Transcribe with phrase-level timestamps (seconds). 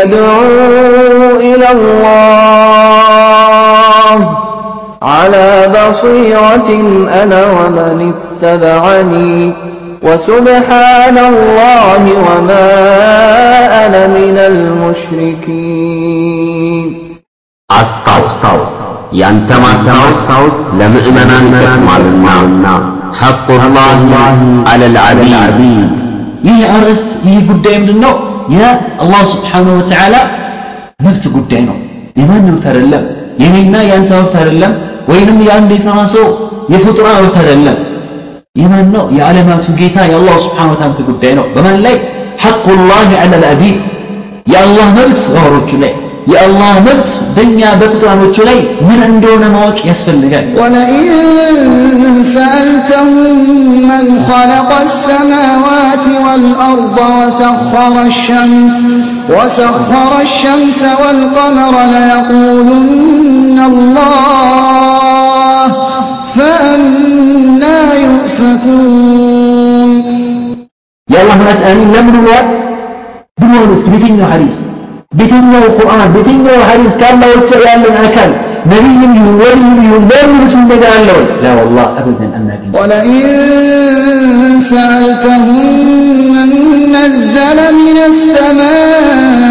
[0.03, 2.05] أدعو إلى الله.
[5.01, 6.69] على بصيرة
[7.23, 9.53] أنا ومن اتبعني.
[10.03, 12.69] وسبحان الله وما
[13.85, 15.57] أنا من المشركين.
[17.71, 18.65] أستوصوا
[19.13, 24.14] ينتمى أستوصوا لمؤمنا تكملنا ይጠቅማልና
[24.72, 25.90] ሐቁላህ አለል ዓቢድ
[26.48, 28.12] ይህ አርዕስት ይህ ጉዳይ ምንድን ነው
[28.54, 30.14] የአላህ ስብሓንሁ ወተዓላ
[31.04, 31.76] መብት ጉዳይ ነው
[32.16, 33.04] የማን መብት አይደለም
[33.42, 34.72] የኔና የአንተ መብት አይደለም
[35.10, 36.26] ወይንም የአንድ የተራ ሰው
[36.72, 37.76] የፍጡራ መብት አይደለም
[38.56, 41.96] የማን ነው የዓለማቱ ጌታ የአላህ ስብሓን ወተዓላ መብት ጉዳይ ነው በማን ላይ
[42.44, 43.80] ሐቁላህ አለል ዓቢድ
[44.52, 45.92] የአላህ መብት በወሮቹ ላይ
[46.32, 48.58] የአላህ መብት በእኛ በፍጡራኖቹ ላይ
[48.88, 51.08] ምን እንደሆነ ማወቅ ያስፈልጋል ولئن
[52.36, 53.38] سألتهم
[53.90, 58.76] من خلق السماوات والأرض وسخر الشمس
[59.30, 65.66] وسخر الشمس والقمر ليقولن الله
[66.36, 69.90] فأنا يؤفكون
[71.08, 72.46] የአላህ መብት አሚን ለምን ብሏል
[73.38, 74.56] ብሏል እስኪ ቤተኛው ሐዲስ
[75.17, 78.31] بتنو القرآن بتنو حديث كان لو تعالى أكل.
[78.65, 80.83] نبي يهون ولي يهون لا يرسل لك
[81.43, 83.23] لا والله أبدا أنك ولئن
[84.59, 85.55] سألتهم
[86.35, 86.49] من
[86.95, 89.44] نزل من السماء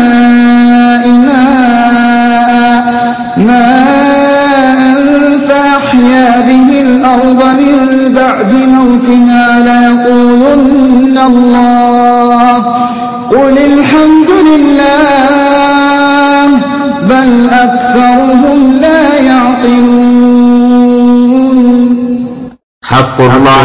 [23.13, 23.59] ሐቁላህ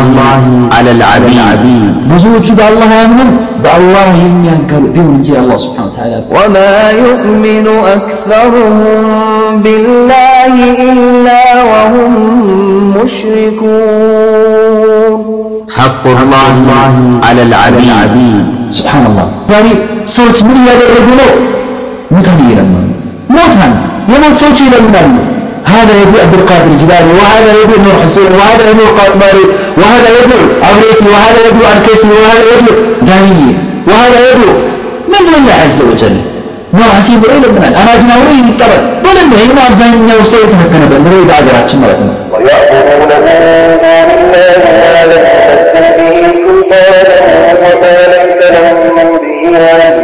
[0.77, 3.31] አለል ዓቢድ ብዙዎቹ በአላህ አያምኑም
[3.65, 8.75] በአላህ የሚያንከሩ ቢሆን እንጂ አላህ ስብሓን ወተዓላ وما يؤمن أكثرهم
[9.65, 10.55] بالله
[10.89, 12.13] إلا وهم
[12.97, 15.15] مشركون
[15.77, 16.57] ሐቁላህ
[17.29, 17.53] አለል
[18.03, 18.45] ዓቢድ
[18.77, 19.67] ስብሓንላህ ዛሬ
[20.17, 21.31] ሰዎች ምን እያደረጉ ነው
[22.15, 22.87] ሙታን እየለመኑ
[23.37, 23.73] ሞታን
[24.13, 25.15] የሞት ሰዎች ይለምናሉ
[25.75, 29.45] هذا يدعو عبد القادر الجبالي وهذا يدعو نور حسين وهذا يدعو قاطباري
[29.81, 32.75] وهذا يدعو عبريتي وهذا يدعو الكيسي وهذا يدعو
[33.09, 33.55] دانية
[33.89, 34.55] وهذا يدعو
[35.13, 36.17] من دون الله عز وجل
[36.79, 42.01] نور حسين ብሎ ይለምናል አናጅና ብሎ ይጠበል በደንብ ይህ አብዛኛው ሰው የተፈተነበት ነው በሀገራችን ማለት
[42.09, 43.39] ነው ويأمرون من
[43.83, 44.47] دون الله ما
[44.97, 45.13] لم
[45.49, 46.11] يمسك به
[46.45, 47.17] سلطانا
[47.63, 48.79] وما ليس لهم
[49.23, 49.97] به علم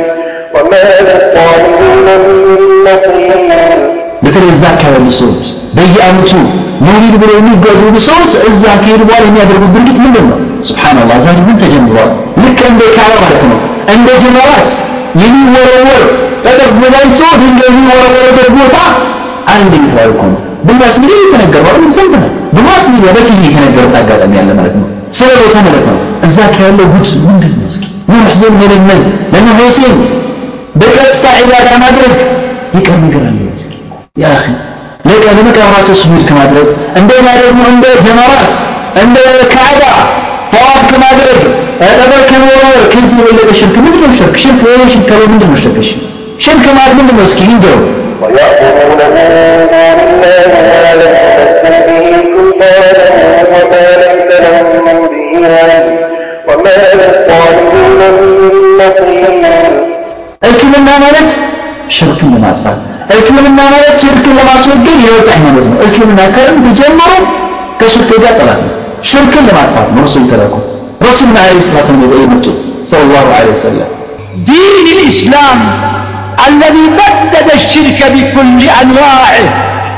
[0.54, 3.30] وما للظالمين من نصير
[4.25, 5.45] በተለይ እዛ አካባቢ ሰዎች
[5.77, 6.31] በየአመቱ
[6.85, 10.37] መውሊድ ብለው የሚጓዙ ሰዎች እዛ ከሄዱ በኋላ የሚያደርጉት ድርጊት ምንድን ነው?
[10.67, 12.11] ስብሓንላህ ዛሬ ምን ተጀምሯል?
[12.43, 13.59] ልክ እንደ ካባ ማለት ነው።
[13.95, 14.69] እንደ ጀመራት
[15.23, 16.03] የሚወረወር
[16.79, 18.75] ዘጋጅቶ ድንጋይ የሚወረወረበት ቦታ
[19.53, 21.91] አንድ የተባለ እኮ ነው። በማስ ሚዲያ የተነገረ አይደል?
[21.97, 25.97] ሰምተናል። በማስ ሚዲያ በቲቪ የተነገሩት አጋጣሚ ያለ ማለት ነው። ስለ ቦታ ማለት ነው።
[26.27, 27.67] እዛ ያለው ጉድ ምንድን ነው?
[27.71, 27.85] እስኪ
[28.27, 29.01] ሕሴን መለመን
[29.33, 29.95] ለነ ሁሴን
[30.75, 32.13] በቀጥታ ዒባዳ ማድረግ
[32.75, 33.44] ይቀር ነገር አለ
[34.14, 34.44] እስኪ ያ አኺ
[35.08, 36.66] ለቀ ለመቃብራቸው ስጁድ ከማድረግ
[37.00, 38.52] እንደገና ደግሞ እንደ ጀመራት
[39.02, 39.16] እንደ
[39.54, 39.82] ካዕባ
[40.52, 41.38] ጠዋፍ ከማድረግ
[41.98, 45.78] ጠበር ከመወርወር ከዚህ የበለጠ ሽርክ ምንድን ነው ሽርክ ሽርክ ይሄ ሽርክ ከለው ምንድን ነው ሽርክ
[45.84, 45.90] እሺ
[46.44, 47.78] ሽርክ ማለት ምንድን ነው እስኪ ይንገሩ
[48.22, 49.28] ويأمرون من
[49.72, 52.00] دون الله ما لم يمسك به
[52.32, 52.90] سلطانا
[53.52, 54.66] وما ليس لهم
[55.12, 55.86] به علم
[56.48, 58.34] وما للظالمين من
[58.80, 59.72] نصير
[60.50, 61.30] እስልምና ማለት
[61.96, 62.78] ሽርክን ለማጥፋት
[63.18, 67.12] እስልምና ማለት ሽርክን ለማስወገድ የወጣ ሃይማኖት ነው እስልምና ከጥንት ጀምሮ
[67.80, 68.72] ከሽርክ ጋር ጠላት ነው
[69.10, 70.68] ሽርክን ለማጥፋት ነው እርሱ የተላኩት
[71.08, 72.60] ረሱልና ዐለይሂ ሰላቱ ወሰላም የመጡት
[72.92, 73.88] ሰለላሁ ዐለይሂ ወሰለም
[74.50, 75.60] دين الإسلام
[76.48, 79.46] الذي بدد الشرك بكل أنواعه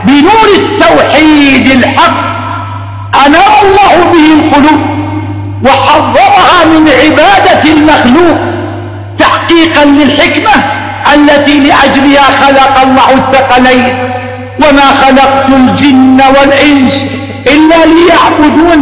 [0.06, 2.16] بنور التوحيد الحق
[3.24, 4.80] أنار الله به القلوب
[5.66, 8.38] وحررها من عبادة المخلوق
[9.18, 10.54] تحقيقا للحكمة
[11.15, 13.93] التي لأجلها خلق الله الثقلين
[14.59, 16.95] وما خلقت الجن والإنس
[17.55, 18.81] إلا ليعبدون.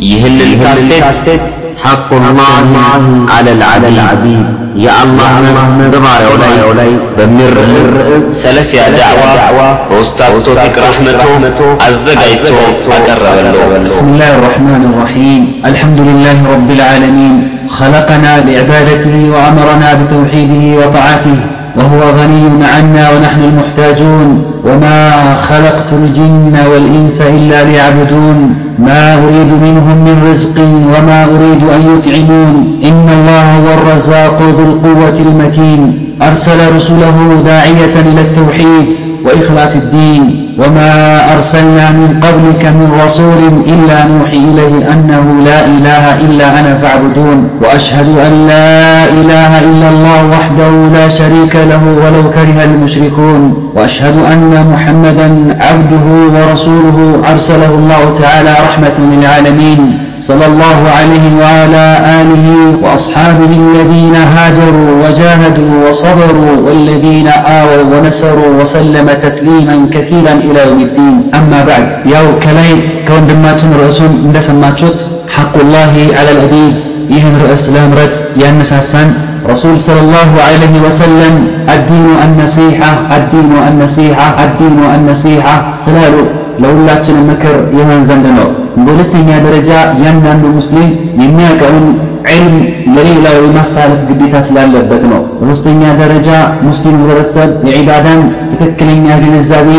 [0.00, 1.40] يهل الكاسيت.
[1.84, 3.30] حق الله
[3.62, 4.57] على العبيد.
[4.83, 6.35] የአላህ መብት በባሪያው
[6.79, 9.59] ላይ በሚል ርዕስ ሰለፊያ ዳዕዋ
[9.89, 12.53] በኡስታዝ ቶፊቅ ረሕመቶ አዘጋጅቶ
[12.97, 15.41] አቀረበለው بسم الله الرحمن الرحيم
[15.71, 17.35] الحمد لله رب العالمين
[17.79, 21.37] خلقنا لعبادته وأمرنا بتوحيده وطاعته
[21.78, 30.28] وهو غني عنا ونحن المحتاجون وما خلقت الجن والإنس إلا ليعبدون ما أريد منهم من
[30.30, 37.94] رزق وما أريد أن يطعمون إن الله هو الرزاق ذو القوة المتين أرسل رسله داعية
[38.12, 38.92] إلى التوحيد
[39.24, 40.92] وإخلاص الدين وما
[41.34, 48.08] أرسلنا من قبلك من رسول إلا نوحي إليه أنه لا إله إلا أنا فاعبدون وأشهد
[48.26, 50.70] أن لا إله إلا الله وحده
[51.00, 58.96] لا شريك له ولو كره المشركون وأشهد أن محمدا عبده ورسوله أرسله الله تعالى رحمة
[58.98, 61.86] للعالمين صلى الله عليه وعلى
[62.20, 62.46] آله
[62.82, 71.16] وأصحابه الذين هاجروا وجاهدوا وصبروا والذين آووا ونسروا وسلم تسليما كثيرا إلى يوم الدين.
[71.34, 72.74] أما بعد يا كلاي
[73.08, 74.98] كون دماتن رأسون اندسماتشوت
[75.36, 76.76] حق الله على العبيد
[77.10, 79.14] يهن رأس لامرت يا نساسان
[79.48, 81.34] رسول صلى الله عليه وسلم
[81.74, 86.47] الدين النصيحة الدين النصيحة الدين النصيحة سلالو.
[86.61, 88.47] ለሁላችንም ምክር ይሆን ዘንድ ነው።
[88.77, 90.89] በሁለተኛ ደረጃ እያንዳንዱ ሙስሊም
[91.21, 91.85] የሚያውቀውን
[92.29, 92.55] ዒልም
[92.95, 96.29] ለሌላው የማስተላለፍ ግዴታ ስላለበት ነው። በሶስተኛ ደረጃ
[96.67, 98.21] ሙስሊም ህብረተሰብ የዒባዳን
[98.51, 99.69] ትክክለኛ ግንዛቤ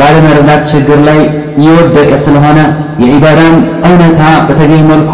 [0.00, 1.20] ባለመረዳት ችግር ላይ
[1.58, 2.58] እየወደቀ ስለሆነ
[3.02, 3.56] የዒባዳን
[3.88, 5.12] እውነታ በተገኝ መልኩ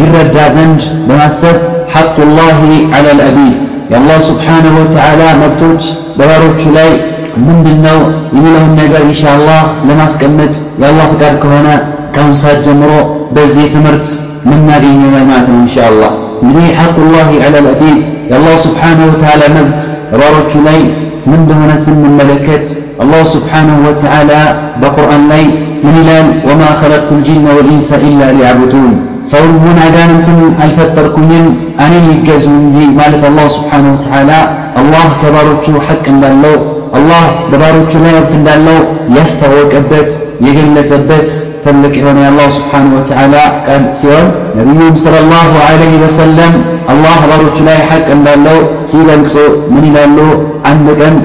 [0.00, 1.56] ይረዳ ዘንድ በማሰብ
[1.94, 2.60] ሐቁላሂ
[2.96, 3.60] ዐለል አቢድ
[3.92, 5.84] የአላህ ስብሓንሁ ወተዓላ መብቶች
[6.18, 6.90] በባሮቹ ላይ
[7.46, 7.98] ምንድን ነው
[8.36, 10.52] የሚለውን ነገር ኢንሻአላህ ለማስቀመጥ
[10.82, 11.68] የአላህ ፍቃድ ከሆነ
[12.14, 12.92] ከአሁን ሰዓት ጀምሮ
[13.36, 14.06] በዚህ ትምህርት
[14.50, 16.10] ምናገኘው ማለት ነው ኢንሻአላህ
[16.42, 19.80] እንግዲህ ሐቁላሂ ዐለል አቢድ የአላህ ስብሓንሁ ወተዓላ መብት
[20.12, 20.78] በባሮቹ ላይ
[21.22, 22.66] ምን እንደሆነ ስንመለከት
[23.02, 24.30] አላሁ ስብሓንሁ ወተዓላ
[24.82, 25.44] በቁርአን ላይ
[25.84, 28.88] ምን ይላል ወማ ኸለቅቱ ልጅነ ወልኢንሰ ኢላ ሊያዕቡዱን
[29.30, 31.46] ሰውን ሆነ አጋንንትን አልፈጠርኩኝም
[31.84, 34.30] እኔ ሊገዙ እንጂ ማለት አላሁ ስብሓንሁ ወተዓላ
[34.82, 36.56] አላህ ከባሮቹ ሐቅ እንዳለው
[36.97, 38.77] አላህ በባሮቹ ላይ መብት እንዳለው
[39.17, 40.09] ያስታወቀበት
[40.45, 41.27] የገለጸበት
[41.63, 43.35] ትልቅ የሆነ የአላሁ ስብሓንሁ ወተዓላ
[43.67, 44.27] ቃል ሲሆን
[44.59, 46.53] ነቢዩም ሰለላሁ ዐለይሂ ወሰለም
[46.93, 48.57] አላህ ባሮቹ ላይ ሐቅ እንዳለው
[48.89, 49.33] ሲገልጹ
[49.73, 50.17] ምን ይላሉ?
[50.71, 51.15] አንድ ቀን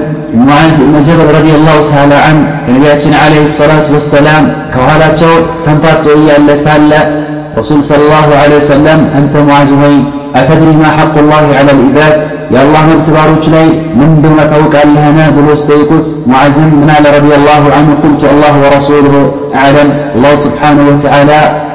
[0.41, 4.43] ሙዓዝ ብን ጀበል ረዲየላሁ ተዓላ አን ከነቢያችን ዐለይሂ ሰላቱ ወሰላም
[4.73, 5.33] ከኋላቸው
[5.65, 6.91] ተንፋጦ እያለ ሳለ
[7.57, 9.95] ረሱል ሰለላሁ ዐለይሂ ወሰለም አንተ ሙዓዝ ሆይ
[10.38, 12.16] አተድሪ ማ ሐቁላሂ ዐለል ዒባድ
[12.54, 13.66] የአላህ መብት ባሮች ላይ
[13.98, 19.14] ምን እንደሆነ ታውቃለህን ብሎ ሲጠይቁት ሙዓዝም ምን አለ ረዲየላሁ ዐንሁ ቁልቱ አላህ ወረሱሉሁ
[19.60, 21.30] አዕለም አላህ ስብሓንሁ ወተዓላ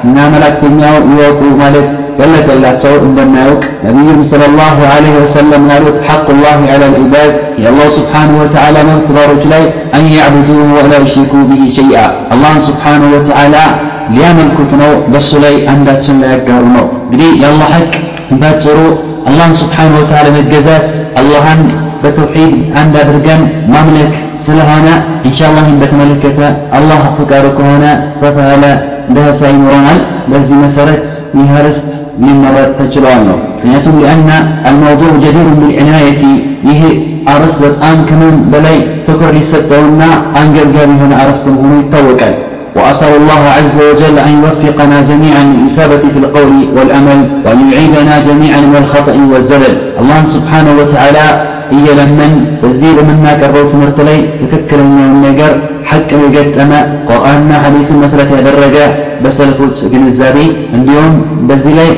[0.06, 7.88] እና መላእክተኛው ይወቁ ማለት ገለጸላቸው እንደማያውቅ ነቢዩም ሰለላሁ ዐለይሂ ወሰለም ያሉት ሐቁላሂ ዐለል ዒባድ የአላህ
[7.98, 9.64] ስብሓንሁ ወተዓላ መብት ባሮች ላይ
[9.98, 12.04] አን ያዕቡዱሁ ወላ ዩሽሪኩ ቢሂ ሸይአ
[12.34, 13.56] አላህን ስብሓንሁ ወተዓላ
[14.14, 17.92] ሊያመልኩት ነው በእሱ ላይ አንዳችን ላይ ያጋሩ ነው እንግዲህ የአላህ ሐቅ
[18.40, 18.78] ባጭሩ
[19.28, 20.88] አላህን ስብሓንሁ ወተዓላ መገዛት
[21.20, 21.60] አላህን
[22.02, 23.42] በተውሒድ አንድ አድርገን
[23.72, 24.86] ማምለክ ስለሆነ
[25.28, 26.40] ኢንሻአላህ ይህን በተመለከተ
[26.78, 27.84] አላህ ፍቃዱ ከሆነ
[28.20, 28.64] ሰፋ ያለ
[29.14, 30.00] ደረሳ ይኖረናል።
[30.32, 31.04] በዚህ መሰረት
[31.38, 31.90] ይህ ርዕስት
[32.22, 34.28] ሊመረጥ ተችሏል ነው። ምክንያቱም ሊአነ
[34.68, 36.22] አልመውዱዕ ጀዲሩን ቢልዕናየቲ
[36.70, 36.82] ይህ
[37.32, 40.02] አርዕስት በጣም ከምን በላይ ትኩረት ሊሰጠውና
[40.40, 42.34] አንገብጋቢ የሆነ አርዕስት መሆኑ ይታወቃል።
[42.76, 48.76] وأسأل الله عز وجل أن يوفقنا جميعا للإصابة في القول والأمل وأن يعيدنا جميعا من
[48.82, 51.26] الخطأ والزلل الله سبحانه وتعالى
[51.76, 55.52] እየለመን በዚህ በምናቀርበው ትምህርት ላይ ትክክለኛውን ነገር
[55.90, 56.72] ሐቅ የገጠመ
[57.08, 58.76] ቁርአንና ሐዲስን መሰረት ያደረገ
[59.24, 60.36] በሰልፎች ግንዛቤ
[60.76, 61.14] እንዲሁም
[61.50, 61.90] በዚህ ላይ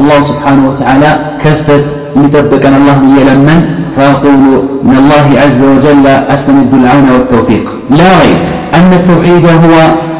[0.00, 1.04] አላህ ስብሓንሁ ወተዓላ
[1.42, 3.60] ከስተት የሚጠብቀን አላህ እየለመን
[3.96, 4.42] فأقول
[4.88, 7.64] من الله عز وجل أستمد العون والتوفيق
[7.98, 8.42] لا ريب
[8.74, 9.74] أن التوحيد هو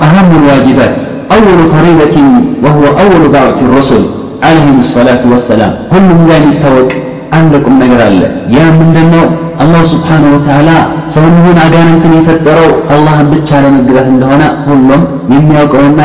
[0.07, 0.99] أهم الواجبات
[1.37, 2.17] أول فريضة
[2.65, 4.03] وهو أول دعوة الرسل
[4.43, 6.99] عليهم الصلاة والسلام كل من التوكل
[7.39, 8.21] አንድ ቁም ነገር አለ።
[8.55, 9.25] ያ ምንድነው?
[9.63, 10.71] አላህ ስብሓነሁ ወተዓላ
[11.13, 15.03] ሰውን ይሁን አጋንንትን የፈጠረው አላህን ብቻ ለመግዛት እንደሆነ ሁሉም
[15.35, 15.99] የሚያውቀውና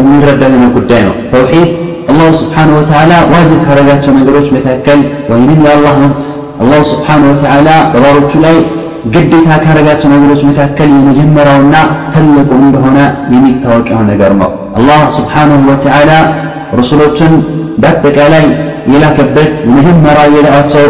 [0.00, 1.70] የሚረዳ የሆነ ጉዳይ ነው። ተውሂድ
[2.10, 6.22] አላሁ ስብሓነሁ ወተዓላ ዋጅብ ካረጋቸው ነገሮች መካከል ወይንም የአላህ መብት
[6.62, 8.56] አላሁ ስብሓነሁ ወተዓላ በባሮቹ ላይ
[9.11, 11.75] ግዴታ ካረጋቸው ነገሮች መካከል የመጀመሪያውና
[12.13, 12.97] ትልቁ እንደሆነ
[13.33, 16.11] የሚታወቅ የሆነ ነገር ነው። አላህ ስብሓነሁ ወተዓላ
[16.79, 17.33] ረሱሎችን
[17.77, 18.45] በአጠቃላይ
[18.93, 20.85] የላከበት የመጀመሪያ የዳዓቸው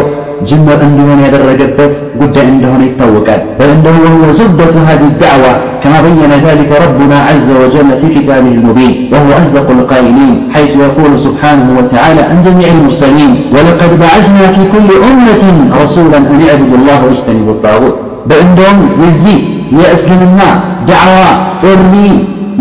[0.49, 5.53] ጅምር እንዲሆን ያደረገበት ጉዳይ እንደሆነ ይታወቃል። በል እንደሁ ወሁወ ዙበቱ هذه الدعوة
[5.83, 11.67] كما بين ذلك ربنا عز وجل في كتابه المبين وهو أصدق القائلين حيث يقول سبحانه
[11.77, 15.43] وتعالى عن جميع المرسلين ولقد بعثنا في كل أمة
[15.83, 17.97] رسولا أن اعبدوا الله واجتنبوا الطاغوت
[18.29, 19.37] በእንደውም የዚህ
[19.77, 20.41] የእስልምና
[20.89, 21.19] ዳዕዋ
[21.61, 21.93] ጥሪ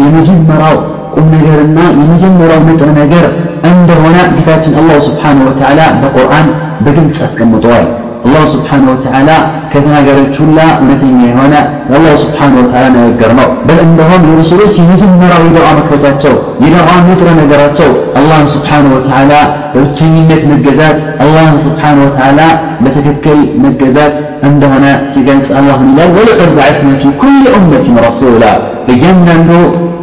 [0.02, 0.76] የመጀመሪያው
[1.14, 3.24] ቁም ነገርና የመጀመሪያው ንጥረ ነገር
[3.70, 6.48] እንደሆነ ጌታችን አላህ ስብሓነሁ ወተዓላ በቁርአን
[6.84, 7.88] በግልጽ አስቀምጠዋል።
[8.26, 9.30] አላህ ስብሓን ወተዓላ
[9.72, 11.54] ከተናገረች ሁላ እውነተኛ የሆነ
[11.90, 17.90] የአላህ ስብሓን ወተዓላ ንግግር ነው። በል እንደውም የረሱሎች የመጀመሪያው የደዋ መክፈቻቸው የደዋ ንጥረ ነገራቸው
[18.20, 19.32] አላህን ስብሓን ወተዓላ
[19.74, 22.40] በብቸኝነት መገዛት አላህን ስብሓን ወተዓላ
[22.84, 24.16] በትክክል መገዛት
[24.48, 28.44] እንደሆነ ሲገልጽ አላህ ይላል ወለቀድ በዐስና ፊ ኩል ኡመትን ረሱላ
[28.88, 29.50] በእያንዳንዱ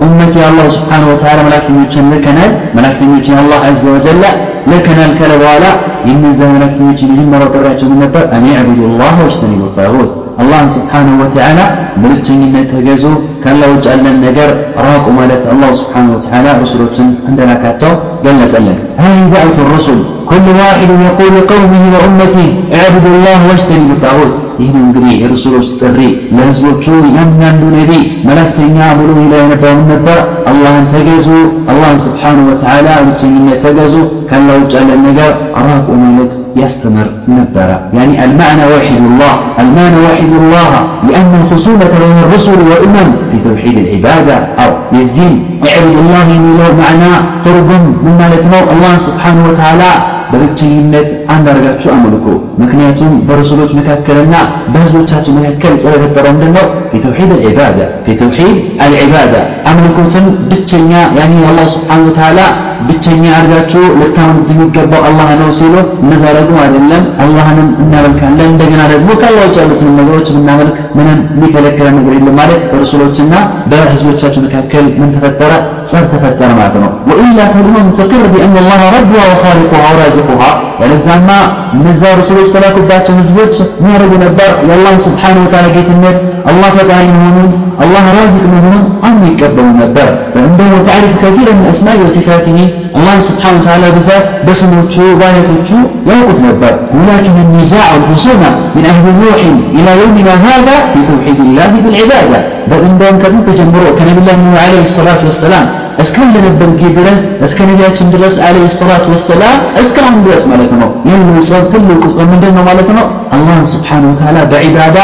[0.05, 4.23] ኡመት የአላህ ስብሓን ወተዓላ መላእክተኞችን ልከናል መላእክተኞችን አላህ አዘ ወጀለ
[4.71, 5.65] ልከናል ካለ በኋላ
[6.07, 8.23] የእነዚያ መላእክተኞች የመጀመሪያው ጥሪያቸው ምን ነበር?
[8.35, 10.11] አን ዕቡዱ ላህ ወጅተኒቡ ጣጉት
[10.41, 11.59] አላህን ስብሓንሁ ወተዓላ
[12.01, 13.03] በብቸኝነት ተገዙ፣
[13.43, 14.49] ካላ ውጭ ያለን ነገር
[14.87, 17.93] ራቁ ማለት አላህ ስብሓንሁ ወተዓላ ረሱሎችን እንደላካቸው
[18.25, 19.97] ገለጸልን። هذه دعوة الرسل
[20.31, 25.99] كل واحد يقول لقومه وأمته اعبدوا الله واجتنبوا الطاغوت ይህ ነው እንግዲህ የረሱሎች ጥሪ
[26.35, 27.91] ለህዝቦቹ እያንዳንዱ ነቢ
[28.27, 30.17] መላእክተኛ ብሎ ይላ የነበረውን ነበር
[30.51, 31.27] አላህን ተገዙ
[31.71, 33.95] አላህን ስብሓንሁ ወተዓላ ብቸኝነት ተገዙ
[34.29, 35.31] ካላ ውጭ ያለን ነገር
[35.67, 40.71] ራቁ ማለት ያስተምር ነበረ يعني المعنى وحد الله المعنى وحد الله
[41.09, 44.36] لأن الخصومة بين الرسل والأمم في توحيد العبادة.
[44.36, 47.70] أو للزين اعبد الله من له معناه ترب
[48.04, 52.26] مما يتمر الله سبحانه وتعالى በብቸኝነት አንድ አድርጋችሁ አምልኩ።
[52.62, 54.34] ምክንያቱም በረሱሎች መካከልና
[54.72, 56.66] በህዝቦቻቸው መካከል ስለፈጠረው ምንድን ነው?
[56.92, 59.34] ፊተውሒድ አልዒባዳ ፊተውሒድ አልዒባዳ
[59.70, 62.40] አምልኮትን ብቸኛ ያኒ አላህ ስብሓነሁ ወተዓላ
[62.88, 66.22] ብቸኛ አድርጋችሁ ልታምኑት የሚገባው አላህ ነው ሲሉ እነዛ
[66.62, 72.62] አይደለም አላህንም እናመልካለን እንደገና ደግሞ ከአላህ ውጭ ያሉትን ነገሮች ብናመልክ ምንም የሚከለክለን ነገር የለም ማለት
[72.70, 73.34] በረሱሎችና
[73.70, 75.52] በህዝቦቻቸው መካከል ምን ተፈጠረ?
[75.90, 79.84] ጸብ ተፈጠረ ማለት ነው። ወኢላ ፈልመም ተቅር ቢአን አላህ ረቡሃ ወኻሊቁሃ
[80.19, 80.41] ወራዚቁሃ
[80.81, 81.29] ያለዛማ
[81.75, 84.49] እነዛ ረሱሎች ተላኩባቸው ህዝቦች ምን ያደርጉ ነበር?
[84.67, 86.17] የአላህን ስብሓነሁ ወተዓላ ጌትነት
[86.51, 87.51] አላህ ፈጣሪ መሆኑን
[87.83, 90.07] አላህ ራዚቅ መሆኑን አምነው ይቀበሉ ነበር።
[90.43, 92.57] እንደውም ወተዕሪፍ ከቲር ምን አስማኢ ወሲፋቲሂ
[92.97, 95.69] አላህን ስብሓነሁ ወተዓላ ብዛት በስሞቹ ባይነቶቹ
[96.11, 99.39] ያውቁት ነበር። ወላኪን النزاع والخصومة من أهل نوح
[99.77, 102.39] إلى يومنا هذا في توحيد الله بالعبادة
[102.69, 105.65] بل እንደውም ከጥንት ጀምሮ ከነቢላህ ኑህ ዓለይሂ ሰላቱ ወሰላም
[106.03, 111.63] እስከለነበር ጊዜ ድረስ እስከ ነቢያችን ድረስ አለይሂ ሰላቱ ወሰላም እስካሁን ድረስ ማለት ነው። ይህን ጸብ
[111.73, 113.05] ትልቁ ጸብ ምንድን ነው ማለት ነው?
[113.35, 114.97] አላህን ስብሓነሁ ወተዓላ በዒባዳ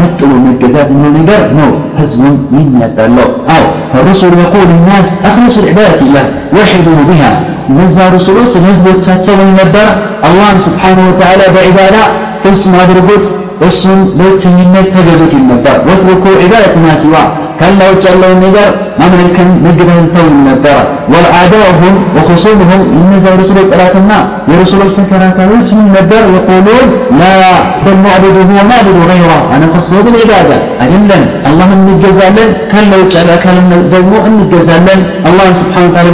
[0.00, 3.62] ነጥሎ መገዛት የሚለው ነገር ነው ህዝቡን የሚያጣለው። አዎ
[3.92, 7.22] ፈሩሱል የቁል ናስ አኽሊሱ ልዕባደት ላህ ወሒዱ ቢሃ
[7.70, 9.86] እነዛ ሩሱሎች ለህዝቦቻቸው ምን ነበር?
[10.28, 11.96] አላህን ስብሓነሁ ወተዓላ በዒባዳ
[12.44, 13.26] ፍጹም አድርጎት
[13.66, 17.14] እሱን በብቸኝነት ተገዙት ይል ነበር። ወትሩኩ ዒባደት ማ ሲዋ
[17.60, 18.68] ካላ ውጭ ያለውን ነገር
[19.00, 20.76] ማምለክን መገዛትን ተው ነበረ።
[21.12, 24.10] ወልአዳኡሁም ወኹሱሙሁም እነዛ የረሱሎች ጠላትና
[24.50, 26.22] የረሱሎች ተከራካሪዎች ምን ነበር?
[26.34, 26.88] የቁሉን
[27.20, 27.22] ላ
[27.84, 30.50] በል ናዕቡዱሁ ወናዕቡዱ ገይራ አነፈስሁ ብልዒባዳ
[30.82, 36.08] አይደለም አላህን እንገዛለን ካላ ውጭ ያለ አካልም ደግሞ እንገዛለን አላህን ስብሓነ ወተዓላ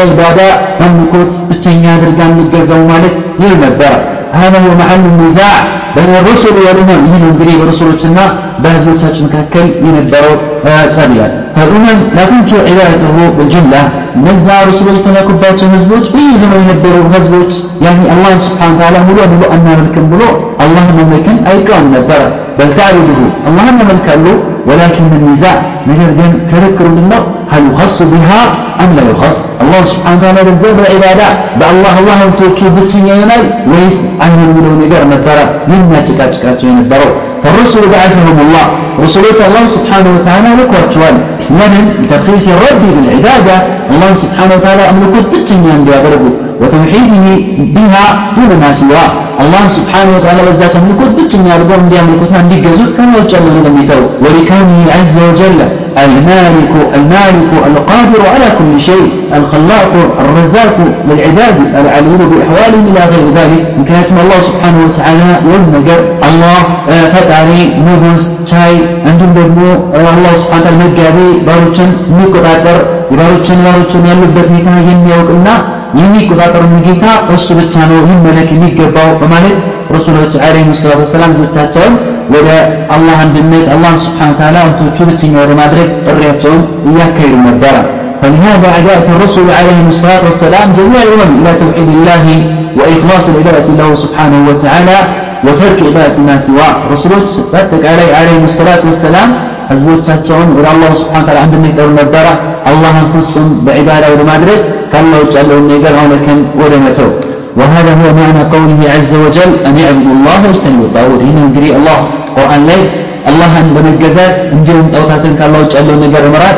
[0.00, 0.40] በዒባዳ
[0.86, 3.94] አምልኮት ብቸኛ አድርጋ እንገዛው ማለት ይል ነበረ።
[4.34, 5.54] هذا هو محل النزاع
[5.96, 7.54] بين الرسل والأمم ይህ ነው እንግዲህ
[8.58, 10.34] በረሱሎችና በህዝቦቻቸው መካከል የነበረው
[10.94, 13.82] ጸብ ይላል። فالأمم لا تنكر عبادته بالجملة
[14.18, 17.52] እነዛ ረሱሎች ተላኩባቸው ህዝቦች በየዘመኑ የነበሩ ህዝቦች
[17.84, 20.22] ያኒ አላህን ስብሓነ ወተዓላ ሙሉ በሙሉ አናመልክም ብሎ
[20.64, 22.20] አላህን መመለክን አይቃወም ነበረ።
[22.58, 24.24] በል ተዕቡዱሁ አላህን ያመልካሉ
[24.68, 25.56] ولكن النزاع
[25.90, 27.22] ነገር ግን ክርክሩ ምንድነው?
[27.51, 28.41] هل يخص بها
[28.83, 31.27] أم لا يخص؟ الله سبحانه وتعالى بزاد العبادة
[31.59, 32.31] بأ الله الله أن
[32.77, 37.09] بتين يناي ويس أن يقولوا نجار مبارا مما تكاتك كاتش ينبرو
[37.43, 38.65] فالرسل بعثهم الله.
[39.03, 41.15] رسولة الله سبحانه وتعالى لك لكواتشوان
[41.49, 43.55] لمن لتخصيص الرب بالعبادة
[43.91, 46.29] الله سبحانه وتعالى أملكت بتين ينبرو
[46.61, 47.25] وتوحيده
[47.75, 49.09] بها دون ما سواه.
[49.43, 54.01] الله سبحانه وتعالى بذات ملكوت بتنيا ربهم دي ملكوتنا دي جزوت كما يجعل لنا ميتو
[54.23, 55.59] ولكانه عز وجل.
[56.04, 59.06] المالك المالك القادر على كل شيء
[59.38, 60.76] الخلاق الرزاق
[61.08, 66.58] للعباد العليم بأحوالهم إلى غير ذلك من كانت الله سبحانه وتعالى والنجر الله
[67.14, 67.50] ፈጣሪ
[67.86, 68.72] ንጉስ ቻይ
[69.08, 69.60] እንዲሁም ደግሞ
[69.98, 72.78] አላህ ስብሐነ ወተዓላ መጋቢ ባሮችን የሚቆጣጠር
[73.12, 75.48] የባሮችን ባሮችን ያሉበት ሁኔታ የሚያውቅና
[76.00, 77.04] የሚቆጣጠር ጌታ
[77.34, 79.56] እሱ ብቻ ነው ሊመለክ የሚገባው በማለት
[79.96, 81.94] ረሱሎች ዓለይሂ ሰላቱ ወሰላም ልጆቻቸውን
[82.34, 82.48] ወደ
[82.94, 87.74] አላህ አንድነት አላህ ስብሐነ ወተዓላ እንቶቹ ብቸኛ ወደ ማድረግ ጥሪያቸውን እያካሄዱ ነበረ።
[88.22, 92.24] فلهذا عداءة الرسل عليهم الصلاة والسلام جميع الأمم إلى توحيد الله
[92.78, 94.98] وإخلاص العبادة له سبحانه وتعالى
[95.46, 99.28] وترك عبادة ما سواه رسولك فتك عليه عليه الصلاة والسلام
[99.70, 102.26] ህዝቦቻቸውን ወደ አላሁ ስብሓነ ወተዓላ አንድነት ይጠሩ ነበረ።
[102.70, 104.60] አላህን ፍጹም በዒባዳ ወደ ማድረግ
[104.92, 107.12] ከአላህ ውጭ ያለውን ነገር አምልከን ወደ መተው
[107.58, 111.96] وهذا هو معنى قوله عز وجل أن يعبدوا الله واجتنبوا الطاغوت هنا እንግዲህ አላህ
[112.36, 112.80] ቁርአን ላይ
[113.30, 116.56] አላህን በመገዛት እንዲሁም ጣዖታትን ካላህ ውጭ ያለውን ነገር መራት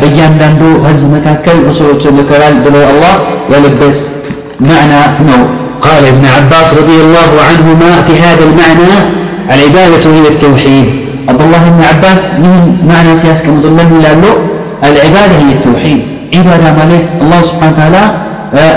[0.00, 3.14] በእያንዳንዱ ህዝብ መካከል ረሱሎችን ልከናል ብሎ አላህ
[3.54, 3.98] ያለበት
[4.68, 4.94] ማዕና
[5.30, 5.42] ነው
[5.86, 8.92] قال ابن عباس رضي الله عنهما في هذا المعنى
[9.54, 10.88] العبادة هي التوحيد
[11.30, 12.52] عبد الله بن عباس من
[12.90, 14.34] معنى سياس كما ظلنا له
[14.90, 16.02] العبادة هي التوحيد
[16.38, 18.02] عبادة مالت الله سبحانه وتعالى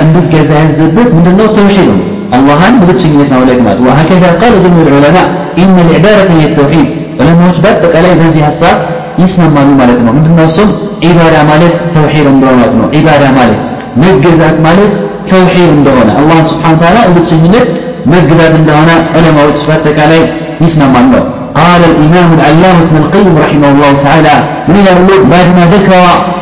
[0.04, 1.98] እንዲገዛ ያዘበት ምንድነው ተውሂድ ነው
[2.36, 5.26] አላህን በብቸኝነት ማምለክ ማለት وهكذا قال جميع العلماء
[5.64, 6.88] إن العبادة هي التوحيد
[7.20, 8.76] ዑለማዎች በአጠቃላይ በዚህ ሀሳብ
[9.24, 10.70] ይስማማሉ ማለት ነው ምንድነው እሱም
[11.08, 13.62] ዒባዳ ማለት ተውሂድ እንደሆነ ማለት ነው ዒባዳ ማለት
[14.04, 14.94] መገዛት ማለት
[15.32, 17.68] ተውሂድ እንደሆነ አላህ ስብሓን ታላ ብቸኝነት
[18.14, 20.22] መገዛት እንደሆነ ዑለማዎች በአጠቃላይ
[20.66, 21.14] ይስማማሉ
[21.55, 24.35] قال الإمام العلامة ابن القيم رحمه الله تعالى
[24.69, 25.95] من يقول بعدما ذكر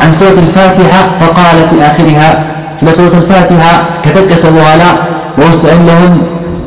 [0.02, 4.90] عن سورة الفاتحة فقال في آخرها سورة الفاتحة كتكس بوالا
[5.38, 6.18] ووسط لهم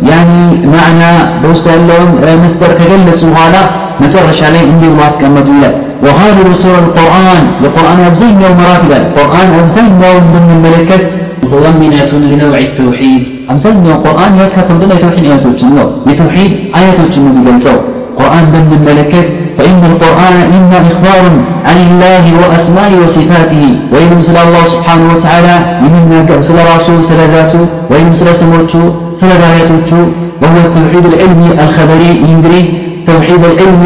[0.10, 1.12] يعني معنى
[1.44, 3.62] بوسط لهم مستر كجلس بوالا
[4.02, 5.40] مجرش عليه عندي واسك أما
[6.04, 11.08] وغالب سورة القرآن القرآن أبزين يوم مراتبا القرآن أبزين يوم ضمن الملكة.
[11.44, 13.24] متضمنة لنوع التوحيد.
[13.86, 17.91] يوم القرآن يكتب لنا توحيد آيات الجنة لتوحيد آيات الجنة بجلسة
[18.21, 19.29] قرآن ضمن الملكات
[19.59, 21.23] فإن القرآن إما إخبار
[21.65, 28.09] عن الله وأسمائه وصفاته وإن مثل الله سبحانه وتعالى من سل رسول سل ذاته وإن
[28.11, 29.99] مثل سموته سل ذاته
[30.43, 32.63] وهو التوحيد العلمي الخبري ينبري
[33.07, 33.85] توحيد العلم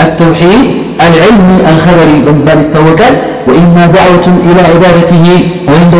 [0.00, 0.64] التوحيد
[1.00, 3.14] العلمي الخبري باب التوكل
[3.48, 5.26] وإما دعوة إلى عبادته
[5.68, 5.90] وإن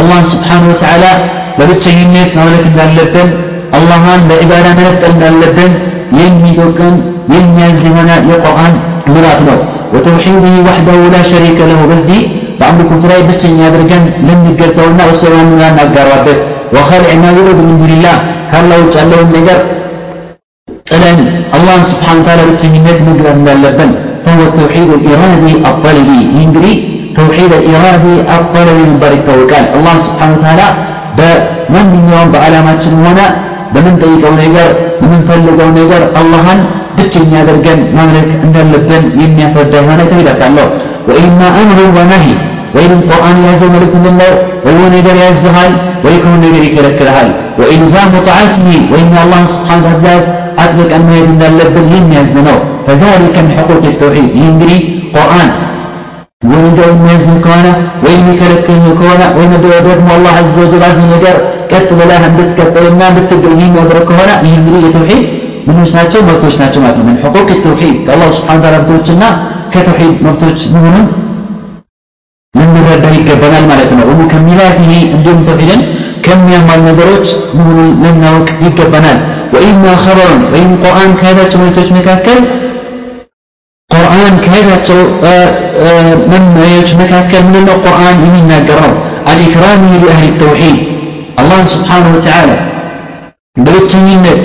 [0.00, 1.12] الله سبحانه وتعالى
[1.58, 3.30] በብቸኝነት ማምለክ እንዳለብን
[3.76, 5.72] አላህን በዒባዳ መለጠል እንዳለብን
[6.20, 6.94] የሚጠቅም
[7.34, 8.74] የሚያዝ የሆነ የቁርአን
[9.12, 9.58] ምዕራፍ ነው
[9.94, 12.20] ወተውሒድህ ወሕደሁ ላ ሸሪከ ለሁ በዚህ
[12.58, 16.38] በአምልኮቱ ላይ ብቸኛ አድርገን ልንገዛውና እሱ ማንና እናጋራበት
[16.76, 18.16] ወኸልዕ ማ ዩዑድ ምን ዱንላህ
[18.52, 19.58] ካላህ ውጭ ያለውን ነገር
[20.90, 21.18] ጥለን
[21.56, 23.92] አላህን ስብሓን ታላ ብቸኝነት መግዛት እንዳለብን
[24.24, 26.72] فهو التوحيد الإرادي الطلبي ينجري
[27.18, 30.66] توحيد الإرادي الطلبي من بار التوكل الله سبحانه وتعالى
[31.18, 33.20] በማንኛውም በዓላማችን ሆነ
[33.74, 34.68] በምንጠይቀው ነገር
[35.00, 36.60] በምንፈልገው ነገር አላህን
[36.96, 40.66] ብቸኛ አድርገን ማምለክ እንዳለብን የሚያስረዳ የሆነ ተይላቃለሁ
[41.08, 42.26] ወኢማ አምሩ ወነሂ
[42.76, 44.32] ወይም ቁርአን የያዘው መልእክት ምንድን ነው
[44.66, 45.72] ወይ ነገር ያዝሃል
[46.04, 47.28] ወይ ከሆነ ነገር ይከለክልሃል
[47.60, 50.26] ወኢልዛሙ ጣዓቲሂ ወይም የአላህን ስብሓን ትእዛዝ
[50.62, 54.78] አጥብቀን ማየት እንዳለብን የሚያዝ ነው ፈዛሊከ ምን ሕቁቅ ተውሒድ ይህ እንግዲህ
[55.14, 55.50] ቁርአን
[56.50, 57.66] ወንጀል የሚያዝን ከሆነ
[58.04, 59.52] ወይም የሚከለክል ከሆነ ወይም
[59.88, 61.36] ደግሞ አላህ አዘ ወጀል አዘ ነገር
[61.72, 65.24] ቀጥ ብለህ እንድትቀጥልና እንድትገኝ የሚያደርግ ከሆነ ይህ እንግዲህ የተውሒድ
[65.68, 69.24] ምኖች ናቸው መብቶች ናቸው ማለት ነው ምን ሕቁቅ ተውሒድ ከአላህ ስብሓን ታላ መብቶችና
[69.74, 71.06] ከተውሒድ መብቶች መሆኑን
[72.54, 75.82] ልንረዳ ይገባናል ማለት ነው ወሙከሚላትህ እንዲሁም ተውሒድን
[76.24, 77.26] ከሚያሟሉ ነገሮች
[77.58, 79.18] መሆኑን ልናውቅ ይገባናል
[79.54, 82.40] ወኢማ ኸበሩን ወይም ቁርአን ከያዛቸው መልእክቶች መካከል
[83.90, 84.98] ቁርአን ከያዛቸው
[86.32, 88.92] መመሪያዎች መካከል ምንድነው ቁርአን የሚናገረው
[89.30, 90.78] አልኢክራሚ ሊአህሊ ተውሒድ
[91.37, 92.49] አላህን ስብሓንሁ ወተዓላ
[93.57, 94.41] በብቸኝነት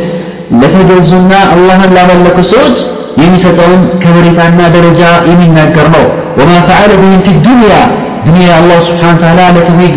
[0.60, 2.78] ለተገዙና አላህን ላመለኩ ሰዎች
[3.22, 5.00] የሚሰጠውን ከበሬታና ደረጃ
[5.30, 6.04] የሚናገር ነው።
[6.38, 7.72] ወማ ፈዓለ ብህም ፊ ዱንያ
[8.26, 9.94] ዱንያ አላህ ስብሓን ተዓላ ለተውሂድ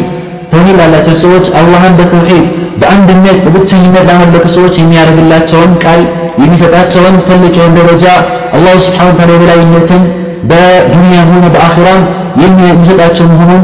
[0.52, 2.46] ተውሂድ ላላቸው ሰዎች አላህን በተውሂድ
[2.82, 6.02] በአንድነት በብቸኝነት ላመለኩ ሰዎች የሚያደርግላቸውን ቃል
[6.44, 8.06] የሚሰጣቸውን ትልቅ የሆነ ደረጃ
[8.58, 10.04] አላሁ ስብሓን ታላ የበላይነትን
[10.51, 12.03] በዱንያም ሆነ በአኺራም
[12.43, 13.63] የሚሰጣቸው መሆኑን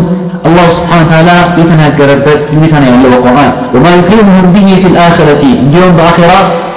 [0.48, 6.32] አላሁ ስብሓን ታላ የተናገረበት ሁኔታ ነው ያለው በቁርአን ወማ ዩክሪሙሁም ብሂ ፊ ልአኽረቲ እንዲሁም በአኺራ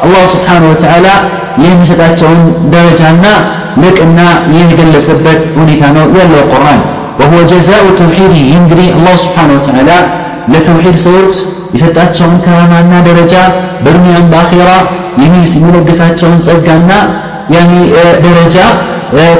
[0.05, 1.07] አላሁ ስብሓን ወተዓላ
[1.65, 2.41] የሚሰጣቸውን
[2.75, 3.25] ደረጃና
[3.83, 4.19] ልቅና
[4.57, 6.81] የገለጸበት ሁኔታ ነው ያለው ቁርአን
[7.21, 9.97] وهو جزاء توحيده ينجري الله سبحانه وتعالى
[10.51, 11.37] ለተውሂድ ሰዎች
[11.75, 13.33] የሰጣቸውን ከራማና ደረጃ
[13.83, 14.69] በዱንያም በአኺራ
[15.23, 16.91] የሚለግሳቸውን ጸጋና
[17.55, 17.71] ያኒ
[18.25, 18.55] ደረጃ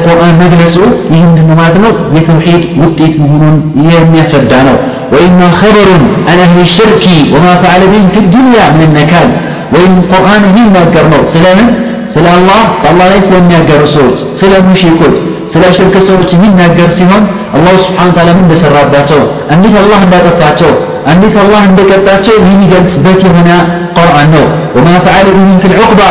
[0.06, 0.75] ቁርአን መግለጹ
[1.13, 3.56] ይህ ምንድን ማለት ነው የተውሂድ ውጤት መሆኑን
[3.88, 4.77] የሚያስረዳ ነው
[5.13, 9.27] ወኢማ ኸበሩን አን አህሊ ሽርኪ ወማ ፈዓለ ቢህም ፊ ዱንያ ምን ነካል
[9.75, 11.69] ወይም ቁርአን የሚናገር ነው ስለምን
[12.13, 15.15] ስለ አላህ በአላህ ላይ ስለሚያገሩ ሰዎች ስለ ሙሽሪኮች
[15.53, 17.23] ስለ ሽርክ ሰዎች የሚናገር ሲሆን
[17.58, 19.19] አላሁ ስብሓን ታላ ምን እንደሰራባቸው
[19.56, 20.71] እንዴት አላህ እንዳጠፋቸው
[21.13, 23.49] እንዴት አላህ እንደቀጣቸው የሚገልጽበት የሆነ
[23.97, 26.01] ቁርአን ነው ወማ ፈዓለ ብህም ፊ ልዑቅባ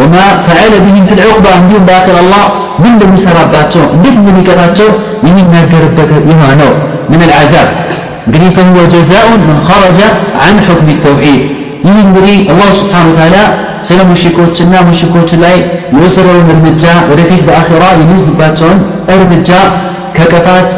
[0.00, 0.14] ወማ
[0.46, 2.44] ፈዓለ ብህም ፊ ልዑቅባ እንዲሁም በአክር አላህ
[2.82, 4.88] ምን እንደሚሰራባቸው እንዴት እንደሚቀጣቸው
[5.26, 6.70] የሚናገርበት የሆነ ነው
[7.10, 7.68] ምን አልዓዛብ
[8.26, 10.00] እንግዲህ ፈሁወ ጀዛኡን ምን ኸረጀ
[10.44, 11.42] አን ሑክም ተውሒድ
[11.86, 13.36] ይህ እንግዲህ አላሁ ስብሓን ወተዓላ
[13.88, 15.56] ስለ ሙሽኮችና ሙሽኮች ላይ
[15.94, 18.78] የወሰደውን እርምጃ ወደፊት በአኺራ የሚወስድባቸውን
[19.16, 19.50] እርምጃ
[20.28, 20.68] ከቅጣት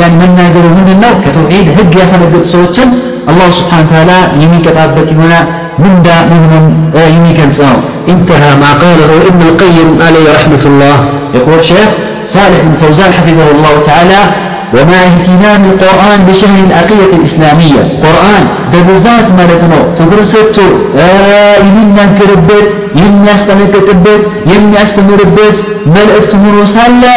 [0.00, 2.88] ያን መናገሩ ምንድን ነው ከተውሒድ ህግ ያፈነገጡ ሰዎችን
[3.32, 4.12] አላሁ ስብሓን ተዓላ
[4.44, 5.34] የሚቀጣበት የሆነ
[5.84, 6.66] ምንዳ መሆኑን
[7.16, 7.76] የሚገልጽ ነው
[8.14, 10.96] انتهى ما قاله ابن القيم عليه رحمة الله
[11.36, 11.88] يقول الشيخ
[12.34, 14.20] صالح بن فوزان حفظه الله تعالى
[14.76, 20.68] ومع اهتمام القرآن بشهر العقيدة الإسلامية قرآن ببزات مالتنا تقرسته
[21.68, 22.68] يمنا كربت
[23.02, 24.22] يمنا استمكتبت
[24.52, 25.56] يمنا استمربت
[25.96, 27.14] ملئت مرسالة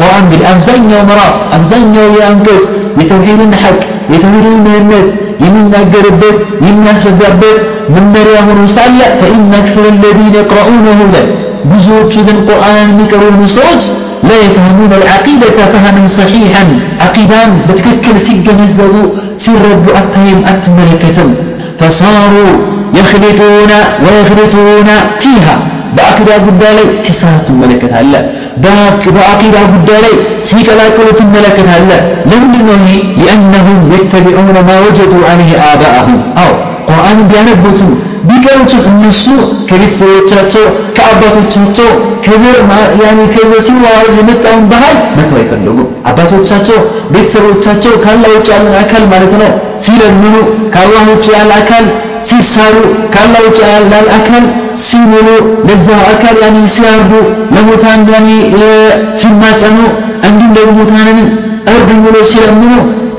[0.00, 2.64] قرآن بالأمزين ومراء أمزين يأنكس
[3.00, 3.80] يتوحيد الحق
[4.14, 5.08] يتوحيد المهمت
[5.44, 7.60] يمنا قربت يمنا شدبت
[7.94, 11.26] من مريم مرسالة فإن أكثر الذين يقرؤونه له
[11.70, 13.84] بزوج القرآن مكرون صوت
[14.28, 16.64] لا يفهمون العقيدة فهما صحيحا.
[17.00, 21.18] عقيدان بتككل سيجنزبوا سيربوا أتهم أتملكة
[21.80, 22.52] فصاروا
[22.94, 23.72] يخلطون
[24.04, 24.88] ويخلطون
[25.20, 25.56] فيها.
[25.96, 28.22] بعقيدة قدالي سيسارة ملكة الله
[29.15, 30.13] በአቂዳ ጉዳይ ላይ
[30.49, 31.99] ሲቀላቅሉ ትመለከታለህ
[32.31, 36.51] ለምንድን ነው ይሄ ሊአነሁም የተቢዑነ ማ ወጀዱ አለይህ አባአሁም አዎ
[36.89, 37.89] ቁርአንን ቢያነቡትም
[38.22, 39.24] ቢቀሩትም እነሱ
[39.68, 40.64] ከቤተሰቦቻቸው
[40.96, 41.88] ከአባቶቻቸው
[42.26, 42.58] ከዘር
[43.02, 46.78] ያኔ ከዘር ሲዋሃድ የመጣውን ባህል መተው አይፈልጉም። አባቶቻቸው
[47.14, 49.50] ቤተሰቦቻቸው ካላህ ውጭ ያለን አካል ማለት ነው
[49.84, 50.34] ሲለምኑ
[50.74, 51.86] ካላህ ውጭ ያለ አካል
[52.28, 52.76] ሲሳሉ
[53.14, 54.44] ካላህ ውጭ ያለ አካል
[54.82, 55.28] ሲምሉ
[55.68, 57.12] ለዛ አካል ያኔ ሲያርዱ
[57.54, 58.28] ለሙታን ያኔ
[59.20, 59.78] ሲማጸኑ
[60.28, 61.18] እንዲሁም ደግሞ ሙታንን
[61.72, 62.72] እርዱ ብሎ ሲለምኑ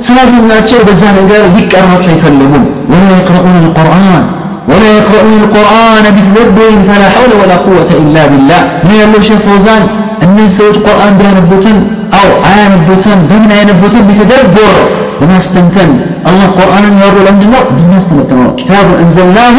[0.05, 4.23] ስላገኟቸው በዛ ነገር ሊቀርባቸው አይፈልጉም። ወላ የቅረኡን አልቁርአን
[4.69, 8.61] ولا يقرؤون القرآن بتدبر فلا حول ولا قوة إلا بالله.
[8.87, 9.83] من يلو فوزان
[10.23, 11.77] أن سوج قرآن بيانبوتن
[12.19, 14.75] أو عيانبوتن بمن عيانبوتن بتدبر
[15.21, 15.89] وما استمتن
[16.29, 19.55] الله قرآن يورو لمدنا بما استمتن كتاب أنزلناه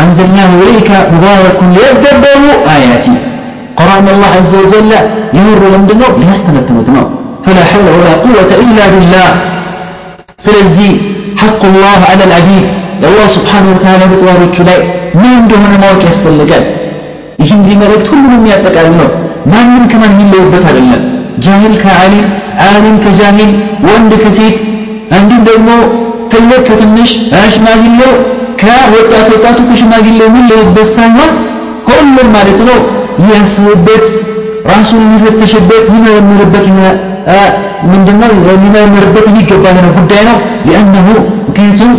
[0.00, 3.16] أنزلناه إليك مبارك ليتدبروا آياتي.
[3.80, 4.92] قرآن الله عز وجل
[5.40, 6.76] يورو لمدنا ليستمتن
[7.44, 9.28] فلا حول ولا قوة إلا بالله.
[10.46, 10.92] سلزي
[11.42, 12.68] ሐቁላህ አለል አቢድ
[13.02, 14.78] የአላህ ስብሓን ወተዓላ በጥባሮቹ ላይ
[15.20, 16.64] ምን እንደሆነ ማወቅ ያስፈልጋል።
[17.38, 19.08] ይህ እንግዲህ መልእክት ሁሉንም የሚያጠቃልል ነው።
[19.52, 21.02] ማንም ከማን የሚለይበት አይደለም።
[21.44, 22.26] ጃሂል ከአሊም
[22.66, 23.52] አሊም ከጃሂል
[23.86, 24.56] ወንድ ከሴት
[25.18, 25.68] እንዲሁም ደግሞ
[26.32, 27.10] ትልቅ ከትንሽ
[27.54, 28.12] ሽማግሌው
[28.60, 31.30] ከወጣት ወጣቱ ከሽማግሌው የሚለይበት ሳይሆን
[31.88, 32.78] ሁሉም ማለት ነው
[33.30, 34.06] ያስብበት
[34.70, 36.66] ራሱን የሚፈተሽበት ይመረምርበት
[37.91, 38.31] ምንድነው
[38.63, 40.37] ሊመረምርበት የሚገባ ነው ጉዳይ ነው
[40.67, 41.07] ሊአነሁ
[41.47, 41.91] ምክንያቱም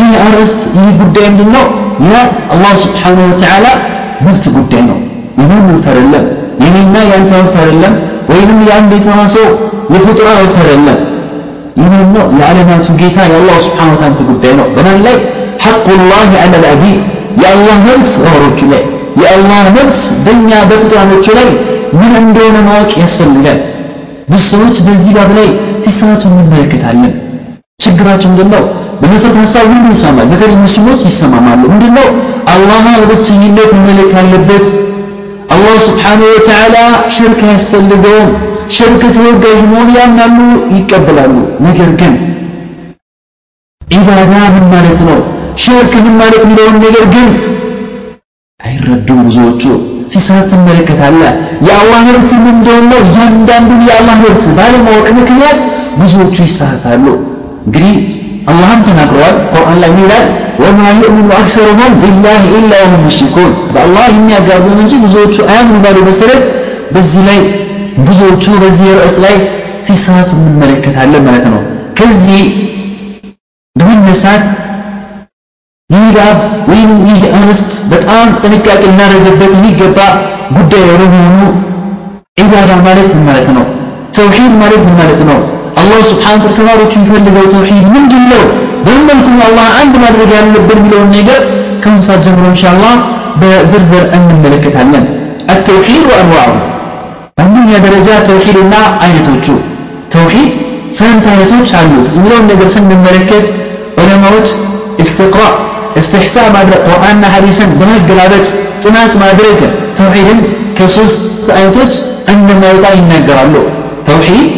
[0.00, 1.64] ይህ አርዕስት ይህ ጉዳይ ምንድነው
[2.10, 3.66] የአላህ ስብሓንሁ ወተዓላ
[4.26, 4.98] መብት ጉዳይ ነው
[5.40, 6.24] የማን መብት አይደለም
[6.64, 7.94] የኔና የአንተ መብት አይደለም
[8.30, 9.46] ወይንም የአንድ የተዋሰው
[9.94, 10.98] የፍጡራ መብት አይደለም
[11.80, 15.16] የማን ነው የዓለማቱ ጌታ የአላህ ስብሓንሁ ወተዓላ ጉዳይ ነው በማን ላይ
[15.66, 17.02] حق الله على العبيد
[17.42, 18.82] يا الله مبت ወሮቹ ላይ
[19.20, 21.48] የአላህ መብት በእኛ በፍጡራኖቹ ላይ
[22.00, 23.58] ምን እንደሆነ ማወቅ ያስፈልጋል
[24.29, 25.49] ብዙ ሰዎች በዚህ ባብ ላይ
[25.85, 27.11] ሲሳቱ እንመለከታለን።
[27.79, 28.63] ችግራቸው ምንድነው?
[29.01, 32.07] በመሰረተ ሀሳብ ሁሉ ይስማማል። በተለይ ሙስሊሞች ይሰማማሉ ምንድነው?
[32.53, 34.65] አላህ በብቸኝነት መመለክ አለበት።
[35.53, 36.75] አላህ ስብሓንሁ ወተዓላ
[37.15, 38.29] ሽርክ አያስፈልገውም።
[38.75, 40.37] ሽርክ ተወጋጅ መሆን ያምናሉ
[40.75, 41.33] ይቀበላሉ።
[41.67, 42.13] ነገር ግን
[43.81, 44.19] ዒባዳ
[44.53, 45.19] ምን ማለት ነው?
[45.57, 47.29] ሽርክ ምን ማለት የሚለውን ነገር ግን
[48.59, 49.63] አይረዱም ብዙዎቹ
[50.11, 51.31] ሲሳት ትመለከታለህ።
[51.67, 55.59] የአላህ መብት ምን እንደሆነ እያንዳንዱን የአላህ መብት ባለማወቅ ምክንያት
[56.01, 57.05] ብዙዎቹ ይሳሳታሉ።
[57.65, 57.93] እንግዲህ
[58.51, 60.25] አላህም ተናግረዋል። ቁርአን ላይ ይላል?
[60.61, 66.43] ወማ ዩእሚኑ አክሰሩሁም ቢላህ ኢላ ወሁም ሙሽሪኩን። በአላህ የሚያጋሩን እንጂ ብዙዎቹ አያምኑ ባሉ መሰረት
[66.95, 67.39] በዚህ ላይ
[68.07, 69.35] ብዙዎቹ በዚህ ርዕስ ላይ
[69.87, 71.61] ሲሳቱ እንመለከታለን ማለት ነው።
[71.99, 72.41] ከዚህ
[73.75, 74.43] በመነሳት
[75.90, 76.36] ይህ ባብ
[76.70, 79.98] ወይም ይህ አርዕስት በጣም ጥንቃቄ ልናደርግበት የሚገባ
[80.56, 81.40] ጉዳይ በመሆኑ
[82.36, 83.64] ዒባዳ ማለት ምን ማለት ነው
[84.16, 85.38] ተውሂድ ማለት ምን ማለት ነው
[85.80, 88.42] አላህ ስብሓን ከተባሮቹ የሚፈልገው ተውሂድ ምንድን ነው
[88.86, 91.40] በምን መልኩ አላህ አንድ ማድረግ ያለብን የሚለውን ነገር
[91.84, 92.94] ከምን ሰዓት ጀምሮ ኢንሻአላህ
[93.42, 95.04] በዝርዝር እንመለከታለን
[95.54, 96.54] التوحيد وانواعه
[97.42, 99.46] አንደኛ ደረጃ ተውሂድና አይነቶቹ
[100.14, 100.50] ተውሂድ
[100.98, 103.46] ስንት አይነቶች አሉት የሚለውን ነገር ስንመለከት
[104.00, 104.48] ዑለማዎች
[105.02, 105.52] استقراء
[105.95, 108.47] እስትሕሳ ማድረግ ቁርአንና ሐዲስን በመገላበጥ
[108.83, 109.59] ጥናት ማድረግ
[109.99, 110.39] ተውሂድን
[110.77, 111.23] ከሶስት
[111.55, 111.93] አይነቶች
[112.33, 113.55] እንደማይወጣ ይናገራሉ
[114.07, 114.49] ተውሒድ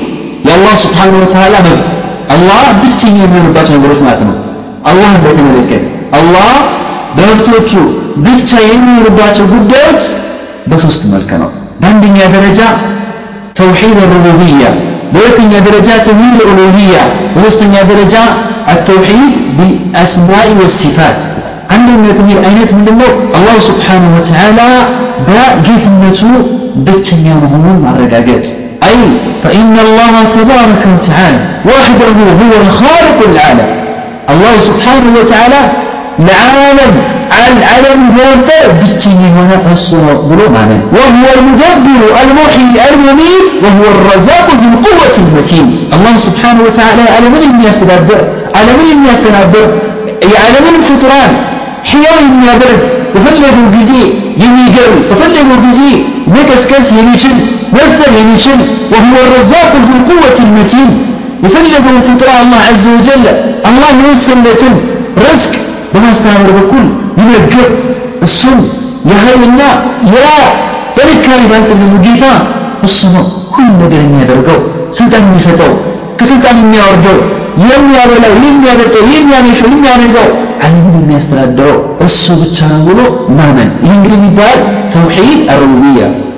[0.48, 1.90] የአላህ ስብሓን ወተዓላ መብት
[2.34, 4.36] አላህ ብቸኛ የሚሆንባቸው ነገሮች ማለት ነው።
[4.86, 5.82] አላህ እንደተመለከተ
[6.18, 6.50] አላህ
[7.18, 7.72] በመብቶቹ
[8.26, 10.06] ብቻ የሚሆንባቸው ጉዳዮች
[10.70, 11.50] በሶስት መልክ ነው።
[11.82, 12.60] በአንደኛ ደረጃ
[13.60, 14.66] ተውሂድ ሩቡብያ
[15.13, 16.97] በሁለተኛ ደረጃ ተውሂድ ኡሉሂያ
[17.35, 18.15] በሶስተኛ ደረጃ
[18.77, 21.21] التوحيد بالأسماء والصفات
[21.75, 24.69] عندما يتوحيد أينات من الله الله سبحانه وتعالى
[25.29, 26.31] بقيت النتو
[26.87, 28.47] بتشنيا مهمون مع الرقاقات
[28.89, 28.99] أي
[29.45, 33.69] فإن الله تبارك وتعالى وحده هو الخالق العالم
[34.33, 35.61] الله سبحانه وتعالى
[36.27, 36.95] ለዓለም
[37.73, 44.67] ዓለም መወጠር ብቸኛ የሆነ እሱ ነው ብሎ ማመን وهو المدبر المحيي المميت وهو الرزاق ذو
[44.75, 48.21] القوة المتين الله سبحانه وتعالى ዓለምን የሚያስተዳድር
[48.59, 49.67] ዓለምን የሚያስተናብር
[50.33, 51.33] የዓለምን ፍጡራን
[51.91, 52.81] ሕያው የሚያደርግ
[53.15, 53.93] በፈለገው ጊዜ
[54.43, 55.81] የሚገርም በፈለገው ጊዜ
[56.37, 57.37] መቀስቀስ የሚችል
[57.77, 58.59] መፍጠር የሚችል
[58.93, 60.91] وهو الرزاق ذو القوة المتين
[61.45, 63.25] የፈለገውን ፍጡር አላህ عز وجل
[63.69, 64.75] አላህ የወሰለትን
[65.27, 65.55] ርዝቅ
[65.94, 66.86] በማስተናበር በኩል
[67.20, 67.70] ይመግብ።
[68.24, 68.60] እሱም
[69.10, 69.62] የኃይልና
[70.14, 70.20] ያ
[70.98, 71.42] በልካሪ
[72.06, 72.26] ጌታ
[72.88, 73.26] እሱ ነው
[73.56, 74.60] ሁሉ ነገር የሚያደርገው
[74.92, 75.72] ስልጣን የሚሰጠው
[76.20, 77.18] ከስልጣን የሚያወርደው
[77.64, 80.28] የሚያበላው የሚያጠጣው የሚያመሸው የሚያነጋው
[80.64, 81.76] ዓለምን የሚያስተዳድረው
[82.06, 83.00] እሱ ብቻ ነው ብሎ
[83.38, 84.58] ማመን። ይህ እንግዲህ የሚባል
[84.96, 85.42] ተውሒድ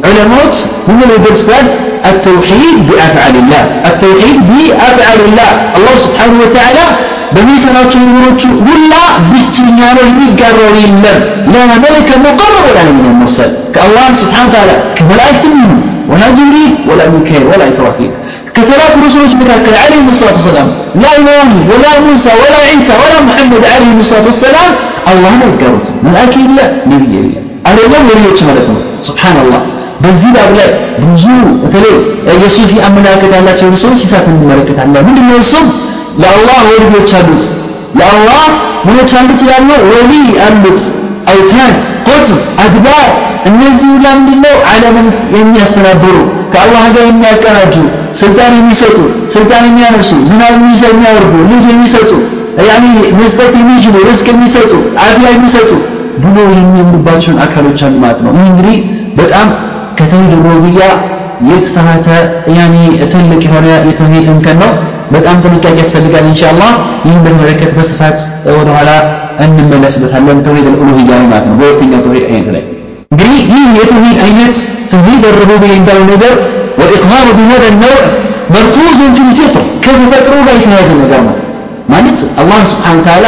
[0.05, 0.57] አሩቡብያ ዑለማዎች
[0.88, 1.66] ምን ብለው ይገልጻል
[2.11, 6.85] التوحيد بأفعال الله التوحيد بأفعال الله الله سبحانه وتعالى
[7.35, 8.93] በሚሰራቸው ነገሮች ሁላ
[9.31, 11.19] ብቸኛ ነው የሚጋራው የለም
[11.53, 15.79] ላ መለከ ሙቀረብ ወላ ነቢይ ሙርሰል ከአላህ ስብሓን ተዓላ ከመላእክትም ይሁን
[16.12, 18.11] ወላ ጅብሪል ወላ ሚካኤል ወላ ኢስራፊል
[18.57, 20.69] ከተላኩ ረሱሎች መካከል ዓለይሂም ሰላቱ ወሰላም
[21.03, 24.71] ላ ኢብራሂም ወላ ሙሳ ወላ ዒሳ ወላ ሙሐመድ ዓለይሂም ሰላቱ ወሰላም
[25.12, 26.59] አላህን አይጋሩትም መልአክ የለ
[26.93, 27.31] ነቢይ የለ
[27.71, 29.62] አይደለም ወሊዮች ማለት ነው ሱብሓነላህ
[30.06, 30.70] በዚህ ባብ ላይ
[31.04, 31.26] ብዙ
[31.62, 31.96] በተለይ
[32.38, 35.65] የሱፊ አመለካከት ያላቸውን ሰዎች ሲሳት እንመለከታለን። ምንድነው እሱም
[36.22, 37.46] ለአላህ ወልዮች አሉት።
[38.00, 38.41] ለአላህ
[38.86, 39.70] ምኖች አሉት ይላሉ?
[39.91, 40.12] ወሊ
[40.46, 40.84] አሉት።
[41.32, 42.28] አውታት ቁጥብ
[42.63, 43.08] አድባር
[43.50, 44.58] እነዚህ ሁላ ምንድነው?
[44.72, 46.15] ዓለምን የሚያስተናብሩ
[46.54, 47.76] ከአላህ ጋር የሚያቀናጁ
[48.22, 48.98] ስልጣን የሚሰጡ
[49.36, 50.54] ስልጣን የሚያነሱ ዝናብ
[50.86, 52.12] የሚያወርዱ ልጅ የሚሰጡ
[52.65, 52.86] ያኒ
[53.20, 54.72] መስጠት የሚችሉ ርስቅ የሚሰጡ
[55.04, 55.70] አፍያ የሚሰጡ
[56.24, 58.78] ብሎ የሚያምኑባቸውን አካሎች አሉ ማለት ነው። ይህ እንግዲህ
[59.18, 59.48] በጣም
[60.05, 60.83] ከተውሂድ ሩቡብያ
[61.51, 62.07] የተሳሳተ
[62.59, 62.77] ያኒ
[63.12, 64.71] ትልቅ የሆነ የተውሂድ እንከን ነው
[65.14, 66.71] በጣም ጥንቃቄ ያስፈልጋል ኢንሻአላህ
[67.07, 68.19] ይህን በተመለከተ በስፋት
[68.59, 68.90] ወደኋላ
[69.45, 72.62] እንመለስበታለን ተውሂድ አልኡሉሂያ ማለት ነው በሁለተኛው ተውሂድ አይነት ላይ
[73.12, 74.57] እንግዲህ ይህ የተውሂድ አይነት
[74.93, 76.33] ተውሂድ الربوبية የሚባለው ነገር
[76.79, 77.99] والإقرار بهذا النوع
[78.55, 81.35] مركوز في الفطر ከተፈጥሮ ጋር የተያያዘ ነገር ነው
[81.93, 83.27] ማለት አላህ ስብሓን ተዓላ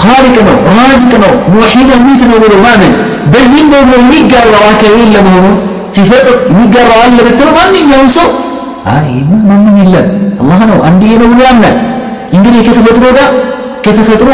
[0.00, 2.92] ኻሊቅ ነው ራዚቅ ነው ሙሒድ ሚት ነው ብሎ ማመን
[3.32, 5.46] በዚህም ደግሞ የሚጋራው አካል የለ መሆኑ
[5.91, 8.27] ሲፈጥር የሚጋራው አለ ብትለው ማንኛውም ሰው
[8.91, 9.07] አይ
[9.47, 10.07] ማንም የለም።
[10.41, 11.75] አላህ ነው አንድዬ ነው ብሎ ያምናል።
[12.35, 13.29] እንግዲህ ከተፈጥሮ ጋር
[13.85, 14.29] ከተፈጥሮ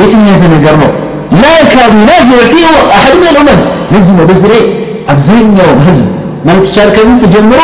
[0.00, 0.90] የተያያዘ ነገር ነው?
[1.32, 2.64] ላ የካዱ ናዚዕ ፊህ
[2.96, 3.60] አሐድ ምን ልኡመም
[3.92, 4.62] ለዚህ ነው በዚህ ላይ
[5.12, 6.06] አብዛኛው ህዝብ
[6.46, 7.60] ማለት ይቻል ከምን ተጀምሮ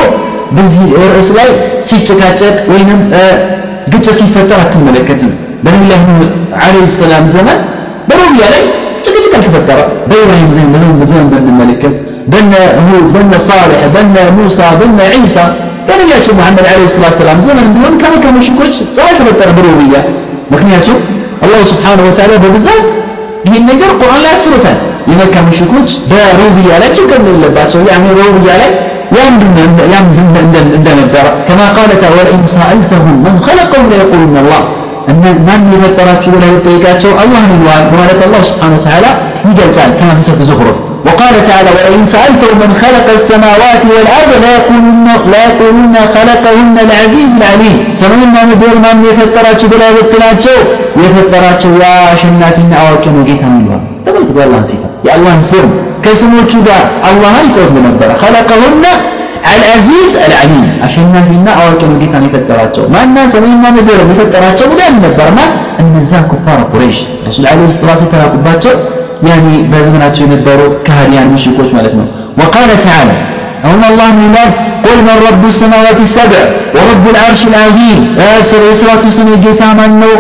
[0.57, 1.49] በዚህ ርዕስ ላይ
[1.89, 3.01] ሲጨቃጨቅ ወይንም
[3.93, 5.31] ግጭት ሲፈጠር አትመለከትም።
[5.65, 6.31] በነቢላህ ኑህ
[6.63, 7.59] ዓለይሂ ሰላም ዘመን
[8.09, 8.63] በሩቢያ ላይ
[9.05, 10.51] ጭቅጭቅ አልተፈጠረ በኢብራሂም
[11.05, 11.95] ዘመን ብንመለከት
[12.32, 12.54] በነ
[12.88, 15.38] ሁድ በነ ሳሌሕ በነ ሙሳ በነ ዒሳ
[15.88, 20.00] በነቢያችን መሐመድ ዓለይሂ ሰላቱ ሰላም ዘመን ቢሆን ከመካ ሙሽኮች ጸብ አልተፈጠረ በሩቢያ
[20.54, 20.98] ምክንያቱም
[21.46, 22.88] አላሁ ስብሓነሁ ወተዓላ በብዛት
[23.48, 24.78] ይህን ነገር ቁርአን ላይ ያስፍሩታል
[25.12, 28.72] የመካ ሙሽኮች በሩቢያ ላይ ችግር የሌለባቸው ያኔ በሩቢያ ላይ
[30.78, 34.62] እንደነበረ ከማ ቃለ ተዓላ ወለኢን ሰአልተሁም መን ኸለቀሁም ለየቁሉነ አላህ
[35.48, 39.06] ማን የፈጠራችሁ ብለህ ብትጠይቃቸው አላህን ይለዋል በማለት አላህ ስብሓነሁ ወተዓላ
[39.50, 45.97] ይገልጻል ከማ ፊ ሱረቱ ዙኽሩፍ وقال تعالى ولئن سألتهم من خلق السماوات والأرض ليقولن ليقولن
[46.15, 47.77] خلقهن العزيز العليم.
[48.01, 50.57] سمعنا مدير من يفتراتشو بلا يفتراتشو
[51.05, 55.67] يفتراتشو يا شنافين أواكي نجيتا من الله تبالك الله نسيتا يا الله سر.
[56.03, 56.79] دا
[57.11, 58.85] الله يتوب نبرا خلقهن
[59.57, 60.69] العزيز العليم.
[60.85, 64.91] عشان ما فينا أول كان جيت أنا فتراتو ما الناس مين ما بدهم يفتراتو بدا
[64.91, 65.47] من نبر ما؟
[65.81, 66.99] النزا كفار قريش.
[67.27, 68.07] رسول الله صلى الله عليه
[69.31, 72.07] يعني بازمناتو ينبروا كهديان مشيكوش مالتنا.
[72.39, 73.15] وقال تعالى
[73.65, 74.35] أن الله من
[74.87, 76.41] قل من رب السماوات السبع
[76.75, 77.99] ورب العرش العظيم
[78.81, 80.13] سرات سمي جيتا من نو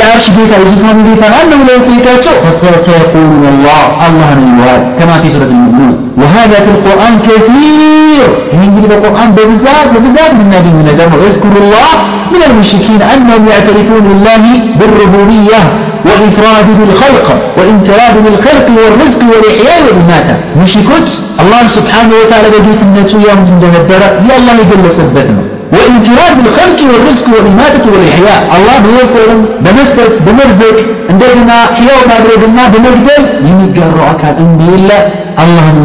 [0.00, 5.28] يا عرش جيتا يزفان جيتا من نو لو تيكاتشو فسيقولون الله الله نيوال كما في
[5.34, 8.24] سورة المؤمنون وهذا في القرآن كثير
[8.62, 11.90] ينجل القرآن ببزات ببزات من نادي من الدم يذكر الله
[12.34, 14.44] من المشركين أنهم يعترفون لله
[14.78, 15.60] بالربوبية
[16.06, 17.26] وإفراد بالخلق
[17.58, 21.10] وإنفراد بالخلق والرزق والإحياء والإماتة مش كنت
[21.42, 25.42] الله سبحانه وتعالى بجيت النتو يوم دون الدرع يا الله يقل سبتنا
[25.74, 28.40] وإنفراد بالخلق والرزق والإماتة والإحياء.
[28.56, 30.76] الله بيوترم بمسترس بمرزق
[31.10, 35.23] عندنا حياء ما بردنا بمجدل يمي قرعك الأنبياء.
[35.33, 35.77] እንደሌለ አላህን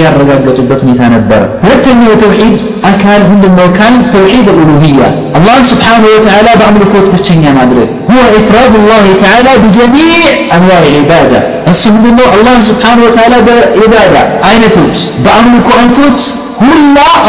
[0.00, 2.56] ያረጋገጡበት ሁኔታ ነበረ ሁለተኛው የተውሂድ
[2.90, 9.52] አካል ምንድነው ካል ተውሂድ الألوهية الله سبحانه وتعالى በአምልኮት ብቸኛ ማድረግ هو إفراد الله تعالى
[9.62, 10.20] بجميع
[10.56, 14.14] أنواع العبادة እሱ ምንድነው አላህ ስብሓን ወተዓላ በኢባዳ
[14.48, 16.20] አይነቶች በአምልኮ አይነቶች
[16.63, 16.83] كل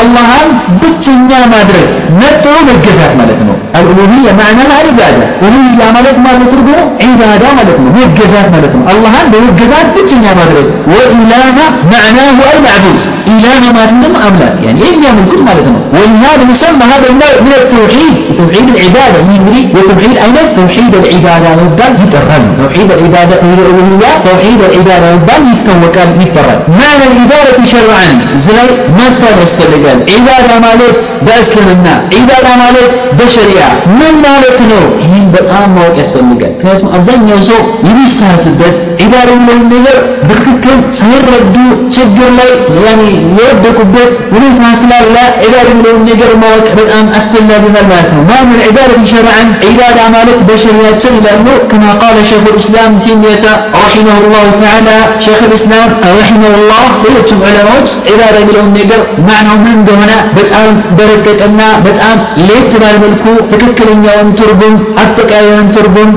[0.05, 0.41] الله
[0.83, 1.85] بتشنيا ما أدري
[2.21, 6.75] نتلو بجسات مالتنا الألوهية معنى العبادة ألوهية مالت ما نترجو
[7.07, 13.01] عبادة مالتنا بجسات مالتنا الله بجسات بتشنيا ما أدري وإلهنا معناه أي معبود
[13.33, 18.15] إلهنا ما عندنا أملا يعني إيه يا ملكوت مالتنا ولهذا مسمى هذا النوع من التوحيد
[18.41, 25.47] توحيد العبادة يمري وتوحيد أين توحيد العبادة ربنا يترن توحيد العبادة الألوهية توحيد العبادة ربنا
[25.53, 28.09] يتوكل يترن معنى العبادة شرعا
[28.47, 28.53] زي
[28.99, 35.96] ما سفر يستلقال عبادة مالت بأسلمنا عبادة مالت بشريعة من مالت نو ይህን በጣም ማወቅ
[36.02, 39.98] ያስፈልጋል ምክንያቱም አብዛኛው ሰው የሚሳሳትበት ዒባዳ የሚለውን ነገር
[40.30, 41.56] በትክክል ሳይረዱ
[41.98, 42.52] ችግር ላይ
[42.86, 43.02] ያኔ
[43.38, 49.00] የወደቁበት ሁኔታ ስላለ ዒባዳ የሚለውን ነገር ማወቅ በጣም አስፈላጊ ይሆናል ማለት ነው ما من عبادة
[49.12, 53.46] شرعا عبادة مالت بشريات لأنه كما قال شيخ الإسلام تيمية
[53.86, 55.90] رحمه الله تعالى شيخ الإسلام
[56.22, 62.18] رحمه الله ሌሎችም ዑለማዎች ዒባዳ የሚለውን ነገር ማዕናው ምን እንደሆነ በጣም በረቀቀና በጣም
[62.48, 66.12] ለየት ባለ መልኩ ትክክለኛውን ትርጉም አጠቃላዩን ትርጉም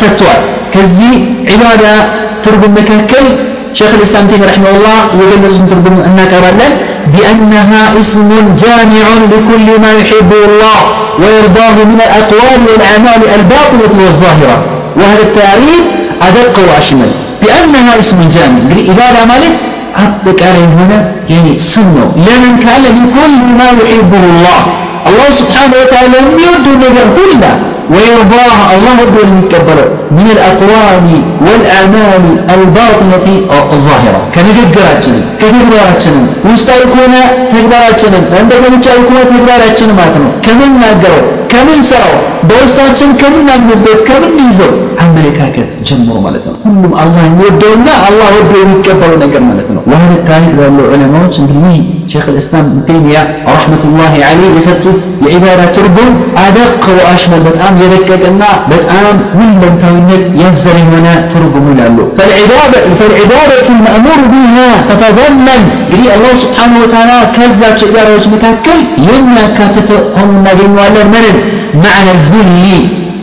[0.00, 0.42] ሰጥተዋል
[0.74, 1.14] ከዚህ
[1.52, 1.84] ዒባዳ
[2.46, 3.26] ትርጉም መካከል
[3.78, 6.72] شيخ الإسلام تيمية رحمه الله يجلس ترجم أنك رلل
[7.14, 8.28] بأنها اسم
[8.62, 10.78] جامع لكل ما يحبه الله
[11.20, 14.56] ويرضاه من الأقوال والأعمال الباطنة والظاهرة
[14.98, 15.84] وهذا التعريف
[16.28, 17.10] أدق وأشمل
[17.42, 18.62] بأنها اسم جامع
[18.92, 19.58] إبادة مالت
[19.97, 24.59] عليه هنا يعني سنة لمن كان لكل ما يحبه الله.
[25.07, 27.53] الله سبحانه وتعالى يرد النجر كله
[27.93, 28.65] ويرضاها.
[28.75, 29.77] الله يقول المتكبر
[30.17, 31.05] من الأقوال
[31.45, 32.23] والأعمال
[32.55, 33.27] الباطنة
[33.73, 34.21] الظاهرة.
[34.35, 37.21] كنجراتنا كتكبراتنا وستايكونا
[37.53, 40.29] تكبراتنا عندك متشايكونا تكبراتنا ماتنا.
[40.45, 42.13] كمن ناقروا ከምንሰራው
[42.49, 44.71] በውስጣችን ከምናምንበት ከምንይዘው
[45.03, 50.53] አመለካከት ጀምሮ ማለት ነው። ሁሉም አላህ የሚወደውና አላህ ወዶ የሚቀበለው ነገር ማለት ነው። ወህል ታሪክ
[50.61, 51.75] ያሉ ዑለማዎች እንግዲህ
[52.13, 53.17] ሼክ ልእስላም ተይሚያ
[53.49, 56.09] ረሕመቱላሂ ዐለይህ የሰጡት የዒባዳ ትርጉም
[56.43, 61.97] አደቅ ወአሽመል በጣም የደቀቀና በጣም ሁለንታዊነት ያዘለ የሆነ ትርጉም ይላሉ።
[62.99, 64.55] ፈልዒባደቱ ልመእሙር ቢሃ
[64.89, 65.41] ተተዘመን
[65.83, 71.35] እንግዲህ አላህ ስብሓን ወተዓላ ከዛቸው ዒባዳዎች መካከል የሚያካትት ሆኖ እናገኘዋለን ምንን
[71.84, 72.66] معنى الذل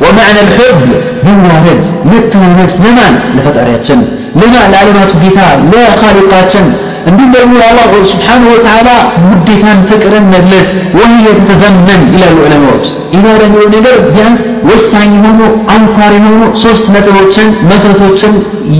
[0.04, 0.80] ومعنى الحب
[1.28, 4.00] من وارد متنس لمن لفترياتشن
[4.42, 5.40] لما لعلمات ጌታ
[5.72, 6.66] ለኻሊቃችን
[7.10, 8.90] እንዲሁም ደግሞ አላህ ስብሓንሁ ወተዓላ
[9.30, 12.86] ውዴታን ፍቅርን መግለጽ ወህየ ተተዘመን ይላሉ ዑለማዎች
[13.18, 15.42] ኢባዳ የሚለው ነገር ቢያንስ ወሳኝ የሆኑ
[15.76, 18.34] አንኳር የሆኑ ሶስት ነጥቦችን መሰረቶችን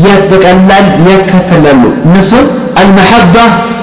[0.06, 2.46] ያጠቃላል ያካተላሉ እነሱም
[2.82, 3.36] አልመሐባ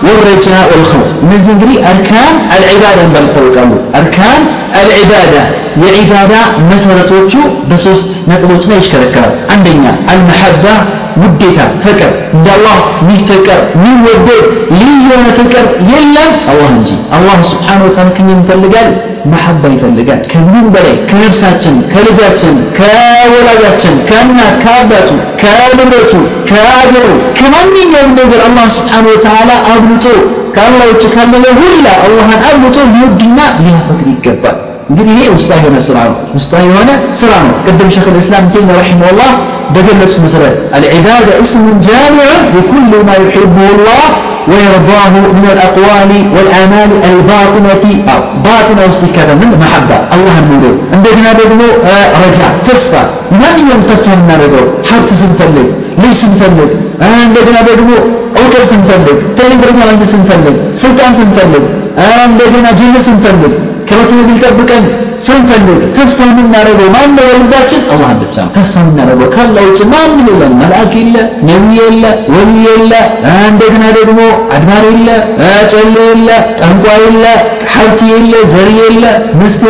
[0.07, 4.41] ወረጃ ወልኸውፍ እነዚህ እንግዲህ አርካን አልዒባዳ እንዳሉ ይታወቃሉ አርካን
[4.81, 5.35] አልዒባዳ
[5.83, 6.33] የዒባዳ
[6.71, 7.33] መሰረቶቹ
[7.71, 10.65] በሶስት ነጥቦች ላይ ይሽከረከራል አንደኛ አልመሐባ
[11.23, 14.45] ውዴታ ፍቅር እንደ አላህ የሚፈቀር የሚወደድ
[14.79, 18.89] ልዩ የሆነ ፍቅር የለም አላህ እንጂ አላህ ስብሓን ወተዓላ ከኛ ይፈልጋል
[19.32, 25.10] መሐባ ይፈልጋል። ከምንም በላይ ከነፍሳችን ከልጃችን ከወላጃችን ከእናት ከአባቱ
[25.42, 26.14] ከንብረቱ
[26.50, 27.08] ከአገሩ
[27.40, 30.06] ከማንኛውም ነገር አላህ ስብሓን ወተዓላ አብልጦ
[30.56, 34.58] ከአላህ ውጭ ካለለ ሁላ አላህን አብልጦ ሊወድና ሊያፈቅር ይገባል
[34.91, 39.31] እንግዲህ ይሄ ውስጣዊ የሆነ ስራ ነው ውስጣዊ የሆነ ስራ ነው ቅድም ሸክ ልእስላም ተይሚያ ረሒመሁላህ
[39.75, 44.03] በገለጹ መሰረት አልዒባዳ እስም ጃሚዕ لكل ما يحبه الله
[44.51, 51.69] ويرضاه من الأقوال والأعمال الباطنة أو باطنة واستكادة من محبة الله المولد عندنا بدمو
[52.25, 53.03] رجاء تسفى
[53.41, 55.69] ما يوم تسفى من الرجل حبت سنفلق
[56.03, 56.71] ليش سنفلق
[57.23, 57.97] عندنا بدمو
[58.39, 61.65] أوكل سنفلق تلين برمى عند سنفلق سلطان سنفلق
[62.23, 63.53] عندنا جنة سنفلق
[63.90, 64.86] ከመቶ ቢጠብቀን
[65.26, 67.24] ስንፈልግ ተስፋ የምናደርገው ማን ነው?
[67.30, 71.16] በልባችን አላህ ብቻ ነው። ተስፋ የምናደርገው ካላ ውጭ ማንም የለም። መልአክ የለ
[71.50, 72.92] ነቢይ የለ ወሊ የለ
[73.48, 74.20] እንደገና ደግሞ
[74.56, 75.10] አድባር የለ
[75.74, 77.26] ጨሌ የለ ጠንቋይ የለ
[77.74, 79.04] ሀብት የለ ዘር የለ
[79.42, 79.64] ምስት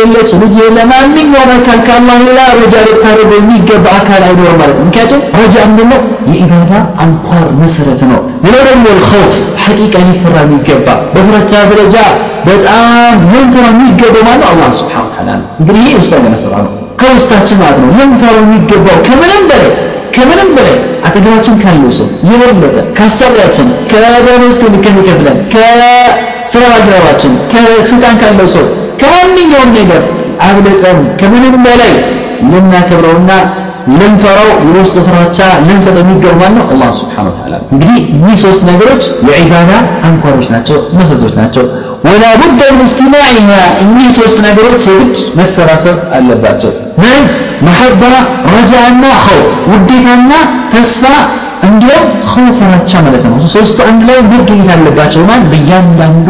[0.00, 5.22] የለች ልጅ የለ ማንኛውም አካል ከአላህ ሌላ ረጃ ልታደርገው የሚገባ አካል አይኖርም ማለት ነው። ምክንያቱም
[5.40, 5.92] ረጃ ምንድን
[6.30, 6.72] የኢባዳ
[7.04, 11.96] አንኳር መሰረት ነው። ሌላው ደግሞ ልኸውፍ ሐቂቃ ሊፈራ የሚገባ በፍራቻ ደረጃ
[12.46, 13.16] በጣም
[13.54, 17.90] ልንፈራ የሚገባው ማለት አላህ ስብሓን ወተዓላ ነው። እንግዲህ ይህ ያለ ስራ ነው። ከውስጣችን ማለት ነው።
[17.98, 19.70] ልንፈራ የሚገባው ከምንም በላይ
[20.16, 28.64] ከምንም በላይ አጠገባችን ካለው ሰው የበለጠ ከአሰሪያችን ከደሞዝ ከሚከፍለን ከስራ ባልደረባችን ከስልጣን ካለው ሰው
[29.02, 30.02] ከማንኛውም ነገር
[30.46, 31.92] አብለጠን ከምንም በላይ
[32.52, 33.30] ልናከብረውና
[33.92, 36.64] ልንፈራው የውስጥ ፍራቻ ልንሰጥ የሚገባ ነው?
[36.72, 39.70] አላህ ስብሓን ወተዓላ እንግዲህ እኒህ ሶስት ነገሮች የዒባዳ
[40.08, 41.64] አንኳሮች ናቸው መሰረቶች ናቸው
[42.04, 43.48] ወላ ቡደ ምን እስትማዕሃ
[43.82, 46.72] እኒህ ሶስት ነገሮች የግድ መሰባሰብ አለባቸው።
[47.02, 47.22] ምን
[47.66, 48.02] መሐባ
[48.54, 50.32] ረጃና ኸውፍ ውዴታና
[50.72, 51.04] ተስፋ
[51.68, 56.28] እንዲሁም ኸውፍ ፍራቻ ማለት ነው። ሶስቱ አንድ ላይ መገኘት አለባቸው ማለት በእያንዳንዱ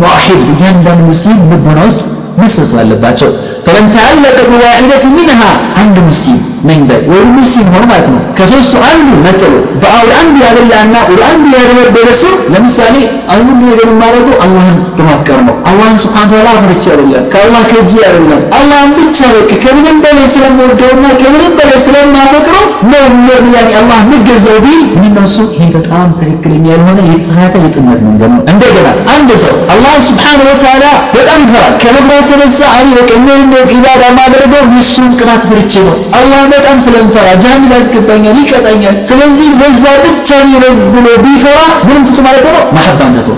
[0.00, 2.02] ሙዋሂድ በእያንዳንዱ ሙስሊም ልቦና ውስጥ
[2.40, 3.30] መሰብሰብ አለባቸው
[3.65, 10.09] فمن تعلق بواحدة منها عند مسلم من بل والمسلم هو ماتنا كسوست عنه نتلو بأول
[10.21, 13.03] أنبياء بالله والأنبياء بالرسول لمثالي
[13.33, 14.67] أول يقول ما رضو الله
[14.97, 20.53] كما فكرنا الله سبحانه وتعالى فرچ الله كالله كجي الله الله بتشارك كمن بل سلام
[20.59, 26.65] ودونا كمن بل سلام ما فكروا ነው يعني الله የሚገዛው ቢል እነሱ ይሄ በጣም ትክክለኛ
[26.73, 32.23] ያልሆነ የተሳሳተ የጥመት መንገድ ነው እንደገና አንድ ሰው አላህ Subhanahu Wa Ta'ala በጣም ይፈራል ከመፍራት
[32.27, 38.36] የተነሳ አሪ በቀኝ ነው ኢባዳ ማድረገው የሱን ቅጣት ፍርቼ ነው። አላህ በጣም ስለምፈራ ጀሃነም ያስገባኛል
[38.42, 40.62] ይቀጣኛል። ስለዚህ ለዛ ብቻ ነው
[40.94, 42.62] ብሎ ቢፈራ ምን ትቶ ማለት ነው?
[42.76, 43.28] መሐባን ትቶ።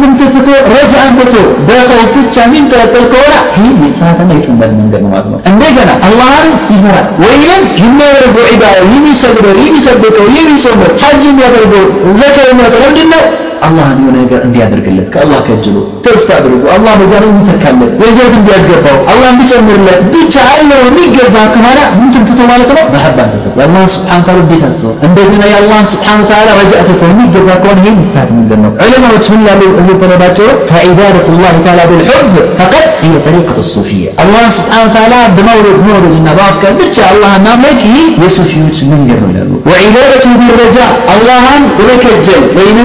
[0.00, 1.34] ምን ትቶ ረጃን ትቶ
[1.68, 7.44] በኸውፍ ብቻ የሚንጠለጠል ከሆነ ይህ የተሳሳተና የጥመት መንገድ ነው ማለት ነው። እንደገና አላህን ይፈራል። ወይም
[7.82, 11.84] የሚያደርገው ኢባዳ የሚሰግደው የሚሰብከው የሚጾመው ሐጅ የሚያደርገው
[12.20, 13.22] ዘካ የሚያደርገው ምንድነው
[13.67, 15.75] አላህን የሆነ ነገር እንዲያደርግለት ከአላህ ከጅሎ
[16.05, 22.09] ተስፋ አድርጎ አላህ በዛ ላይ የሚተካለት ወጀት እንዲያስገባው አላህ እንዲጨምርለት ብቻ አይለው የሚገዛ ከሆነ ምን
[22.29, 26.73] ትቶ ማለት ነው መሐባን ትቶ የአላህ ስብሓን ታላ ቤት ትቶ እንደገና የአላህ ስብሓን ታላ ረጃ
[26.89, 31.79] ትቶ የሚገዛ ከሆነ ይህ ምትሳት መንገድ ነው ዑለማዎች ምን ያሉ እዚህ ተነባቸው ፈዒባደቱ ላህ ታላ
[31.91, 32.27] ብልሑብ
[32.59, 38.01] ፈቀጥ هي طريقة الصوفية الله سبحانه وتعالى بمورد مورد إن بافكر بتشا الله نامك هي
[38.25, 39.37] يسوفيوت من يرون
[39.69, 41.45] وعبادته بالرجاء الله
[41.79, 42.77] ولكجل وإن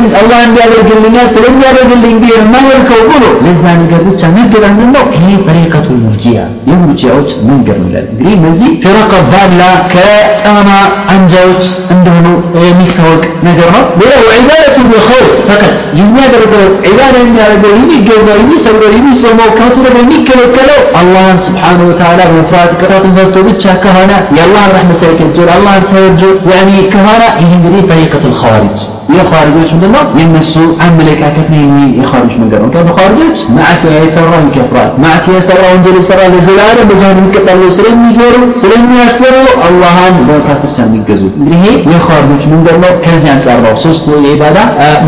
[0.63, 4.61] ያደርግልኛል ስለዚህ ያደርግልኝ ብዬ የማደርገው ብሎ ለዛ ነገር ብቻ መገዛት
[4.95, 6.39] ነው ይሄ ጠሪቀቱ ሙርጂያ
[6.69, 9.61] የሙርጂያዎች መንገድ ይላል እንግዲህ እነዚህ ፊረቀ ባላ
[9.93, 10.69] ከጠማ
[11.13, 12.27] አንጃዎች እንደሆኑ
[12.65, 15.11] የሚታወቅ ነገር ነው ሌላው ዒባደቱ ቢኸውፍ
[15.49, 23.45] ፈቀት የሚያደርገው ዒባዳ የሚያደርገው የሚገዛው የሚሰብረው የሚሰማው ከፍርድ የሚከለከለው አላህን ስብሓን ወተዓላ በመፍራት ቅጣቱን ፈርቶ
[23.49, 26.21] ብቻ ከሆነ የአላህን ረሕመት ሳይከጀል አላህን ሳይወድ
[26.53, 28.81] ያኒ ከሆነ ይህ እንግዲህ ጠሪቀቱ ልኸዋሪጅ
[29.16, 30.54] የኻሪጆች ምንድነው የነሱ
[30.86, 36.20] አመለካከት ነው ይሄ የኻሪጅ መንገድ ነው ከዚህ ኻሪጆች ማዕሲያ የሰራ ይከፍራል ማዕሲያ የሰራ ወንጀል የሰራ
[36.34, 39.34] ለዘላለም በጀሃነም ይቀጣል ስለሚፈሩ ስለሚያስቡ
[39.68, 44.58] አላህን በመፍራት ብቻ የሚገዙት እንግዲህ ይሄ የኻሪጆች መንገድ ነው ከዚህ አንጻር ነው ሶስቱ የኢባዳ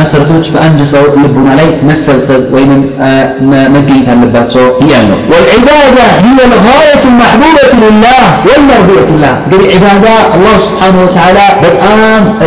[0.01, 2.83] መሰረቶች በአንድ ሰው ልቡና ላይ መሰብሰብ ወይንም
[3.77, 11.01] መገኘት አለባቸው እያል ነው والعبادة هي الغاية المحبوبة لله والمرضية له እንግዲህ ዒባዳ አላህ ስብሓነሁ
[11.07, 11.99] ወተዓላ በጣም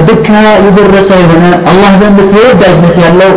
[0.09, 0.27] ድካ
[0.65, 3.30] የደረሰ የሆነ الله زند تود أجنت يالله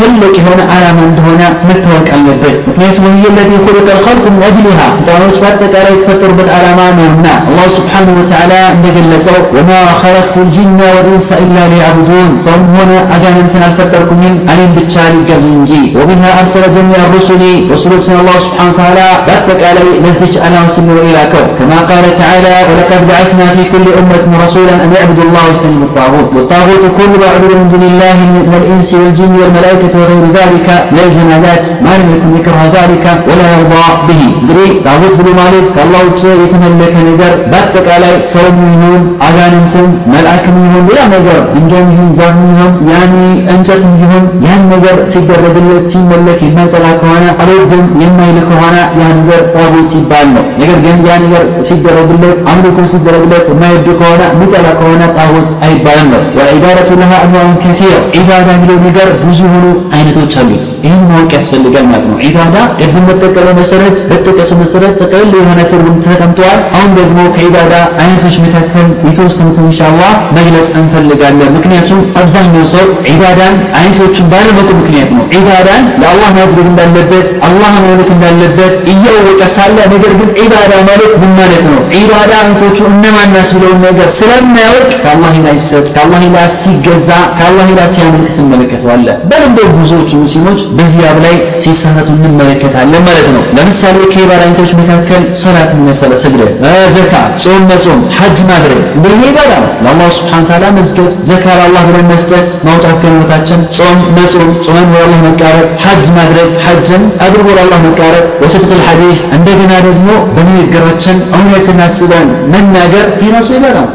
[0.00, 4.86] تلك هنا على من هنا متورك على البيت بيت وهي التي خلق الخلق من أجلها
[5.06, 10.78] تعرف فتت على فتر على ما منا الله سبحانه وتعالى نجل سو وما خلقت الجن
[10.94, 17.42] والإنس إلا ليعبدون صمونا أجان أنت الفتر من علم بتشالي جزنجي ومنها أرسل جميع الرسل
[17.72, 22.54] وصلوا سنا الله سبحانه وتعالى بدك على نزج أنا وسمو إلى كو كما قال تعالى
[22.68, 27.67] ولقد بعثنا في كل أمة رسولا أن يعبدوا الله واجتنبوا الطاغوت والطاغوت كل معبود من
[27.73, 33.05] دون الله من الإنس والجن والملائكة وغير ذلك من الجمادات ما لم يكن يكره ذلك
[33.29, 39.87] ولا يرضى به እንግዲህ ጣዖት ብሎ ማለት ከአላህ ውጭ የተመለከ ነገር በአጠቃላይ ሰውም ይሁን አጋንንትም
[40.13, 43.15] መልአክም ይሁን ሌላ ነገር ድንጋይም ይሁን ዛፍም ይሁን ያኒ
[43.53, 50.27] እንጨትም ይሁን ያን ነገር ሲደረግለት ሲመለክ የማይጠላ ከሆነ አልወድም የማይል ከሆነ ያ ነገር ጣዖት ይባል
[50.37, 56.23] ነው ነገር ግን ያ ነገር ሲደረግለት አምልኮ ሲደረግለት የማይወድ ከሆነ የሚጠላ ከሆነ ጣዖት አይባልም ነው
[56.39, 62.06] ወዒባደቱ ለሃ አንዋዑን ከሲር ዒባዳ የሚለው ነገር ብዙ የሆኑ አይነቶች አሉት። ይህን ማወቅ ያስፈልጋል ማለት
[62.10, 68.36] ነው። ዒባዳ ቅድም በጠቀለ መሰረት በጠቀሱ መሰረት ጥቅል የሆነ ትርጉም ተቀምጠዋል አሁን ደግሞ ከዒባዳ አይነቶች
[68.44, 76.28] መካከል የተወሰኑትን ኢንሻአላህ መግለጽ እንፈልጋለን። ምክንያቱም አብዛኛው ሰው ዒባዳን አይነቶቹን ባለመጡ ምክንያት ነው። ዒባዳን ለአላህ
[76.36, 81.80] ማድረግ እንዳለበት አላህ ማምለክ እንዳለበት እያወቀ ሳለ ነገር ግን ዒባዳ ማለት ምን ማለት ነው?
[81.96, 87.03] ዒባዳ አይነቶቹ እነማን ናቸው ብለውን ነገር ስለማያውቅ ከአላህ ሌላ ይሰጥ ከአላህ ሌላ ሲገዛ
[87.38, 93.96] ከአላህ ሌላ ሲያመልክ ትመለከተዋለህ። በልንደ ብዙዎቹ ሙስሊሞች በዚህ ያብ ላይ ሲሳሳቱ እንመለከታለን ማለት ነው። ለምሳሌ
[94.36, 96.52] አይነቶች መካከል ሰላት መሰለ ስግደት
[96.94, 97.12] ዘካ
[97.44, 102.48] ጾም መጾም ሐጅ ማድረግ እንደዚህ ኢባዳ ነው። ለአላህ ስብሓን ታላ መስገድ ዘካ ለአላህ ብለን መስጠት
[102.66, 108.70] ማውጣት ከህይወታችን ጾም መጾም ጾመን ወደ አላህ መቃረብ ሐጅ ማድረግ ሐጅን አድርጎ ለአላህ መቃረብ ወስድቅ
[108.72, 113.50] ልሐዲስ እንደገና ደግሞ በንግግራችን እውነትን አስበን መናገር ይህ ራሱ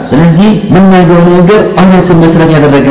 [0.10, 2.50] ስለዚህ የምናገረው ነገር እውነትን መሰረት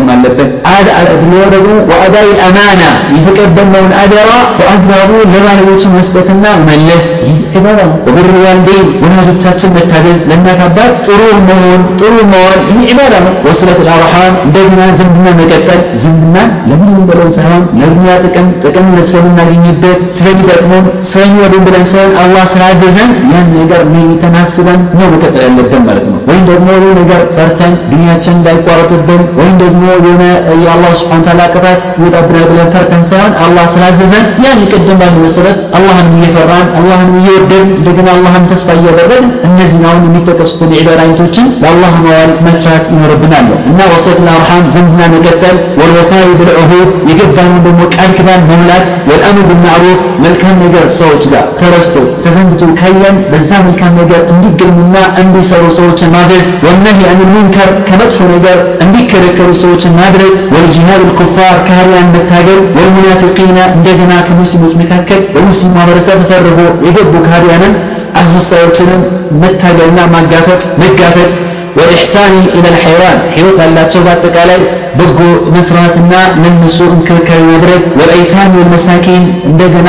[0.09, 2.83] ያደረገም አለበት። አድሎ ደግሞ ወአዳይ አማና
[3.17, 10.95] የተቀበልነውን አደራ በአግባቡ ለባለቤቱ መስጠትና መለስ። ይህ ኢባዳ ነው ወብር ዋልዴን ወላጆቻችን መታዘዝ ለእናት አባት
[11.07, 17.31] ጥሩ መሆን ጥሩ መሆን ይህ ኢባዳ ነው። ወስለት አርሃም እንደገና ዝምድና መቀጠል። ዝምድናን ለምንም ብለን
[17.39, 23.83] ሳይሆን ለዱንያ ጥቅም ጥቅም ስለምናገኝበት ስለሚጠቅሙን ስለሚወዱን ብለን ሳይሆን አላህ ስላዘዘን ያን ነገር
[24.23, 29.83] ተናስበን ነው መቀጠል ያለብን ማለት ነው ወይም ደግሞ የሆነ ነገር ፈርተን ዱንያችን እንዳይቋረጥብን ወይም ደግሞ
[29.91, 30.23] የሆነ
[30.65, 36.17] የአላህ ስብሐነ ተዓላ ቅጣት ይወጣብናል ብለን ፈርተን ሳይሆን አላህ ስላዘዘን ያን ቅድም ባለው መሰረት አላህንም
[36.19, 42.85] እየፈራን አላህንም እየወደን እንደገና አላህን ተስፋ እያደረግን እነዚህን አሁን የሚጠቀሱትን የዒባዳ አይነቶችን ለአላህ መዋል መስራት
[42.93, 43.37] ይኖርብናል።
[43.71, 48.77] እና ወሰት አርሃም ዝምድና መቀጠል ወልወፋኢ ብልዑሁድ የገባነውን ደግሞ ቃል ኪዳን መሙላት
[49.11, 56.15] ወልአምር ብልማዕሩፍ መልካም ነገር ሰዎች ጋር ተረስቶ ተዘንግቶ ካየን በዛ መልካም ነገር እንዲገኙና እንዲሰሩ ሰዎችን
[56.19, 64.13] ማዘዝ ወነህይ አኒል ሙንከር ከመጥፎ ነገር እንዲከለከሉ ሰዎችን ማድረግ ወልጂሃድ ልኩፋር ከሃዲያን መታገል ወልሙናፊቂነ እንደገና
[64.29, 67.75] ከሙስሊሞች መካከል በሙስሊም ማህበረሰብ ተሰርፎ የገቡ ከሃዲያንን
[68.23, 69.03] አስመሳዮችንም
[69.43, 71.31] መታገልና ማጋፈጥ መጋፈጥ
[71.79, 74.61] ወልኢሕሳኒ ኢለል ሐይዋን ሕይወት ላላቸው በአጠቃላይ
[74.99, 75.19] በጎ
[75.55, 79.89] መስራትና ለነሱ እንክብካቤ ማድረግ ወልአይታም ወልመሳኪን እንደገና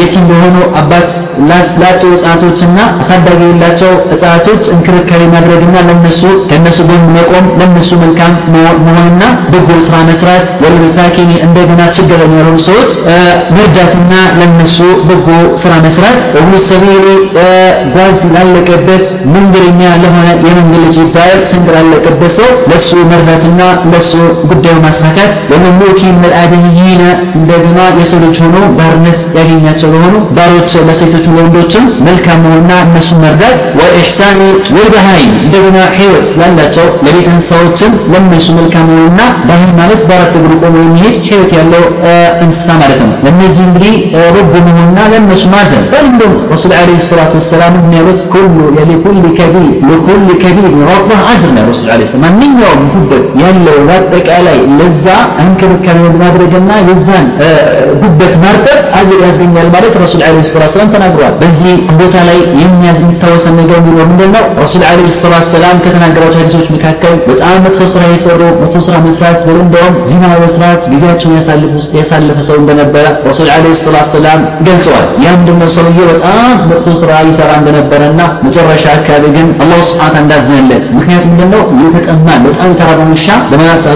[0.00, 1.08] የቲም ለሆኑ አባት
[1.82, 6.20] ላጡ ህጻናቶችና አሳዳጊ የሌላቸው ህጻናቶች እንክብካቤ ማድረግና ለነሱ
[6.50, 8.32] ከነሱ ጎን መቆም ለነሱ መልካም
[8.86, 9.22] መሆንና
[9.52, 10.32] በጎ ስራ መስራት
[10.64, 12.92] ወልመሳኪን እንደገና ችግረኛ የሆኑ ሰዎች
[13.56, 14.78] መርዳትና ለነሱ
[15.08, 15.28] በጎ
[15.62, 16.02] ስራ መስራት።
[16.36, 17.06] ወብኑ ሰቢሊ
[17.94, 19.04] ጓዝ ላለቀበት
[19.34, 23.60] መንገደኛ ለሆነ የመንገድ ልጅ ይባላል ስንቅ ላለቀበት ሰው ለሱ መርዳትና
[23.92, 24.12] ለሱ
[24.50, 27.02] ጉዳዩ ማሳካት ወመምሉኪ ምን አደንይነ
[27.38, 34.40] እንደገና የሰው ልጅ ሆኖ ባርነት ያገኛቸው ለሆኑ ባሮች ለሴቶች ለወንዶችም መልካም መሆንና እነሱን መርዳት ወኢሕሳኒ
[34.76, 41.16] ወልበሃይ እንደገና ህይወት ላላቸው ለቤት እንስሳዎችም ለነሱ መልካም መሆንና ባህል ማለት በአራት እግሩ ቆሞ የሚሄድ
[41.28, 41.84] ህይወት ያለው
[42.44, 43.94] እንስሳ ማለት ነው። ለእነዚህ እንግዲህ
[44.34, 48.46] በጎ መሆንና ለእነሱ ማዘን በልንዶም ረሱል ዓለይሂ ሰላቱ ወሰላም የሚያሉት ኩሉ
[48.78, 55.04] የሊኩል ከቢር ለኩል ከቢር ረጥበህ አጅር ነው ረሱል ዓለይሂ ሰላም። ማንኛውም ጉበት ያለው በአጠቃላይ ለዛ
[55.42, 57.26] እንክብካቤ ማድረግና የዛን
[58.02, 63.78] ጉበት ማርጠብ አጅር ያስገኛል ማለት ረሱል ዓለይሂ ሰላቱ ወሰላም ተናግረዋል በዚህ ቦታ ላይ የሚታወሰን ነገር
[63.86, 68.82] ቢኖር ምንድን ነው ረሱል ዓለይሂ ሰላቱ ወሰላም ከተናገሯቸው ሀዲሶች መካከል በጣም መጥፎ ስራ የሰሩ መጥፎ
[68.86, 71.36] ስራ መስራት በል እንደውም ዚና መስራት ጊዜያቸውን
[72.00, 76.40] ያሳለፈ ሰው እንደነበረ ረሱል ዓለይሂ ሰላቱ ወሰላም ገልጸዋል። ያ ምንድነው ሰውዬ በጣም
[76.70, 81.62] መጥፎ ስራ ይሰራ እንደነበረና መጨረሻ አካባቢ ግን አላህ ስብሐ እንዳዘነለት። ምክንያቱም ምንድነው?
[81.74, 83.26] እየተጠማ በጣም የተራበ ውሻ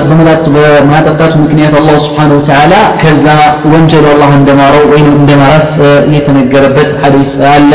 [0.01, 2.72] በማጠጣቱ ምክንያት አላህ ስብሐነ ወተዓላ
[3.03, 3.26] ከዛ
[3.72, 5.70] ወንጀሉ አላህ እንደማረው ወይም እንደማራት
[6.14, 7.72] የተነገረበት ሐዲስ አለ።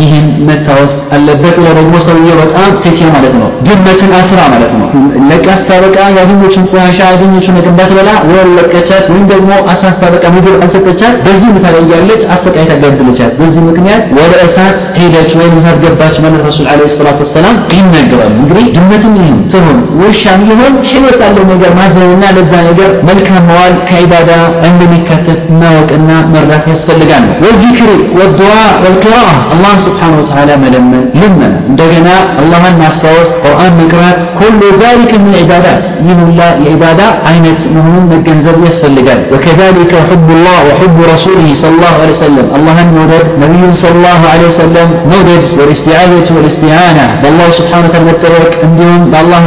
[0.00, 4.86] ይህን መታወስ አለበት ሌላ ደግሞ ሰውዬው በጣም ሴኪያ ማለት ነው። ድመትን አስራ ማለት ነው።
[5.30, 11.14] ለቃ ስታበቃ ያገኘችን ቆሻሻ ያገኘችን ነገር እንዳትበላ ወይ ለቀቻት ወይም ደግሞ አስራ ስታበቃ ምግብ አልሰጠቻት
[11.26, 16.42] በዚህ ሁኔታ ላይ ያለች አሰቃይታ ገደለቻት በዚህ ምክንያት ወደ እሳት ሄደች ወይም እሳት ገባች ማለት
[16.48, 22.23] ረሱል ዓለይሂ ሰላቱ ወሰላም ይናገራሉ። እንግዲህ ድመትም ይህን ትሁን ውሻም ይሁን ህይወት ያለው ነገር ማዘንና
[22.35, 24.29] ለዛ ነገር መልካም መዋል ከዒባዳ
[24.69, 27.89] እንደሚካተት ማወቅና መርዳት ያስፈልጋል ወዚክር
[28.19, 28.51] ወዱዓ
[28.83, 31.41] ወልቂራአ አላህን ስብሓነሁ ወተዓላ መለመን ልመና
[31.71, 32.09] እንደገና
[32.41, 37.01] አላህን ማስታወስ ቁርአን መቅራት ኩሉ ዛሊከ ምን ዒባዳት ይህ ሁላ የዒባዳ
[37.31, 44.19] አይነት መሆኑን መገንዘብ ያስፈልጋል ወከዛሊከ ሑቡላህ ወሑቡ ረሱሊህ ሰለላሁ ዐለይሂ ወሰለም አላህን መውደድ ነቢዩን ሰለላሁ
[44.33, 49.41] ዐለይሂ ወሰለም መውደድ ወልእስቲዓዘቱ ወልእስቲዓና በአላህ ስብሓነሁ ወተዓላ መጠበቅ እንዲሁም በአላህ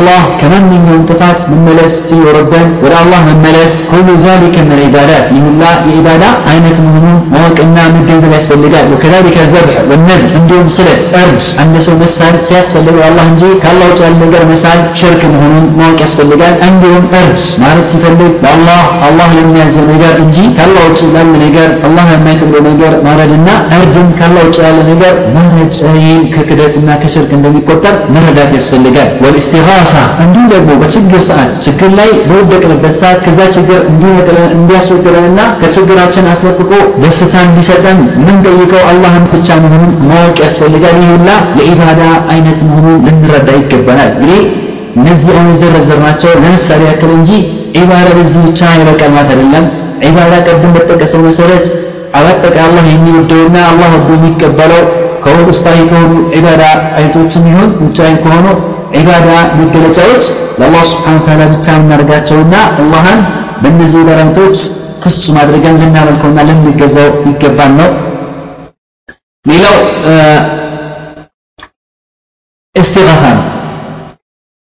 [0.00, 1.94] الله كمان من منطقات من ملس
[2.24, 3.72] وربان ولا الله من ملس.
[3.92, 10.28] كل ذلك من العبادات يهلا العبادة عينة مهمون موقعنا من جنزب يسفلقات وكذلك الذبح والنذر
[10.36, 13.50] عندهم صلة أرج عند سو مسال سيسفلق الله إنجي.
[13.62, 19.28] كالله تعالى نقر مسال شرك مهمون موقع يسفلقات عندهم أرج ما رس يفلق الله الله
[19.40, 20.44] لم ينزل نقر إنجي.
[20.58, 25.74] كالله تعالى نقر الله ما يفلق نقر مردنا أرجم كالله تعالى نقر مرج
[26.34, 29.89] ككدتنا كشرك عندهم عندما يقدر مردات يسفلقات والاستغاثة.
[29.92, 33.78] ወልእስቲጋሳ እንዲሁም ደግሞ በችግር ሰዓት ችግር ላይ በወደቅንበት ሰዓት ከዛ ችግር
[34.54, 36.70] እንዲያስወግደንና ከችግራችን አስለቅቆ
[37.02, 41.30] ደስታ እንዲሰጠን ምንጠይቀው አላህን ብቻ መሆኑን ማወቅ ያስፈልጋል። ይህ ሁላ
[41.60, 42.00] የኢባዳ
[42.34, 44.40] አይነት መሆኑን ልንረዳ ይገባናል። እንግዲህ
[44.98, 47.30] እነዚህ የዘረዘርናቸው ለምሳሌ ያክል እንጂ
[47.76, 49.66] ዒባዳ በዚህ ብቻ ይበቃል አይደለም።
[50.06, 51.66] ዒባዳ ቀደም በጠቀሰው መሰረት
[52.18, 54.82] አባጠቃ አላህ የሚወደውና አላህ ወዶ የሚቀበለው
[55.50, 56.62] ውስጣዊ ከሆኑ ዒባዳ
[56.96, 58.46] አይነቶችም ይሁን ውጫዊ ከሆኑ
[58.97, 59.27] ዒባዳ
[59.59, 60.25] መገለጫዎች
[60.59, 63.21] ለአላህ ስብሓነ ወተዓላ ብቻ የምናደርጋቸውና አላህን
[63.63, 64.57] በእነዚህ በረንቶች
[65.03, 67.89] ፍጹም አድርገን ልናመልከውና ልንገዛው ይገባን ነው
[69.45, 69.77] ሌላው
[72.75, 73.43] እስቲጋሳ ነው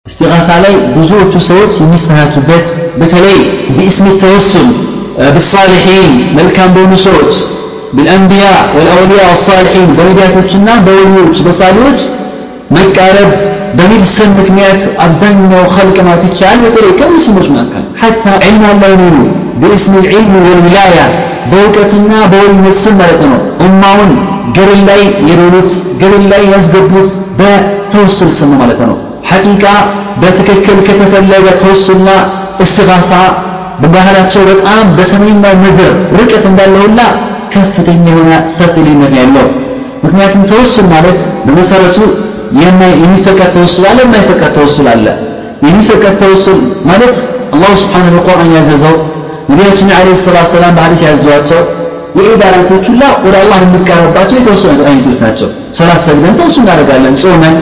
[0.06, 2.66] እስቲጋሳ ላይ ብዙዎቹ ሰዎች የሚሰናቱበት
[3.00, 3.38] በተለይ
[3.76, 4.70] ቢእስም ተወሱል
[5.34, 7.34] بالصالحين መልካም በሆኑ ሰዎች
[7.96, 12.00] بالأنبياء والأولياء والصالحين በነቢያቶችና በወሊዮች በሳሊዎች
[12.76, 13.30] መቃረብ
[13.78, 19.18] በሚል ስም ምክንያት አብዛኛው ኸልቅ ማለት ይቻላል። በተለይ ከሙስሊሞች መካከል ሐታ ዒልም ያለው ይኖሩ
[19.61, 20.97] በእስም ልዕልም ወልዊላያ
[21.51, 24.11] በእውቀትና በወልነት ስም ማለት ነው። ኡማውን
[24.57, 25.70] ገደል ላይ የዶሉት
[26.01, 27.09] ገደል ላይ ያስገቡት
[27.39, 28.95] በተወሱል ስም ማለት ነው።
[29.32, 29.65] ሐቂቃ
[30.22, 32.09] በትክክል ከተፈለገ ተወሱልና
[32.65, 33.11] እስትፋሳ
[33.82, 35.89] በባህላቸው በጣም በሰሜንና ምድር
[36.20, 36.99] ርቀት እንዳለ ሁላ
[37.53, 39.45] ከፍተኛ የሆነ ሰፊ ልዩነት ያለው።
[40.03, 41.97] ምክንያቱም ተወሱል ማለት በመሰረቱ
[43.01, 43.97] የሚፈቀድ ተወሱል አለ?
[44.05, 45.07] የማይፈቀድ ተወሱል አለ?
[45.67, 47.17] የሚፈቀድ ተወሱል ማለት
[47.53, 48.95] አላሁ ስብሓንሁ በቁርአን ያዘዘው
[49.49, 51.61] ነቢያችን ዓለይሂ ሰላቱ ሰላም በሐዲስ ያዘዋቸው
[52.17, 57.55] የዒባዳቶች ሁላ ወደ አላህ የሚቃረባቸው የተወሰኑ አይነቶች ናቸው። ሰላት ሰግደን ተወሱ እናደርጋለን። ጾመን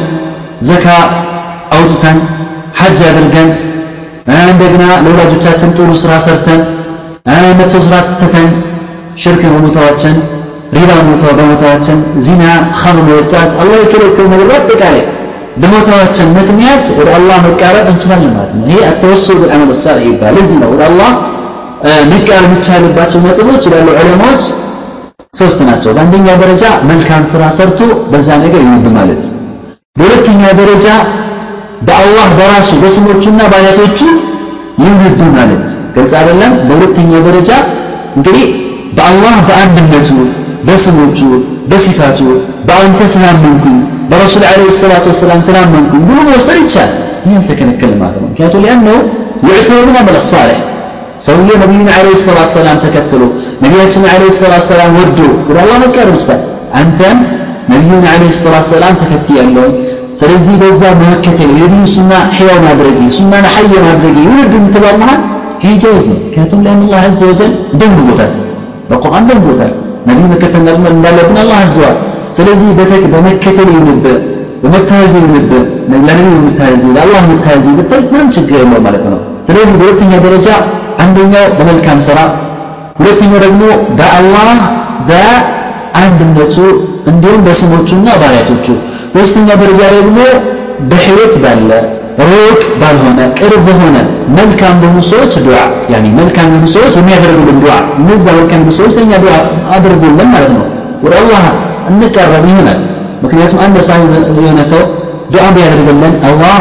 [0.62, 0.86] ዘካ
[1.76, 2.18] አውጥተን
[2.80, 3.50] ሐጅ አድርገን
[4.46, 6.62] እንደገና ለወላጆቻችን ጥሩ ስራ ሰርተን
[7.60, 8.48] መጥፎ ስራ ስተተን
[9.22, 10.16] ሽርክ በሞታዋችን
[10.74, 10.92] ሪባ
[11.32, 12.44] በሞታዋችን ዚና
[12.82, 15.04] ኸምር መጠጣት አላህ የከለከሉ ነገር በአጠቃላይ
[15.62, 20.70] በሞታዋችን ምክንያት ወደ አላህ መቃረብ እንችላለን ማለት ነው። ይሄ አተወሱል ቢልዓመል ሳሊህ ይባላል። ለዚህ ነው
[20.74, 21.12] ወደ አላህ
[22.12, 24.44] መቃረብ የሚቻልባቸው ነጥቦች ይላሉ ዑለማዎች
[25.34, 27.80] ሶስት ናቸው። በአንደኛ ደረጃ መልካም ስራ ሰርቶ
[28.12, 29.24] በዛ ነገር ይውብ ማለት።
[29.96, 30.88] በሁለተኛ ደረጃ
[31.88, 34.00] በአላህ በራሱ በስሞቹና በአያቶቹ
[34.84, 36.54] ይውህዱ ማለት። ግልጽ አይደለም?
[36.68, 37.52] በሁለተኛው ደረጃ
[38.18, 38.46] እንግዲህ
[38.98, 40.10] በአላህ በአንድነቱ
[40.67, 41.19] በስሞቹ
[41.71, 42.19] በሲፋቱ
[42.69, 43.77] በአንተ ስላመንኩኝ
[44.11, 46.95] በረሱል ዓለይሂ ሰላቱ ወሰላም ስላመንኩኝ ብሎ መወሰድ ይቻላል
[47.25, 48.99] ይህ አልተከለከለ ማለት ነው ምክንያቱም ሊአነው
[49.49, 50.59] ዩዕተበሩን አመል ሳሌሕ
[51.27, 53.23] ሰውዬው ነቢዩን ዓለይሂ ሰላቱ ሰላም ተከትሎ
[53.65, 56.41] ነቢያችን ዓለይሂ ሰላቱ ሰላም ወዶ ወደ አላህ መቃረብ ይችላል
[56.81, 57.19] አንተም
[57.73, 59.67] ነቢዩን ዓለይሂ ሰላቱ ሰላም ተከትያለሁ
[60.21, 65.21] ስለዚህ በዛ በመከተል የነቢዩ ሱና ሕያው ማድረጌ ሱናን ሐይ ማድረጌ ይውድ የምትባል መሃል
[65.63, 68.33] ይሄ ጃይዝ ነው ምክንያቱም ሊአን አላህ አዘ ወጀል ደንግቦታል
[68.91, 69.73] በቁርአን ደንግቦታል
[70.06, 71.98] ነቢዩ መከተል እንዳለብን አላህ አዘዋል
[72.38, 72.70] ስለዚህ
[73.14, 74.18] በመከተል ይሁንብህ
[74.64, 80.48] በመታዘዝ ይሁንብህ ለነቢዩ የምታዘዝ ለአላህ የምታዘዝ ብትል ምንም ችግር የለው ማለት ነው። ስለዚህ በሁለተኛ ደረጃ
[81.04, 82.20] አንደኛው በመልካም ስራ
[83.00, 83.62] ሁለተኛው ደግሞ
[83.98, 84.50] በአላህ
[85.10, 86.56] በአንድነቱ
[87.12, 88.68] እንዲሁም በስሞቹና ባሪያቶቹ
[89.14, 90.18] በሶስተኛ ደረጃ ደግሞ
[90.90, 91.70] በህይወት ባለ
[92.24, 93.98] ሩቅ ባልሆነ ቅርብ በሆነ
[94.36, 95.58] መልካም በሆኑ ሰዎች ዱዓ
[95.94, 99.36] ያኒ መልካም የሆኑ ሰዎች የሚያደርጉልን ዱዓ እነዛ መልካም የሆኑ ሰዎች ለእኛ ዱዓ
[99.76, 100.66] አድርጉልን ማለት ነው።
[101.04, 101.44] ወደ አላህ
[101.92, 102.80] እንቀረብ ይሆናል።
[103.24, 104.02] ምክንያቱም አንድ ሰው
[104.40, 104.82] የሆነ ሰው
[105.34, 106.56] ዱዓ ቢያደርግልን አላህ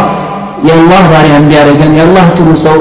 [0.69, 2.77] የአላህ ባሪያ እንዲያደርገን የአላህ ጥሩ ሰው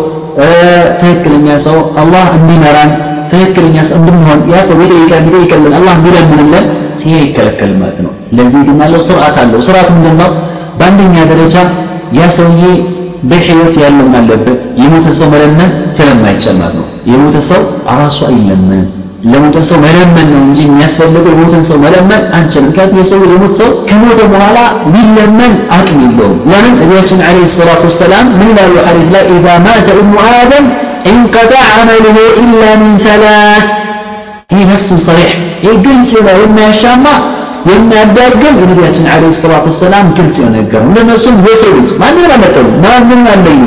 [1.01, 2.91] ትክክለኛ ሰው አላህ እንዲመራን
[3.31, 6.65] ትክክለኛ ሰው እንድንሆን ያ ሰው ቢጠይቀን ቢጠይቀልን አላህ ቢለምንልን
[7.03, 10.19] ይሄ ይከለከል ማለት ነው። ለዚህ ግን አለው ስርዓት አለው። ስርዓት ምንድን
[10.79, 11.55] በአንደኛ ደረጃ
[12.13, 12.63] ያ ሰውዬ
[13.30, 17.60] በህይወት ያለውን አለበት የሞተ ሰው መለመን ስለማይቻል ማለት ነው የሞተ ሰው
[18.00, 18.86] ራሱ አይለመንም
[19.30, 24.20] ለሞተ ሰው መለመን ነው እንጂ የሚያስፈልገው የሞተን ሰው መለመን አንችልም ምክንያቱም የሰው የሞት ሰው ከሞተ
[24.32, 24.58] በኋላ
[24.94, 30.14] ሊለመን አቅም የለውም ለምን ነቢያችን ዓለይሂ ሰላቱ ወሰላም ምን ይላሉ ሐዲስ ላይ ኢዛ ማተ እብኑ
[30.28, 30.66] አደም
[31.12, 33.66] እንቀጣ አመልሁ ኢላ ሚን ሰላስ
[34.50, 35.32] ይህ ነስ ሰሪሕ
[35.64, 37.06] ይህ ግልጽ ነው የማያሻማ
[37.69, 41.35] የሚያዳግም የነቢያችን ዓለይሂ ሰላቱ ወሰላም ግልጽ የሆነ ነገር ነው። ለነሱም
[42.01, 43.61] ማንንም አልመጠሉ ማንንም አለዩ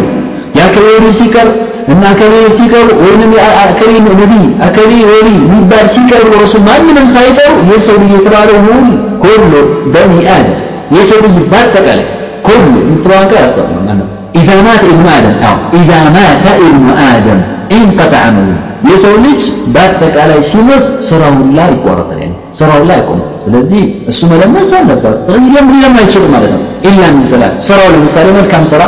[0.58, 0.86] የአከሌ
[1.18, 1.48] ሲቀር
[1.92, 3.32] እና አከሌ ሲቀሩ ወይንም
[3.62, 8.88] አከሌ ነቢይ አከሌ ወሊ የሚባል ሲቀሩ ረሱል ማንንም ሳይጠሩ የሰው ልጅ የተባለው ሁሉ
[9.24, 9.52] ሁሉ
[9.94, 10.56] በኒ አደም
[10.96, 12.06] የሰው ልጅ በአጠቃላይ
[12.48, 14.10] ሁሉ የምትለዋን ቃል አስተውሉ ማለት
[14.46, 17.40] ኢዛ ማተ ኢብኑ አደም አዎ ኢዛ ማተ ኢብኑ አደም
[17.76, 18.48] ኢንቀጠዐ አመሉ
[18.90, 19.42] የሰው ልጅ
[19.74, 25.72] በአጠቃላይ ሲሞት ስራው ሁላ ይቋረጣል ያኔ ስራው ሁላ አይቆም ስለዚህ እሱ መለመስ አለበት። ስለዚህ ሊለምን
[25.74, 28.82] ሊለም አይችልም ማለት ነው። ኢላ ምን ሰላት ስራው ለምሳሌ መልካም ስራ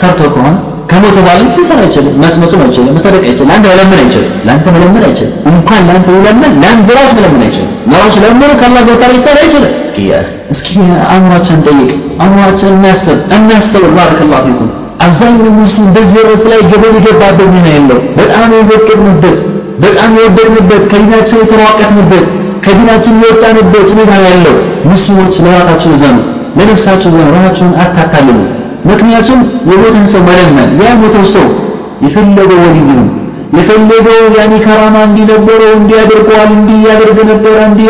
[0.00, 0.54] ሰርቶ ከሆነ
[0.90, 5.82] ከሞተ በኋላ ሊሰራ አይችልም መስመጹም አይችልም መሰደቅ አይችልም ለአንተ መለመን አይችልም ለአንተ መለመን አይችልም እንኳን
[5.88, 9.98] ለአንተ ይለመን ለአንተ ራሱ መለመን አይችልም። ለራሱ ለምኑ ከአላህ ጋር ሊሰራ አይችልም። እስኪ
[10.50, 10.70] እስኪ
[11.08, 11.90] አእምሯችን ጠይቅ
[12.20, 14.70] አእምሯችን እናስብ እናስተውል። ባረከላሁ ፊኩም።
[15.02, 19.40] አብዛኛው ሙስሊም በዚህ ርዕስ ላይ ገደል የገባበት ምን ያለው በጣም የዘቀጥንበት
[19.84, 22.26] በጣም የወደድንበት ከዲናችን የተሯቀትንበት
[22.66, 24.56] ከዲናችን የወጣንበት ሁኔታ ያለው።
[24.90, 26.16] ሙስሊሞች ለራሳቸው ዘኑ
[26.58, 28.38] ለነፍሳቸው ዘኑ ራሳቸውን አታታልሉ
[28.90, 29.40] ምክንያቱም
[29.70, 31.46] የሞተን ሰው መለመን ያ ሞተው ሰው
[32.04, 33.08] የፈለገው ወሊ ይሁን
[33.58, 36.78] የፈለገው ያኒ ከራማ እንዲነበረው እንዲያደርገዋል እንዲህ
[37.32, 37.88] ነበረ እንዲህ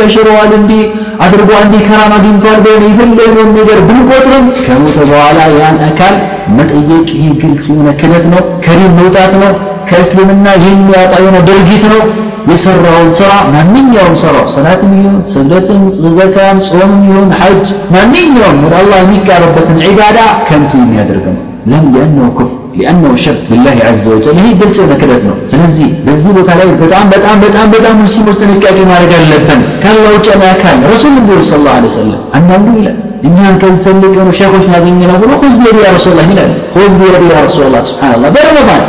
[0.58, 0.82] እንዲህ
[1.22, 6.14] አድርጓል እንዲህ ከራማ አግኝቷል ብለን የፈለገውን ነገር ብንቆጥርም ከሞተ በኋላ ያን አካል
[6.58, 9.52] መጠየቅ ይህ ግልጽ የሆነ ክህደት ነው ከዲን መውጣት ነው
[9.90, 12.02] ከእስልምና የሚያወጣ የሆነ ድርጊት ነው።
[12.50, 15.82] የሰራውን ስራ ማንኛውም ስራው ሰላትም ይሁን ስግደትም
[16.16, 20.18] ዘካም ጾምም ይሁን ሐጅ ማንኛውም ወደ አላህ የሚቃረበትን ዒባዳ
[20.48, 21.40] ከንቱ የሚያደርግ ነው።
[21.72, 26.31] ለም ሊአነሁ ክፍር ሊአነሁ ሽርክ ቢላህ ዐዘ ወጀል ይሄ ግልጽ የሆነ ክህደት ነው ስለዚህ በዚህ
[26.37, 31.39] ቦታ ላይ በጣም በጣም በጣም በጣም ሙስሊሞች ጥንቃቄ ማድረግ አለብን ካላህ ውጭ አካል ረሱል ነብዩ
[31.51, 32.97] ሰለላሁ ዐለይሂ ወሰለም አንዳንዱ ይላል
[33.27, 37.25] እኛን ከዚህ ትልቅ የሆኑ ሼኾች ላገኘ ነው ብሎ ኹዝ ቢየዲ ያ ረሱላህ ይላል ኹዝ ቢየዲ
[37.33, 38.83] ያ ረሱላህ ሱብሓነላህ በረመዳን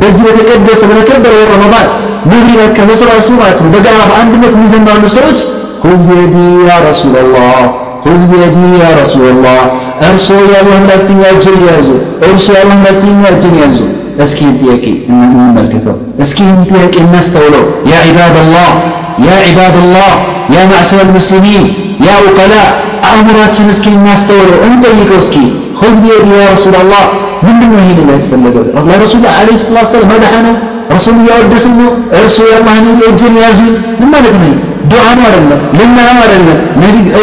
[0.00, 1.88] በዚህ በተቀደሰ በተከበረ ረመዳን
[2.32, 5.40] መግሪብ ከመስራቱ ማለት ነው በጋራ በአንድነት የሚዘምራሉ ሰዎች
[5.82, 7.60] خذ بيدي يا رسول الله
[8.04, 8.90] خذ بيدي يا
[10.14, 11.88] رسول الله እርሶ የአላህ መልእክተኛ እጅን ያዙ
[12.28, 13.78] እርሶ የአላህ መልእክተኛ እጅን ያዙ
[14.24, 18.70] እስኪ ጥያቄ እንመልከተው እስኪ ይህን ጥያቄ እናስተውለው ያ ዒባደላህ
[19.26, 20.10] ያ ዒባደላህ
[20.54, 21.64] ያ ማዕሸረ ልሙስሊሚን
[22.06, 22.54] ያ ውቀላ
[23.10, 25.36] አእምሯችን እስኪ እናስተውለው እንጠይቀው እስኪ
[25.80, 27.04] خذ بيدي يا رسول الله
[27.46, 30.54] ምንድን ነው ይሄን ላይ የተፈለገው ለረሱል ዓለይሂ ሰላቱ ወሰላም መድሐ ነው
[30.94, 33.68] ረሱል እያወደስን ነው እርሱ የአላህን እጅን ያዙኝ
[34.00, 34.34] ምን ማለት
[34.91, 36.53] دعاء مرنا لنا مرنا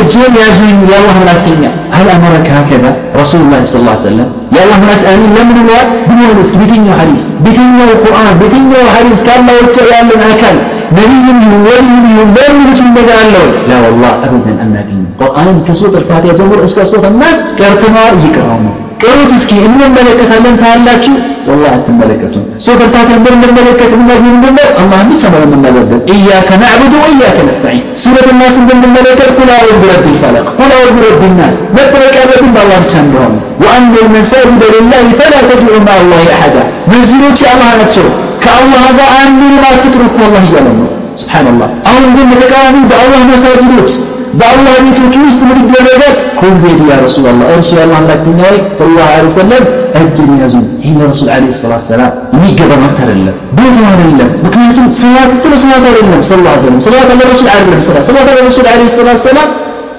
[0.01, 2.91] أجل يا زوين يا الله ما تنيا هل أمرك هكذا؟
[3.21, 4.29] رسول الله صلى الله عليه وسلم.
[4.57, 9.41] يا الله ما تأني لم الله بنيا بس بتنيا حديث بتنيا القرآن بتنيا حديث كان
[9.47, 10.57] ما يرجع يا من أكل
[10.99, 13.21] نبي من ولي من دار من رسول الله.
[13.35, 14.81] له لا والله أبدا أنا
[15.21, 21.12] قرآن كسورة الفاتحة زمر اسكا صوت الناس كرتما يكرهونه ቅሩት እስኪ እንመለከታለን ታያላችሁ?
[21.48, 27.38] ወላሂ አትመለከቱም። ሱረት አልፋቲሃ እንደምንመለከት የምናገኝ ምንድን ነው አላህን ብቻ ነው የምንመለከት። ኢያከ ናዕቡዱ ወኢያከ
[27.48, 32.78] ነስተዒን። ሱረት ናስ እንደምንመለከት ቁል አዑዙ ቢረቢ ልፈለቅ ቁል አዑዙ ቢረቢ ናስ። መጠበቅ ያለብን በአላህ
[32.84, 35.96] ብቻ እንደሆነ። ወአነ ልመሳጅደ ልላህ ፈላ ተድዑ ማ
[36.32, 36.57] አሐዳ።
[36.92, 38.07] መስጂዶች የአላህ ናቸው።
[38.44, 40.88] ከአላህ ጋር አንድንም አትጥሩ እኮ አላህ እያለ ነው።
[41.20, 43.92] ስብሓንላህ አሁን ግን በተቃራኒ በአላህ መሳጅዶች
[44.39, 46.14] በአላህ ቤቶች ውስጥ ምን ይደረጋል?
[46.39, 49.64] ኩዝ ቤት ያ ረሱላላህ እርሱ የአላህ መልእክተኛ ሆይ ሰለላሁ ዐለይሂ ወሰለም
[49.99, 55.53] እጅን ያዙ። ይህ ለረሱል ዐለይሂ ሰላቱ ሰላም የሚገባ መብት አይደለም፣ ቦታው አይደለም። ምክንያቱም ሰላት ጥሩ
[55.64, 59.49] ሰላት አይደለም። ሰለላሁ ዐለይሂ ወሰለም ሰላት ለረሱል አይደለም። ሰላት ሰላት ለረሱል ዐለይሂ ሰላቱ ሰላም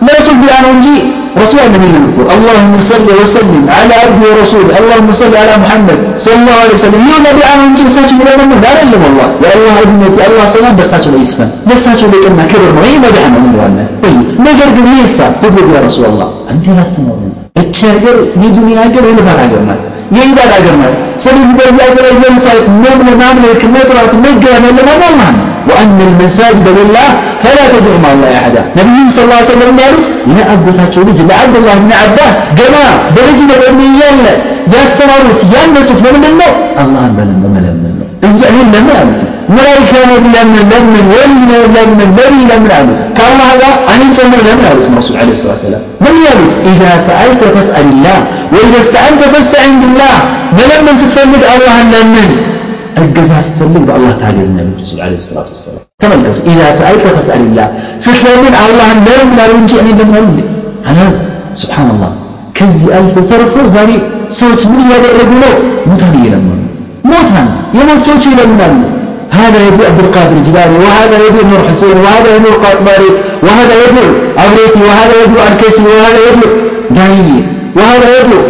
[0.06, 0.98] لا يصل بها ننجي
[1.42, 6.00] رسول النبي يذكر اللهم صل وسلم على عبده ورسوله اللهم صل على محمد.
[6.18, 7.00] صلى الله عليه وسلم.
[7.10, 9.00] يو نبي عن ننجي ساتش إلى من دار الله
[9.46, 12.72] يا الله إذن يتي الله سلام بس ساتش ليس فن بس ساتش بساتش ويقنا كبر
[12.78, 12.94] معي.
[13.00, 14.26] ما مدعا من وأنا طيب.
[14.44, 15.28] ما نجر قبل يسا
[15.76, 16.28] يا رسول الله.
[16.50, 19.60] عندي ناس تنورين الشهر هي دنيا هجر ولا بها هجر
[20.18, 20.94] የኢባድ ሀገር ነው።
[21.26, 25.36] ስለዚህ በዚህ ሀገር ላይ መልፋት መምለ ማምለክ መጥራት መገናኘት ለማማር
[25.70, 27.08] وأن المساجد لله
[27.44, 30.08] فلا تدعوا مع الله أحدا نبي صلى الله عليه وسلم قالت
[30.38, 34.34] يا أبو تاتشو لجي لعبد الله بن عباس جماع برجل الأمي يلا
[34.74, 36.52] يستمرت ينسف لمن الله
[36.84, 39.04] الله بلم بلم بلم إن جاء لنا ما
[39.56, 44.86] መላይካ ነው ለምን ለምን ወልነ ለምን ለምን ለምን አሉት ከአላህ ጋር እኔን ጨምር ለምን አሉት
[45.00, 48.18] ረሱል ለ ስላ ሰላም ምን ያሉት ኢዛ ሰአልተ ፈስአል ላህ
[48.54, 50.16] ወኢዛ ስተአንተ ፈስተዒን ብላህ
[50.60, 52.32] መለመን ስትፈልግ አላህን ለምን
[53.02, 57.68] እገዛ ስትፈልግ በአላህ ታገዝ ነበር ረሱል ለ ስላት ወሰላም ተመልከቱ ኢዛ ሰአልተ ፈስአል ላህ
[58.06, 60.38] ስትለምን አላህን ለምን አሉ እንጂ እኔ ለምን አሉ
[60.92, 61.00] አላ
[61.62, 62.12] ስብሓንላህ
[62.58, 63.92] ከዚህ አልፎ ተርፎ ዛሬ
[64.40, 65.54] ሰዎች ምን እያደረጉ ነው
[65.90, 66.60] ሞታን እየለመኑ
[67.12, 67.48] ሞታን
[67.78, 68.76] የሞት ሰዎች ይለምናሉ
[69.41, 73.11] هذا يدعو عبد القادر الجبالي وهذا يدعو نور حسين وهذا يدعو قاطباري
[73.47, 74.09] وهذا يدعو
[74.43, 76.49] عبريتي وهذا يدعو الكيسي وهذا يدعو
[76.97, 77.43] داعية
[77.77, 78.41] وهذا يدعو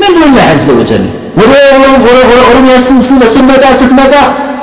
[0.00, 1.04] من دون الله عز وجل
[2.50, 2.74] ኦሮሚያ
[3.36, 4.14] ስመጣ ስትመጣ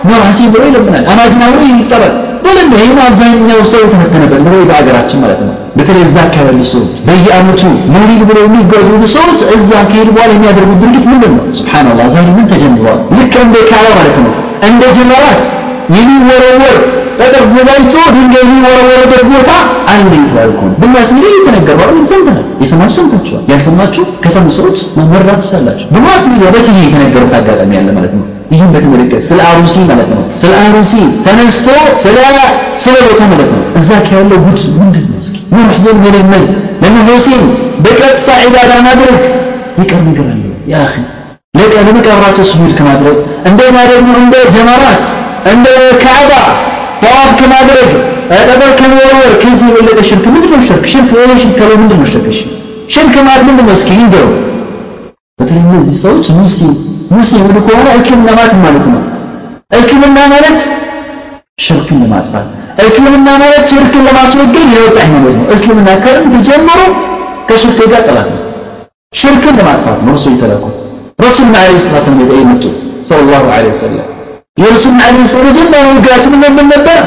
[0.09, 2.13] ኖር ሀሲብ ብሎ ይለምናል አማጅናዊ ይጠበቅ
[2.45, 7.61] በለን ይህ አብዛኛው ሰው የተፈተነበት ነው በሀገራችን ማለት ነው በተለይ እዛ አካባቢ ሰዎች በየአመቱ
[7.93, 12.99] መውሊድ ብለው የሚጓዙ ሰዎች እዛ ከሄዱ በኋላ የሚያደርጉት ድርጊት ምንድን ነው ስብሓንላህ ዛሬ ምን ተጀምሯል
[13.19, 14.33] ልክ እንደ ካባ ማለት ነው
[14.69, 15.43] እንደ ጀመራት
[15.95, 16.77] የሚወረወር
[17.19, 19.49] ጠጠር ዘጋጅቶ ድንጋይ የሚወረወርበት ቦታ
[19.93, 25.39] አንድ ይባል እኮ ነው በማስ ሚዲያ እየተነገረ አይደል ሰምተናል የሰማችሁ ሰምታችኋል ያልሰማችሁ ከሰሙ ሰዎች መመራት
[25.43, 30.23] ትችላላችሁ በማስ ሚዲያ በቲቪ የተነገሩት አጋጣሚ ያለ ማለት ነው ይህን በተመለከተ ስለ አሩሲ ማለት ነው
[30.41, 30.93] ስለ አሩሲ
[31.25, 31.67] ተነስቶ
[32.03, 32.17] ስለ
[32.83, 36.45] ስለ ቦታ ማለት ነው እዛ ያለው ጉድ ምንድን ነው እስኪ ኑር ሕዘን መለመን
[36.83, 37.43] ለምን ሁሴን
[37.85, 39.19] በቀጥታ ዒባዳ ማድረግ
[39.81, 40.95] ይቀር ነገር አለው ያ አኺ
[41.54, 43.16] ለቀ ለመቃብራቸው ስጁድ ከማድረግ
[43.48, 45.02] እንደና ደግሞ እንደ ጀመራት
[45.52, 45.66] እንደ
[46.02, 46.32] ካዕባ
[47.02, 47.88] ጠዋፍ ከማድረግ
[48.40, 50.84] ጠጠር ከመወርወር ከዚህ የበለጠ ሽርክ ምንድን ነው ሽርክ?
[50.92, 52.26] ሽርክ ይሄ ሽርክ ከለው ምንድን ነው ሽርክ
[52.88, 54.26] ሽርክ ማለት ምንድን ነው እስኪ ይንገሩ።
[55.38, 56.74] በተለይ እነዚህ ሰዎች ሙስሊም
[57.12, 59.00] ሙስሊም ከሆነ እስልምና ማለት ማለት ነው?
[59.72, 60.58] እስልምና ማለት
[61.58, 62.46] ሽርክን ለማጥፋት
[62.86, 66.80] እስልምና ማለት ሽርክን ለማስወገድ የወጣ ሃይማኖት ነው። እስልምና ከጥንት ጀምሮ
[67.48, 68.40] ከሽርክ ጋር ጠላት ነው።
[69.12, 70.78] ሽርክን ለማጥፋት ነው እርሱ የተላኩት
[71.18, 72.76] ረሱል ዓለይሂ ሰላም የመጡት
[73.08, 74.04] ሰለላሁ ዐለይሂ ወሰለም
[74.56, 76.98] የረሱል ዓለይሂ ሰላም መጀመሪያ ንግግራቸው ምን ነበር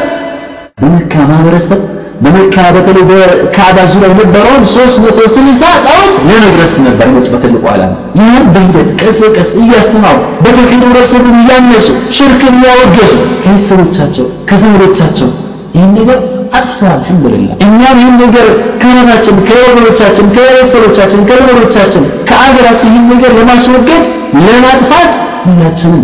[0.78, 1.80] በመካ ማህበረሰብ
[2.24, 9.18] በመካ በተለይ በካዕባ ዙሪያ የነበረውን 360 ጣዖት ለመድረስ ነበር የመጡ በትልቁ ዓላማ። ይህም በሂደት ቀስ
[9.24, 11.88] በቀስ እያስተማሩ በተውሂድ ህብረተሰብን እያነሱ
[12.18, 15.30] ሽርክን እያወገዙ ከቤተሰቦቻቸው ከዘመዶቻቸው
[15.76, 16.20] ይህን ነገር
[16.59, 18.47] አጥፍተዋል። አልሐምዱሊላህ እኛም ይህን ነገር
[18.83, 24.05] ከራሳችን ከወገኖቻችን ከቤተሰቦቻችን ከዘመዶቻችን ከአገራችን ይህን ነገር ለማስወገድ
[24.47, 25.13] ለማጥፋት
[25.47, 26.03] ሁላችንም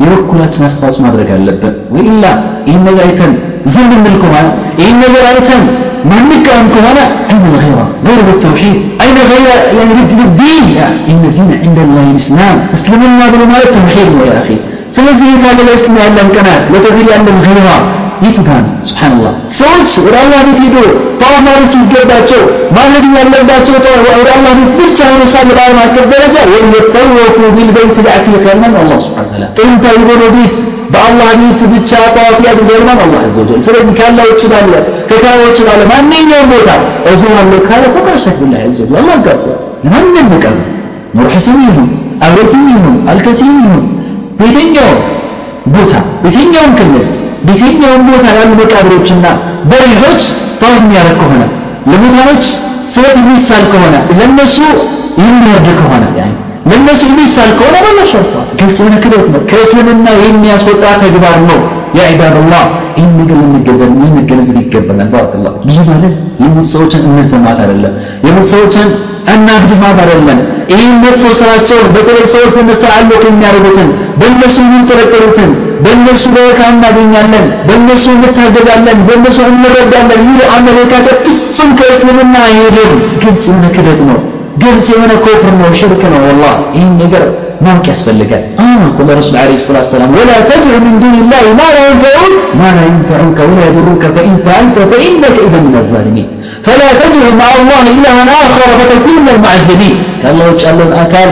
[0.00, 2.24] የበኩላችን አስተዋጽኦ ማድረግ አለብን። ወኢላ
[2.68, 3.32] ይህን ነገር አይተን
[3.72, 4.46] ዝም እንል ከሆነ
[4.80, 5.62] ይህን ነገር አይተን
[6.10, 6.98] ማንቃወም ከሆነ
[7.30, 9.48] አይነ ልገይራ ገይረ ተውሒድ አይነ ገይረ
[10.40, 10.66] ዲን
[11.10, 14.48] ኢነ ዲን ዕንደ ላህ ልእስላም እስልምና ብሎ ማለት ተውሒድ ነው ያ አኺ
[14.96, 17.68] ስለዚህ የታለ ለእስልምና ያለን ቅናት ለተውሒድ ያለን ገይራ
[18.24, 18.70] የቱ ጋ ነው?
[18.88, 20.76] ሱብሓነላህ ሰዎች ወደ አላህ ቤት ሄዶ
[21.20, 22.40] ጠዋፍ ማድረግ ሲገባቸው
[22.76, 23.86] ማድረግ ያለባቸው ወደ
[24.36, 29.44] አላህ ቤት ብቻ ሆኖ ሳለ በዓለም አቀፍ ደረጃ ወየጠወፉ ቢልበይት ልዓቲቅ ያልማን አላህ ሱብሓነሁ ወተዓላ
[29.58, 30.56] ጥንታዊ በሆነ ቤት
[30.92, 34.72] በአላህ ቤት ብቻ ጠዋፍ ያድርጉ ያልማን አላህ አዘ ወጀል። ስለዚህ ካላህ ውጭ ባለ
[35.10, 36.68] ከካባ ውጭ ባለ ማንኛውም ቦታ
[37.12, 39.38] እዘዋለሁ ካለ ፈቃድ ሸክ ቢላህ አዘ ወጀል አላህ ጋር
[39.84, 40.56] ለማንም መቀር
[41.16, 41.88] ኑር ሕስን ይሁን
[42.24, 43.84] አብረትም ይሁን አልከሲም ይሁን
[44.38, 44.98] በየትኛውም
[45.74, 47.06] ቦታ በየትኛውም ክልል
[47.51, 49.25] በየትኛውም ቦታ ያሉ መቃብሮችና
[49.69, 50.23] በሪሖች
[50.61, 51.43] ጠዋፍ የሚያደርግ ከሆነ
[51.89, 52.45] ለሙታኖች
[52.93, 54.57] ስለት የሚሳል ከሆነ ለነሱ
[55.21, 56.03] የሚወርድ ከሆነ
[56.71, 57.75] ለነሱ የሚሳል ከሆነ
[58.11, 61.59] ሸርጧል። ግልጽ የሆነ ክደት ነው። ከእስልምና የሚያስወጣ ተግባር ነው።
[61.97, 62.03] ያ
[62.97, 67.93] ይህን ነገር ልንገዘን ልንገነዘብ ይገባናል። ባረከላህ ይህ ማለት የሙት ሰዎችን እንዝደማት አይደለም።
[68.27, 68.87] የሙት ሰዎችን
[69.33, 70.39] እናግድማት አይደለም።
[70.71, 73.89] ይህን መጥፎ ስራቸውን በተለይ ሰዎች በእነሱ ተዓልቅ የሚያደርጉትን
[74.21, 75.51] በእነሱ የሚንጠለጠሉትን
[75.84, 82.92] በእነሱ በረካ እናገኛለን፣ በእነሱ እንታገዛለን፣ በእነሱ እንረዳለን የሚሉ አመለካከት ፍጹም ከእስልምና አይሄድም።
[83.24, 84.20] ግልጽ የሆነ ክደት ነው።
[84.62, 87.24] ግልጽ የሆነ ኮፍር ነው፣ ሽርክ ነው። ወላሂ ይህን ነገር
[87.60, 92.32] ማወቅ ያስፈልጋል። አሁን እኮ ለረሱል ዓለይሂ ሰላቱ ወሰላም ወላ ተድዑ ሚን ዱኒላሂ ማ ላ የንፈዑክ
[92.58, 96.26] ማ ላ የንፈዑከ ወላ የዱሩከ ፈኢን ፈዐልተ ፈኢነከ ኢዘን ሚነ ዛሊሚን
[96.66, 101.30] ፈላ ተድዑ መዓ አላህ ኢላሃን አኸረ ፈተኩነ ሚነል ሙዐዘቢን ከአላህ ውጭ ያለውን አካል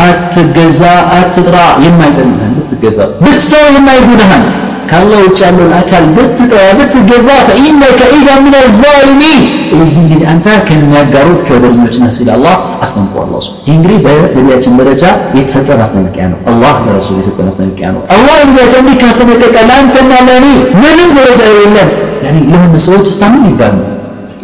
[0.00, 0.80] አትገዛ፣
[1.14, 4.42] አትጥራ። የማይጠቅምህን ብትገዛ ብትተው የማይጎዳህን
[4.90, 9.40] ከአላህ ውጭ ያለውን አካል ብትጠራ ብትገዛ ፈኢነከ ኢዘን ሚነ ዛሊሚን
[9.72, 15.04] የዚህ ጊዜ አንተ ከሚያጋሩት ከበደለኞች ነህ ሲል አላህ አስጠንቅቋል። አላህ ይህ እንግዲህ በነቢያችን ደረጃ
[15.38, 20.46] የተሰጠ ማስጠንቀቂያ ነው። አላህ ለረሱል የሰጠ ማስጠንቀቂያ ነው። አላህ ነቢያችን እንዲህ ካስጠነቀቀ ለአንተና ለእኔ
[20.82, 21.90] ምንም ደረጃ የሌለን
[22.50, 23.86] ለሆነ ሰዎች እስታምን ይባል ነው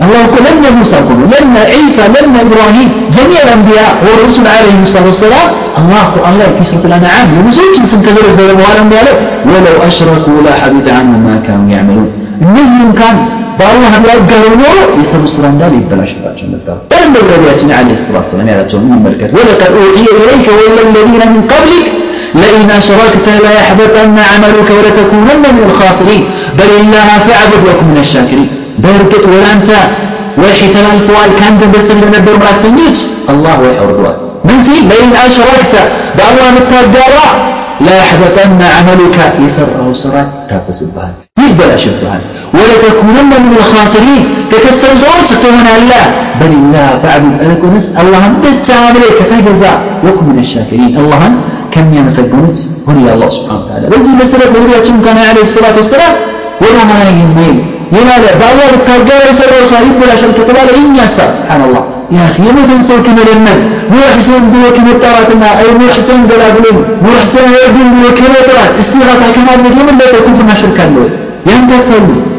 [0.03, 5.47] الله يقول لن موسى كله لن عيسى لن إبراهيم جميع الأنبياء والرسل عليهم الصلاة والسلام
[5.81, 9.07] الله قرآن الله في سورة الأنعام يمسوك اسم كثير الزلم والأنبياء
[9.45, 12.09] ولو أشركوا لا حبط عنهم ما كانوا يعملون
[12.45, 13.17] النزل كان
[13.59, 16.75] በአላህ ቢያጋሩ ኖሮ የሰሩ ስራ እንዳለ ይበላሽባቸው ነበር።
[17.05, 21.85] እንደ ነቢያችን ዓለይሂ ሰላቱ ወሰላም ያላቸውን እንመልከት። ወለቀድ ኡሕየ ኢለይከ ወኢላ ለዚነ ሚን ቀብሊክ
[22.39, 26.23] ለኢን አሽረክተ ለየሕበጠነ ዐመሉከ ወለተኩነነ ሚነል ኻሲሪን
[26.59, 28.47] በሊላህ ፈዕቡድ ወኩን ሚነ ሻኪሪን
[28.83, 29.69] በእርግጥ ወደ አንተ
[30.41, 32.99] ወሒ ተላልፈዋል ከአንተ በስተፊት ለነበሩ መላእክተኞች
[33.31, 34.17] አላህ ወሒ አውርደዋል።
[34.47, 35.73] ምን ሲል ለኢን አሽረክተ
[36.17, 37.17] በአላህ ብታጋራ
[37.85, 42.23] ለያሕበጠነ ዐመሉከ የሰራው ስራ ይታበስብሃል፣ ይበላሽብሃል።
[42.55, 44.21] ወለተኩነነ ሚነል ኻሲሪን
[44.51, 46.03] ከከሰሩ ሰዎች ትሆናለህ።
[46.39, 49.63] በሊላህ ፈዕቡድ እልቁንስ አላህን ብቻ አምልክ ከተገዛ
[50.05, 51.35] ወኩን ሚነ ሻኪሪን አላህን
[51.73, 56.13] ከሚያመሰግኑት ሁን አላህ ሱብሓነሁ ወተዓላ። በዚህ መሰረት ነቢያችን ካነ ዓለይሂ ሰላቱ ወሰላም
[56.63, 57.57] ወደ ኋላ የማይል
[57.94, 61.82] لماذا؟ فالله بالتجار يسرع صحيفه عشان تقبل إني أساس سبحان الله.
[62.16, 63.58] يا أخي ما تنسوا كم لمن؟
[63.92, 68.34] مو حسين بلو كم تراتنا أي مو حسين بلا بلوم مو حسين يبين بلو كم
[68.48, 71.08] ترات استغاثة كما بلو كما لا تكون في ما شركا له
[71.46, 72.33] ينتهي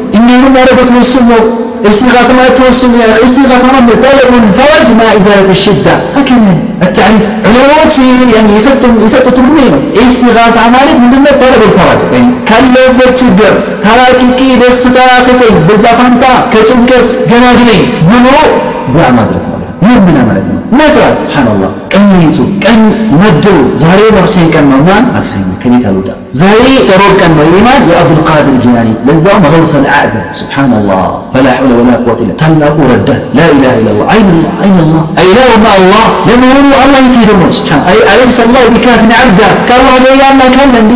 [2.56, 7.88] توسل يا استغاثة ما طلب فرج مع إزالة الشدة هكذا التعريف علماء
[8.34, 9.72] يعني يسطوا يسطوا ترمين
[10.08, 13.52] استغاثة عمالت من ضمن طلب الفرج يعني لو بتشجر
[13.84, 18.36] تراكيكي بس تراستين بزافانتا كتنكت جنادين منو
[18.94, 19.45] دعا ما
[19.85, 20.57] درك ይህ ምን ማለት ነው?
[20.79, 22.81] ነጥራ ስብሓንላህ ቀኝቱ ቀን
[23.21, 23.45] መድቡ
[23.81, 26.09] ዛሬ መክሰኝ ቀን ነው ማን ማክሰኞ ከቤት አልወጣ
[26.41, 31.01] ዛሬ ጠሮብ ቀን ነው የማን የአብዱልቃድር ጂላኒ ለዛውም ገውሰል አዕዘም ስብሓንላህ
[31.33, 36.67] ፈላ ሐውለ ወላ ቁወተ ኢላ ታላቁ ረዳት ላኢላሃ ኢለላህ አይንላህ አይንላህ አይላሁ ማ አላህ ለመሆኑ
[36.83, 37.81] አላህ የት ሄደ ነው ስብሓን
[38.11, 40.93] አለይሰ አላሁ ቢካፊን ዓብዳ ከአላህ ጋር ያላ ካለ እንዴ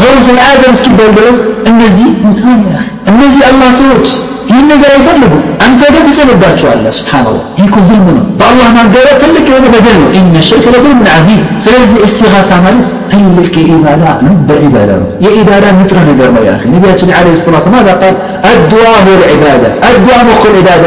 [0.00, 1.38] ገውሰል አዕዘም እስኪባል ድረስ
[1.70, 2.78] እነዚህ ሙታን ያ
[3.12, 4.08] እነዚህ አላህ ሰዎች
[4.50, 5.32] ይህን ነገር አይፈልጉ
[5.66, 10.42] አንተ ግን ትጭንባቸዋለህ ስብሓንላህ ይህ እኮ ዝልም ነው በአላህ ማጋራት ትልቅ የሆነ በደል ነው ኢነ
[10.48, 16.44] ሽርክ ለዙልምን ዓዚም ስለዚህ እስቲጋሳ ማለት ትልቅ የኢባዳ ልበ ኢባዳ ነው የኢባዳ ንጥረ ነገር ነው
[16.48, 18.14] ያ ነቢያችን ዓለይሂ ሰላቱ ማዛ ቃል
[18.50, 20.84] አድዋ ሁወ ልዕባዳ አድዋ ሙኹ ልዕባዳ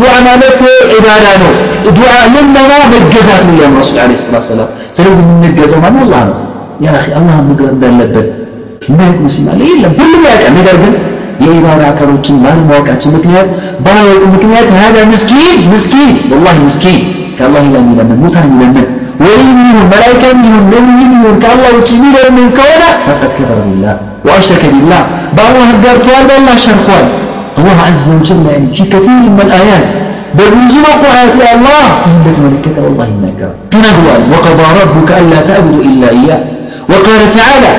[0.00, 0.60] ዱዓ ማለት
[0.94, 1.52] ዒባዳ ነው
[1.98, 2.58] ዱዓ ልመና
[2.94, 6.36] መገዛት ነው ያሉ ረሱል ዓለይሂ ሰላቱ ሰላም ስለዚህ የምንገዛው ማለት አላህ ነው
[6.80, 6.88] ያ
[7.18, 8.26] አላህን መግዛት እንዳለብን
[8.88, 10.92] የማያውቅ ሙስሊም አለ የለም ሁሉም ያውቃል ነገር ግን
[11.44, 13.48] የኢባዳ አካሎችን ባለማወቃችን ምክንያት
[13.84, 17.00] ባለማወቁ ምክንያት هذا ምስኪን ምስኪን والله ምስኪን
[17.38, 18.86] ከአላህ ሌላ የሚለምን ሙታን የሚለምን
[19.24, 23.94] ወይም ይሁን መላኢካም ይሁን ነቢይም ይሁን ከአላህ ውጭ የሚለምን ከሆነ ፈቀድ ከፈረ ቢላህ
[24.26, 25.02] ወአሽረከ ቢላህ
[25.36, 27.06] በአላህ ጋርተዋል በአላህ ሸርኳል
[27.60, 29.88] الله عز وجل يعني في كثير من الآيات
[30.38, 36.40] በብዙ መቁዓት ላይ አላህ ይህን በተመለከተ والله ይናገራል ተናግሯል وقضى ربك ألا تعبدوا إلا إياه
[36.90, 37.72] وقال تعالى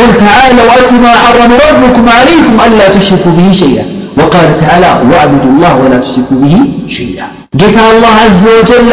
[0.00, 3.84] قل تعالوا أتل ما حرم ربكم عليكم ألا تشركوا به شيئا.
[4.18, 6.56] وقال تعالى واعبدوا الله ولا تشركوا به
[6.88, 7.26] شيئا.
[7.54, 8.92] جفا الله عز وجل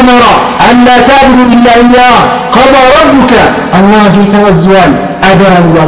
[0.00, 0.22] أمر
[0.70, 2.20] أن لا تعبدوا إلا إياه.
[2.56, 3.32] قضى ربك.
[3.78, 4.92] الله الزوال وزوال.
[5.30, 5.84] أبان ما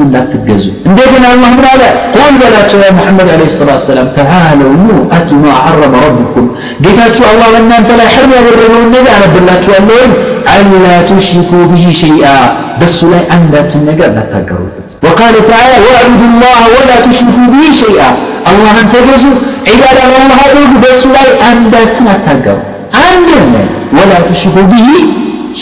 [0.00, 4.06] من لا تجزوا عندنا الله من هذا قل يا محمد عليه الصلاة والسلام.
[4.16, 4.72] تعالوا
[5.16, 6.44] أتوا ما حرم ربكم.
[6.85, 10.13] ጌታችሁ አላህ በእናንተ ላይ ሕርም ያደረገውን ነገር አነብላችኋለሁ ወይም
[10.53, 12.25] አላ ቱሽሪኩ ብሂ ሸይአ
[12.79, 18.01] በሱ ላይ አንዳችን ነገር እንዳታገሩበት ወቃለ ተዓላ ወአዕቡዱ ላህ ወላ ቱሽሪኩ ብሂ ሸይአ
[18.51, 19.23] አላህን ተገዙ
[19.69, 22.57] ዒባዳ ለአላህ አድርጉ በሱ ላይ አንዳችን አታገሩ
[23.05, 23.51] አንድም
[23.97, 24.87] ወላ ቱሽሪኩ ብሂ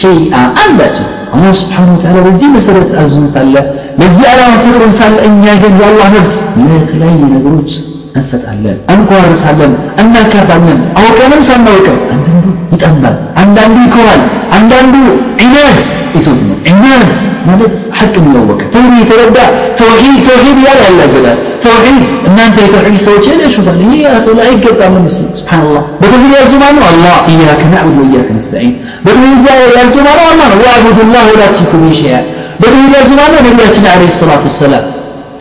[0.02, 3.56] ሸይአ አንዳችን አላህ ስብሓነሁ ወተዓላ በዚህ መሰረት አዞን ሳለ
[4.02, 6.36] ለዚህ ዓላማ ፈጥሮን ሳለ እኛ ግን የአላህ መብት
[6.68, 7.72] ለተለያዩ ነገሮች
[8.18, 14.22] እንሰጣለን፣ እንኳርሳለን፣ እናካታለን። አውቀንም ሳናውቅም አንዳንዱ ይጠማል፣ አንዳንዱ ይኮራል፣
[14.58, 14.94] አንዳንዱ
[15.42, 15.78] ዒናድ
[16.16, 17.10] ይዞት ነው። ዒናድ
[17.48, 19.38] ማለት ሐቅን ያወቀ ተውሂድ የተረዳ
[19.80, 22.00] ተውሂድ ተውሂድ እያለ ያላገጣል። ተውሂድ
[22.30, 24.02] እናንተ የተውሂድ ሰዎች ያለሽታል። ይሄ
[24.40, 28.74] ላይ አይገባም። ምስል ሱብሓነላህ በተውሂድ ያዙማ ነው አላህ ኢያከ ናዕቡድ ወኢያከ ነስተዒን
[29.06, 29.44] በተውሂድ
[29.80, 32.20] ያዙማ ነው አላህ ነው ወአዕቡዱላህ ወላ ትሽሪኩ ቢሂ ሸይአ
[32.62, 34.86] በተውሂድ ያዙማ ነው ነቢያችን ዓለይሂ ሰላቱ ወሰላም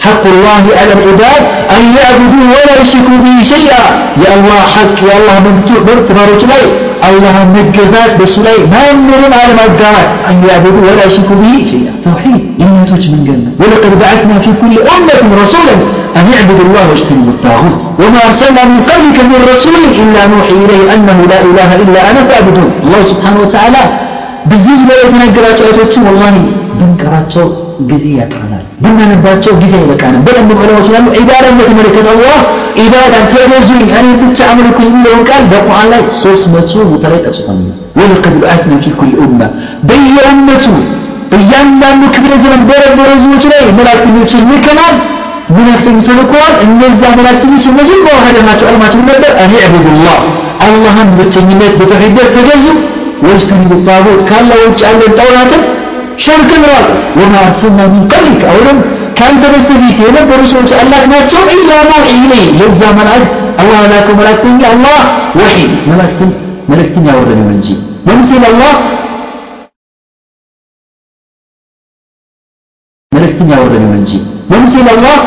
[0.05, 1.41] حق الله على العباد
[1.77, 3.83] أن يعبدوه ولا يشركوا به شيئا.
[4.23, 5.53] يا الله حق يا الله من
[5.87, 6.61] مرتبارك لي
[7.09, 7.35] الله.
[7.55, 11.91] من جزاك بسلي ما يمرون على مجزات أن يعبدوه ولا يشركوا به شيئا.
[12.07, 12.41] توحيد.
[12.63, 13.49] يمتوج من جنة.
[13.61, 15.75] ولقد بعثنا في كل أمة رسولا
[16.19, 17.81] أن يعبدوا الله واجتنبوا الطاغوت.
[18.01, 22.69] وما أرسلنا من قبلك من رسول إلا نوحي إليه أنه لا إله إلا أنا فاعبدون.
[22.85, 23.83] الله سبحانه وتعالى.
[24.49, 26.33] بالزيز ولا يتنقل أتوتشوا والله
[26.81, 27.45] ብንቀራቸው
[27.91, 32.37] ጊዜ ያጥረናል። ብናነባቸው ጊዜ አይበቃንም። በደንብ ዑለማዎች ያሉ ዒባዳን በተመለከተ አላህ
[32.79, 37.59] ዒባዳን ተገዙኝ እኔ ብቻ አምልኩኝ የሚለውን ቃል በቁርአን ላይ ሶስት መቶ ቦታ ላይ ጠቅሶታል
[37.99, 39.41] ወለቀድ በአትና ፊ ኩል ኡማ።
[39.87, 40.65] በየኡመቱ
[41.31, 44.95] በእያንዳንዱ ክፍለ ዘመን በነበሩ ህዝቦች ላይ መላእክተኞችን ልከናል።
[45.55, 50.17] መላእክተኞች ተልከዋል። እነዛ መላእክተኞች መጀመሪያ ሀደማቸው አለማቸው ነበር። እኔ ዕቡዱላህ
[50.65, 52.65] አላህን ብቸኝነት በተሒደት ተገዙ።
[53.23, 53.71] ወይስ ተንቡ
[54.29, 55.61] ካላ ውጭ ያለን ጠውላትን
[56.29, 58.43] راق وما أرسلنا من قبلك.
[58.43, 58.73] أولا
[59.15, 62.47] كان تبستفيت ينبر رسول الله ناتشو إلا نوحي إليه.
[62.61, 65.01] يزا ملأكت الله لاكم ملأكتن يا الله.
[65.39, 65.67] وحي.
[65.91, 66.29] ملأكتن
[66.69, 67.75] ملأكتن يا ورد منجي
[68.07, 68.73] ونسل الله؟
[73.13, 74.19] ملأكتن يا ورد منجي
[74.51, 75.17] ونسل الله؟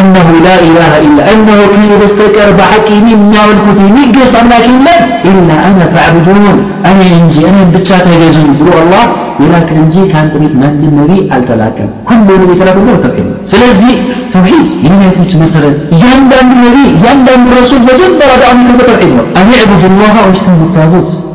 [0.00, 4.94] أنه لا إله إلا أنه كان يستكر بحقي مما والكتي من قصد أملاك إلا
[5.30, 6.44] إلا أنا فاعبدون.
[6.90, 7.40] أنا إنجي.
[7.48, 13.28] أنا بتشات يجزون بلو الله ይላክን እንጂ ከአንተ ቤት ማንም ነቢ አልተላከም። ሁሉንም የተላከው ተውሂድ።
[13.52, 13.94] ስለዚህ
[14.34, 20.62] ተውሂድ የነቢያቶች መሰረት፣ እያንዳንዱ ነቢ፣ እያንዳንዱ ረሱል መጀመሪያ ዳዕዋ ተውሂድ ነው። አን ዕቡድ ላሃ ወጅትኒቡ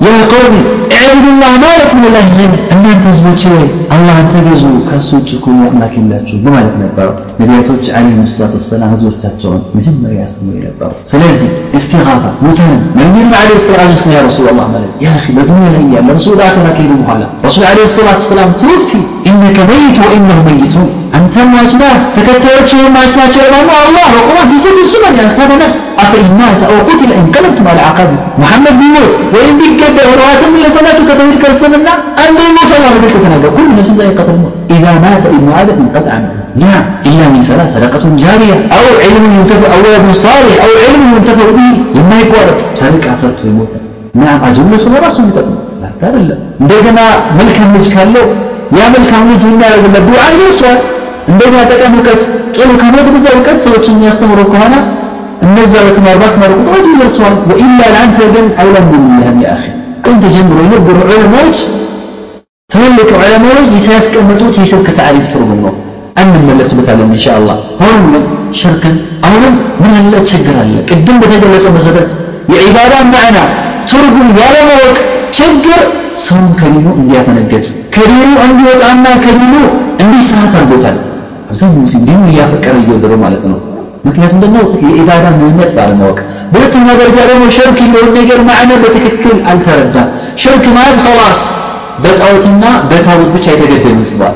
[0.02, 0.56] يا قوم
[0.98, 3.64] اعبدوا الله ما لكم من اله غيره እናንተ ህዝቦች ሆይ
[3.95, 7.08] አላህ ተገዙ ከሱ ውጭ ሁሉ አምላክ የላችሁ በማለት ነበሩ
[7.41, 14.16] ነቢያቶች አለይሂ ሰላቱ ወሰላም ህዝቦቻቸውን መጀመሪያ ያስተምሩ የነበሩ ስለዚህ እስቲጋፋ ሙተን ነቢዩ አለይሂ ሰላቱ ወሰላም
[14.18, 18.18] ያ ረሱላህ ማለት ያ ኺ በዱንያ ላይ ያለ ረሱል አኺራ ከሄዱ በኋላ ረሱል አለይሂ ሰላቱ
[18.24, 18.91] ወሰላም ትውፊ
[19.30, 20.76] إنك ميت وإنه ميت
[21.18, 24.08] أنتم واجناه تكتلتهم واجناتهم الله الله.
[24.18, 25.76] وقوة بزيد الزمن أخوان الناس.
[26.04, 31.04] أفإن مات أو قتل إن انقلبتم على عقابه محمد بيموت وإن بيكده ورواتم من لسناته
[31.10, 35.78] كتبه الكرسلنا أن بيموت الله بيسة تنادى كل نفس ذائقة قتل إذا مات ابن آدم
[35.84, 36.30] انقطع عنه
[36.66, 38.58] نعم إلا من سلا صدقة جارية.
[38.78, 40.56] أو علم ينتفع أو ابن صالح.
[40.66, 41.72] أو علم ينتفع به.
[41.96, 43.74] لما يقولك سالك عصرت يموت
[44.16, 46.38] نعم أجل سنة رسول تقول لا ترى لا.
[46.62, 47.06] عندما
[47.40, 48.28] ملك الملك كان له.
[48.79, 50.79] ያ መልካም ልጅ የሚያደርግለት ዱዓ ይደርሰዋል
[51.31, 52.23] እንደገና ጠቀም እውቀት
[52.57, 54.75] ጥሩ ከሞት በዛ እውቀት ሰዎችን የሚያስተምሩ ከሆነ
[55.47, 59.64] እነዛ በትማር ባስተማሩ ቁጥር ይደርሰዋል ወኢላ ለአንተ ግን አውለም ብልላህም ያ አኺ
[60.05, 61.59] ጥንት ጀምሮ የነበሩ ዑለማዎች
[62.70, 65.75] ትልልቅ ዑለማዎች ሲያስቀምጡት የሽርክ ታሪፍ ትርጉም ነው
[66.23, 68.25] እንመለስበታለን ኢንሻአላህ ሆኖም ግን
[68.59, 68.97] ሽርክን
[69.29, 72.11] አሁንም ምን ያለ ችግር አለ ቅድም በተገለጸ መሰረት
[72.53, 73.39] የዒባዳ ማዕና
[73.91, 74.97] ትርጉም ያለማወቅ
[75.32, 75.80] ችግር
[76.20, 77.66] ሰውን ከዲኑ እንዲያፈነገጥ
[77.96, 79.54] ከዲኑ እንዲወጣና ከዲኑ
[80.04, 80.98] እንዲሳት አድርጎታል
[81.50, 83.60] አብዛኛው ጊዜ ዲኑ እያፈቀረ እየወደረ ማለት ነው።
[84.06, 86.18] ምክንያቱም ደግሞ የዒባዳ ምንነት ባለማወቅ
[86.52, 91.40] በሁለተኛ ደረጃ ደግሞ ሽርክ የሚለውን ነገር ማዕና በትክክል አልተረዳም። ሽርክ ማለት ኸላስ
[92.04, 94.36] በጣዖትና በታቦት ብቻ የተገደለ ይመስለዋል።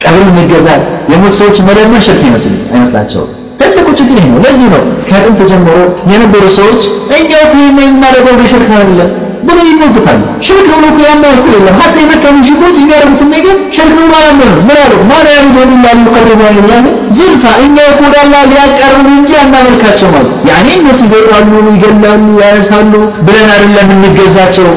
[0.00, 5.40] ቀብር መገዛት የሞት ሰዎች መለመን ሽርክ ይመስል አይመስላቸውም። ትልቁ ችግር ይሄ ነው። ለዚህ ነው ከጥንት
[5.50, 5.76] ጀምሮ
[6.12, 6.82] የነበሩ ሰዎች
[7.18, 9.10] እኛ እኮ የምናደርገው ሽርክ አይደለም
[9.46, 14.12] ብሎ ይሞግታሉ ሽርክ ብሎ እኮ ያማ እኮ የለም። ሀታ የመካ ሙሽሪኮች የሚያደርጉትን ነገር ሽርክ ብሎ
[14.20, 14.92] አላመኑ ምን አሉ?
[15.10, 16.80] ማን ያዕቡዱ ኢላ ሊዩቀርቡ ኢላህ
[17.18, 18.16] ዝልፋ እኛ ወደ
[18.50, 22.92] ሊያቀርቡ እንጂ አናመልካቸው ማለት ያኔ እነሱ ይገድላሉ ይገላሉ ያነሳሉ
[23.26, 24.68] ብለን አይደለም እንገዛቸው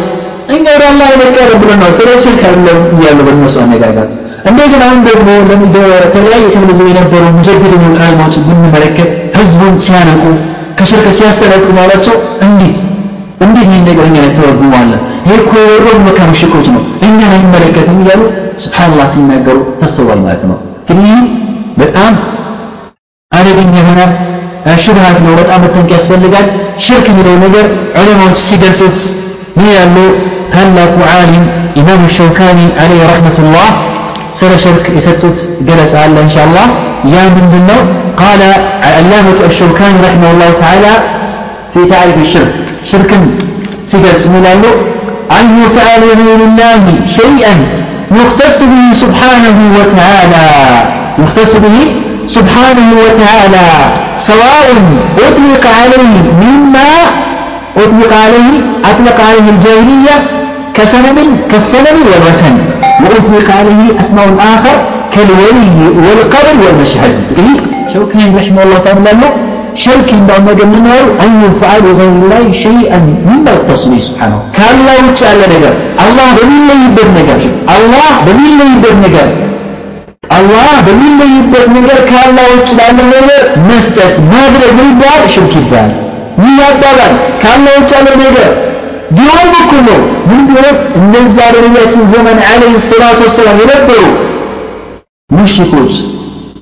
[0.56, 4.08] እኛ ወደ አላህ ለመቀረብ ብለን ነው። ስለ ሽርክ አይደለም እያሉ በእነሱ አነጋገር።
[4.50, 5.30] እንደገና አሁን ደግሞ
[5.76, 10.22] በተለያየ ክፍለ ዘመን የነበሩ ሙጀድድ ዑለማዎችን ብንመለከት ህዝቡን ሲያነቁ
[10.80, 12.16] ከሽርክ ሲያስጠነቅቁ ማለቸው
[12.48, 12.80] እንዴት
[13.45, 15.01] እንዴት ይህን ነገር እኛ ተረጉመዋለን?
[15.27, 18.23] ይሄ እኮ የሮም መካ ሙሽኮች ነው እኛን አይመለከትም እያሉ
[18.65, 21.21] ስብሓንላህ ሲናገሩ ተስተውሏል ማለት ነው። ግን ይህ
[21.81, 22.13] በጣም
[23.33, 24.01] አደገኛ የሆነ
[24.83, 26.47] ሽብሃት ነው። በጣም መጠንቀቅ ያስፈልጋል።
[26.85, 27.65] ሽርክ የሚለው ነገር
[28.01, 28.99] ዑለማዎች ሲገልጹት
[29.57, 29.97] ምን ያሉ
[30.55, 31.45] ታላቁ ዓሊም
[31.81, 33.69] ኢማሙ ሸውካኒ ዓለይህ ረሕመቱላህ
[34.39, 35.39] ስለ ሽርክ የሰጡት
[35.69, 36.67] ገለጻ አለ ኢንሻአላህ
[37.13, 37.81] ያ ምንድን ነው
[38.21, 38.43] ቃለ
[38.91, 40.87] አላመቱ አሸውካኒ ረሒመሁላሁ ተዓላ
[41.73, 42.55] ፊ ታሪፍ ሽርክ
[42.91, 43.25] ሽርክን
[43.91, 44.65] ሲገልጽ ምን ይላሉ
[45.41, 46.85] أن يفعل لغير الله
[47.19, 47.55] شيئا
[48.21, 50.47] يختص به سبحانه وتعالى
[51.23, 51.77] يختص به
[52.27, 53.67] سبحانه وتعالى
[54.17, 54.67] سواء
[55.29, 56.91] أطلق عليه مما
[57.77, 58.53] أطلق عليه
[58.91, 60.17] أطلق عليه الجاهلية
[60.75, 61.19] كسنم
[61.51, 62.55] كالسنم والوثن
[63.05, 64.77] وأطلق عليه أسماء آخر
[65.15, 65.69] كالولي
[66.05, 67.15] والقبر والمشهد
[67.93, 69.46] شو كان رحمه الله تعالى له
[69.85, 74.97] شرك عندما نجم النار أن يفعل غير الله شيئا مما يختص به سبحانه كان الله
[75.09, 75.73] وتعالى نجر
[76.05, 77.41] الله بمين لا يبدأ نجر
[77.77, 79.29] الله بمين لا يبدأ نجر
[80.39, 83.41] አላህ በሚለይበት ነገር ከአላህ ውጭ ላለ ነገር
[83.71, 85.25] መስጠት ማድረግ ምን ይባላል?
[85.35, 85.91] ሽርክ ይባላል።
[86.45, 87.13] ይህ አባባል
[87.43, 88.49] ከአላህ ውጭ ያለ ነገር
[89.17, 94.01] ቢሆን እኮ ነው ምን ቢሆን እነዛ በነቢያችን ዘመን ዓለይሂ ሰላቱ ወሰላም የነበሩ
[95.31, 95.95] ሙሽኮች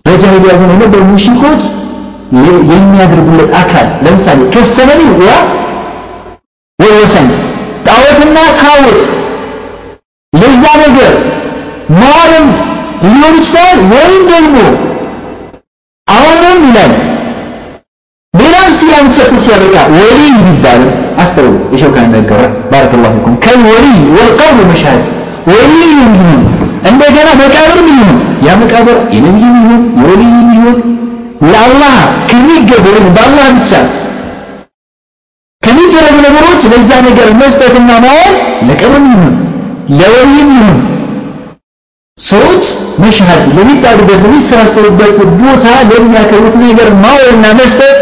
[0.07, 1.63] በጃሂልያ ዘመን የነበሩ ሙሽኮች
[2.72, 5.34] የሚያደርጉለት አካል ለምሳሌ ከሰመኒ ያ
[6.80, 7.28] ወወሰን
[7.88, 9.02] ጣዖትና ታቦት
[10.34, 11.14] ለዛ ነገር
[12.02, 12.48] ማለም
[13.06, 14.58] ሊሆን ይችላል ወይም ደግሞ
[16.08, 16.94] አሁንም ይላል።
[18.34, 20.90] ሌላም ስያሜ ሰጥቶ ሲያበቃ ወሊይ ይባላል።
[21.24, 25.04] አስተውሉ። የሸውካን ነገረ ባረከላሁ ፊኩም። ከልወሊይ ወልቀብር መሻህድ
[25.52, 26.42] ወሊይ ይሁን
[26.90, 28.18] እንደገና መቃብር ይሁን።
[28.48, 30.78] ያ መቃብር የነቢይ ይሁን የወሊይ ይሁን
[31.46, 31.96] ለአላህ
[32.30, 33.72] ከሚገበሩ በአላህ ብቻ
[35.64, 38.34] ከሚደረጉ ነገሮች ለዛ ነገር መስጠትና ማዋል
[38.68, 39.34] ለቀብርም ይሁን
[40.00, 40.78] ለወሊይም ይሁን
[42.18, 42.66] ሰዎች
[43.04, 47.96] መሽሃድ ለሚጣሩበት ለሚሰባሰቡበት ቦታ ለሚያከብሩት ነገር ማወልና መስጠት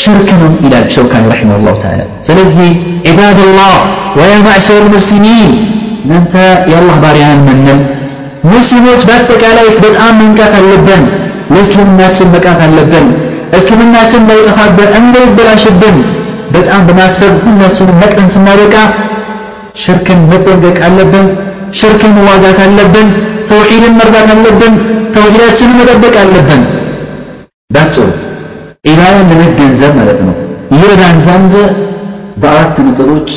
[0.00, 2.70] ሽርክ ነው ይላል ሸውካኒ ረሒመሁላሁ ተዓላ። ስለዚህ
[3.08, 3.74] ዒባደላህ
[4.18, 5.50] ወያ ማዕሸር ሙስሊሚን
[6.04, 6.34] እናንተ
[6.70, 7.80] የአላህ ባሪያን ምንል
[8.52, 11.04] ሙስሊሞች በአጠቃላይ በጣም መንቃት አለብን።
[11.54, 13.06] ለእስልምናችን መቃት አለብን።
[13.58, 15.96] እስልምናችን እንዳይጠፋብን እንዳይበላሽብን
[16.54, 18.74] በጣም በማሰብ ሁላችንም ነቅተን ስናበቃ
[19.82, 21.26] ሽርክን መጠንቀቅ አለብን።
[21.72, 23.08] ሽርክን መዋጋት አለብን።
[23.48, 24.74] ተውሂድን መርዳት አለብን።
[25.14, 26.62] ተውሂዳችንን መጠበቅ አለብን።
[27.70, 28.06] ባጭሩ
[28.84, 30.34] ኢባዳን ለመገንዘብ ማለት ነው።
[30.74, 31.54] ይረዳን ዘንድ
[32.36, 33.30] በአራት ነጥቦች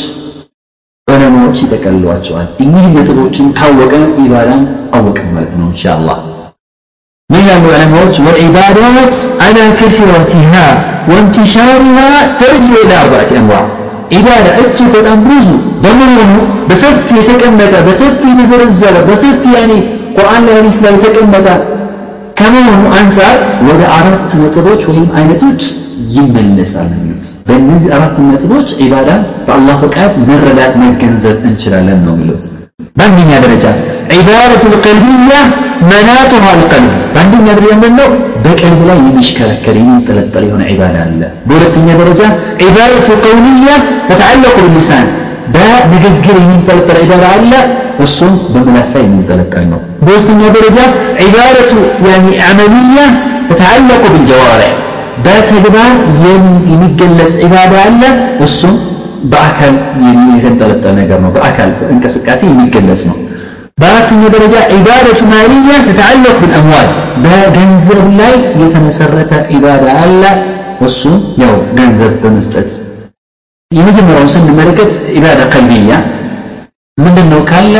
[1.08, 4.64] ዑለማዎች ይጠቀልሏቸዋል። እኚህ ነጥቦችን ካወቀን ኢባዳን
[4.98, 6.18] አወቅን ማለት ነው ኢንሻአላህ።
[7.30, 9.16] ያሉ ዑለማዎች ወልዒባዳት
[9.46, 10.54] አላ ከሲረቲሃ
[11.12, 11.98] ወንትሻሪሃ
[12.40, 13.66] ተርጅዑ ኢላ አርባዕቲ አንዋዕ
[14.18, 15.48] ኢባዳ እጅግ በጣም ብዙ
[15.84, 16.32] በመሆኑ
[16.70, 19.72] በሰፊ የተቀመጠ በሰፊ የተዘረዘረ በሰፊ ያኔ
[20.16, 21.48] ቁርአን ላይ ሐዲስ ላይ የተቀመጠ
[22.40, 23.36] ከመሆኑ አንጻር
[23.70, 25.62] ወደ አራት ነጥቦች ወይም አይነቶች
[26.16, 29.10] ይመለሳል የሚሉት በእነዚህ አራት ነጥቦች ኢባዳ
[29.48, 32.46] በአላህ ፈቃድ መረዳት መገንዘብ እንችላለን ነው የሚሉት
[32.97, 33.65] በአንደኛ ደረጃ
[34.17, 35.35] ዒባደቱ ልቀልብያ
[35.91, 38.09] መናቱሃ ልቀልብ በአንደኛ ደረጃ ምንድነው
[38.45, 42.23] በቀልብ ላይ የሚሽከረከር የሚንጠለጠል የሆነ ዒባዳ አለ በሁለተኛ ደረጃ
[42.65, 43.71] ዒባደቱ ቀውልያ
[44.09, 45.07] ተተዓለቁ ብሊሳን
[45.55, 47.53] በንግግር የሚንጠለጠል ዒባዳ አለ
[48.05, 50.79] እሱም በምላስ ላይ የሚንጠለጠል ነው በሶስተኛ ደረጃ
[51.27, 51.73] ዒባደቱ
[52.09, 52.99] ያኒ አመልያ
[53.51, 54.73] ተተዓለቁ ብልጀዋሪዕ
[55.25, 55.93] በተግባር
[56.73, 58.03] የሚገለጽ ዒባዳ አለ
[58.47, 58.75] እሱም
[59.32, 59.74] በአካል
[60.36, 63.18] የተንጠለጠለ ነገር ነው። በአካል እንቅስቃሴ የሚገለጽ ነው።
[63.78, 66.88] በአራተኛ ደረጃ ዒባደቱ ማልያ ተተዓለቅ ብልአምዋል
[67.24, 70.24] በገንዘብ ላይ የተመሰረተ ዒባዳ አለ።
[70.88, 72.70] እሱም ያው ገንዘብ በመስጠት
[73.72, 75.96] የመጀመሪያውን ስንመለከት ዒባዳ ቀልብያ
[76.98, 77.74] ምንድን ነው ካለ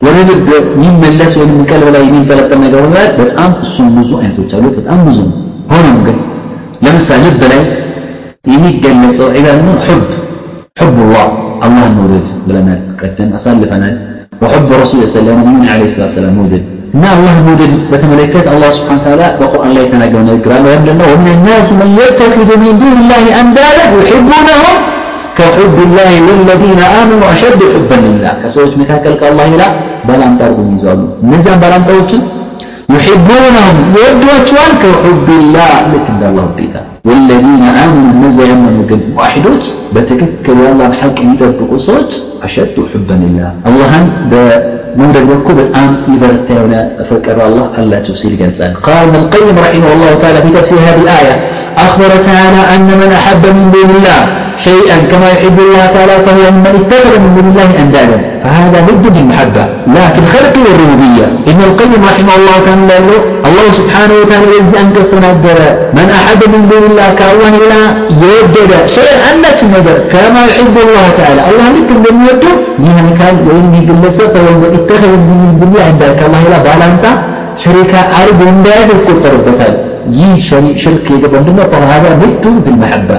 [0.00, 4.98] ወደ ልብ የሚመለስ ወይም ቀልብ ላይ የሚንጠለጠል ነገር ማለት በጣም እሱም ብዙ አይነቶች አሉ። በጣም
[5.06, 5.34] ብዙ ነው።
[5.70, 6.18] ሆኖም ግን
[6.84, 7.62] ለምሳሌ ልብ ላይ
[8.46, 9.76] የሚገለጸው ዒባዳ ነው
[10.80, 11.26] حب الله.
[11.66, 13.88] الله نورد ولنا قد أصلفنا
[14.42, 15.32] وحب رسول الله صلى الله
[15.72, 16.64] عليه وسلم عليه نورد
[17.02, 19.26] ما الله نورد بتملكة الله سبحانه وتعالى.
[19.40, 24.76] بقرآن لا يتناقون القرآن ويبدأ ومن الناس من يتخذ من دون الله أندادا يحبونهم.
[25.38, 28.32] كحب الله للذين آمنوا أشد حبا لله.
[28.44, 29.68] كسوش مثاكل الله لا
[30.08, 31.00] بل أن تربوا من زوال
[31.30, 31.82] من زم بل أن
[32.94, 39.64] يحبونهم يدوتون كحب الله لكن الله بيتا والذين آمنوا من زم من واحدوت
[39.95, 42.11] በትክክል የአላህን ሐቅ የሚጠብቁ ሰዎች
[42.45, 44.07] አሸዱ ሑበን ሊላህ አላህን
[44.99, 46.75] መውደድ በኩል በጣም ይበረታ የሆነ
[47.09, 51.35] ፍቅር አላህ አላቸው ሲል ይገልጻል ቃል ابن القيم رحمه الله تعالى في تفسير هذه الآية
[51.87, 54.19] أخبر تعالى أن من أحب من دون الله
[54.67, 59.63] شيئا كما يحب الله تعالى فهو ممن اتخذ من دون الله أندادا فهذا ضد المحبة
[59.95, 63.19] لا في الخلق والربوبية ابن القيم رحمه الله تعالى له
[63.49, 65.59] الله سبحانه وتعالى يزي أن تستنادر
[65.97, 67.79] من أحب من دون الله كالله إلا
[68.23, 72.53] يودد شيئا أنك نظر كما يحب الله تعالى الله لك من يوده
[72.84, 75.12] ይህ አካል ወይም ይህ ግለሰብ ፈወዘ ኢተኸዘ
[75.60, 77.04] ዱንያ አንዳ ከአላህ ባላንጣ
[77.62, 79.74] ሸሪካ አርጎ እንደያዘ ይቆጠርበታል።
[80.16, 80.32] ይህ
[80.82, 81.66] ሽርክ የገባ ምንድነው?
[81.72, 83.10] ፈሃዳ ምቱ ፊልመሐባ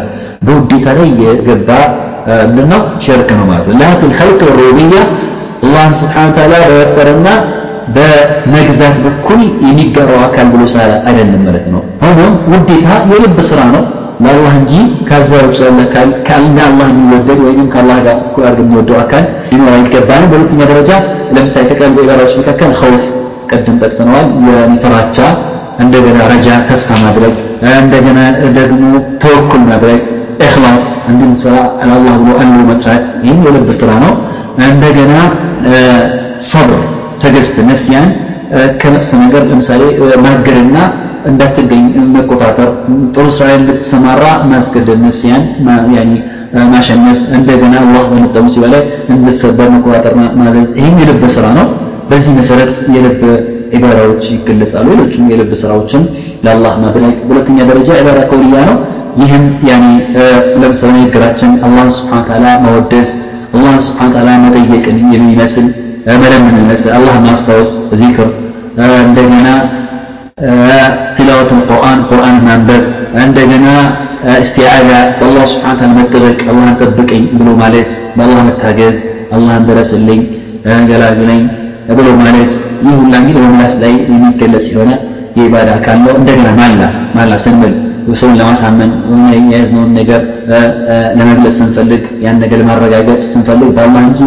[0.45, 1.69] በውዴታ ላይ የገባ
[2.47, 2.81] ምንድነው?
[3.05, 4.95] ሽርክ ነው ማለት ነው። ላ ፊልኸልቅ ሩብያ
[5.67, 7.27] አላህን ስብሓን ታላ በመፍጠርና
[7.95, 10.61] በመግዛት በኩል የሚገራው አካል ብሎ
[11.07, 13.84] አይደለም ማለት ነው። ሆኖም ውዴታ የልብ ስራ ነው።
[14.19, 14.73] ለአላህ እንጂ
[15.10, 15.60] ከዛ ውጭ
[16.27, 20.91] ከአንድ አላህ የሚወደድ ወይም ከአላህ ጋር እኩል አድርገው የሚወደው አካል ሊኖር አይገባንም። በሁለተኛ ደረጃ
[21.35, 23.03] ለምሳሌ ከቀልብ ኢባዳዎች መካከል ኸውፍ
[23.52, 25.18] ቅድም ጠቅሰነዋል። የፍራቻ
[25.80, 27.34] እንደገና ረጃ ተስፋ ማድረግ
[27.80, 28.19] እንደገና
[28.57, 28.84] ደግሞ
[29.23, 29.99] ተወኩል ማድረግ
[30.45, 34.14] ኢኽላስ እንድንሰራ አላህ ብሎ አምሮ መስራት ይህም የልብ ስራ ነው።
[34.68, 35.14] እንደገና
[36.49, 36.80] ሰብር
[37.22, 38.07] ትዕግስት ነፍስያን
[38.81, 39.81] ከመጥፎ ነገር ለምሳሌ
[40.26, 40.77] ማገድና
[41.28, 41.84] እንዳትገኝ
[42.14, 42.70] መቆጣጠር
[43.16, 45.44] ጥሩ ስራ ላይ እንድትሰማራ ማስገደድ ነፍስያን
[46.74, 48.82] ማሸነፍ እንደገና አላህ በመጠሙ ሲበላይ
[49.14, 51.68] እንድትሰበር መቆጣጠር ማዘዝ ይህም የልብ ስራ ነው።
[52.10, 53.22] በዚህ መሰረት የልብ
[53.74, 56.04] ዒባዳዎች ይገለጻሉ። ሌሎችም የልብ ስራዎችም
[56.45, 58.78] ለአላህ ማድረግ በሁለተኛ ደረጃ ዒባዳ ከውልያ ነው።
[59.22, 59.44] ይህም
[60.62, 63.12] ለምሳሌ ንግግራችን አላህን ስብሓን ተዓላ መወደስ
[63.54, 65.68] አላህን ስብሓን ተዓላ መጠየቅን የሚመስል
[66.24, 67.72] መለምን ይመስል አላህን ማስታወስ
[68.02, 68.28] ዚክር
[69.06, 69.48] እንደገና
[71.18, 72.84] ትላወት ቁርአን ቁርአን ማንበብ
[73.22, 73.68] እንደገና
[74.35, 74.89] እስቲዓዛ
[75.19, 78.99] በአላህ ስብሓን ተዓላ መጠበቅ አላህን ጠብቀኝ ብሎ ማለት በአላህ መታገዝ
[79.35, 80.22] አላህን ድረስልኝ
[80.89, 81.41] ገላግለኝ
[81.91, 82.51] ብሎ ማለት
[82.85, 84.91] ይህ ሁላ እንግዲህ በምላስ ላይ የሚገለጽ የሆነ
[85.38, 86.81] የኢባዳ አካል ነው። እንደገና ማላ
[87.18, 87.73] ማላ ስንል
[88.15, 88.91] ሰውን ለማሳመን
[89.45, 90.22] የያዝነውን ነገር
[91.19, 94.22] ለመግለጽ ስንፈልግ ያን ነገር ለማረጋገጥ ስንፈልግ በአላህ እንጂ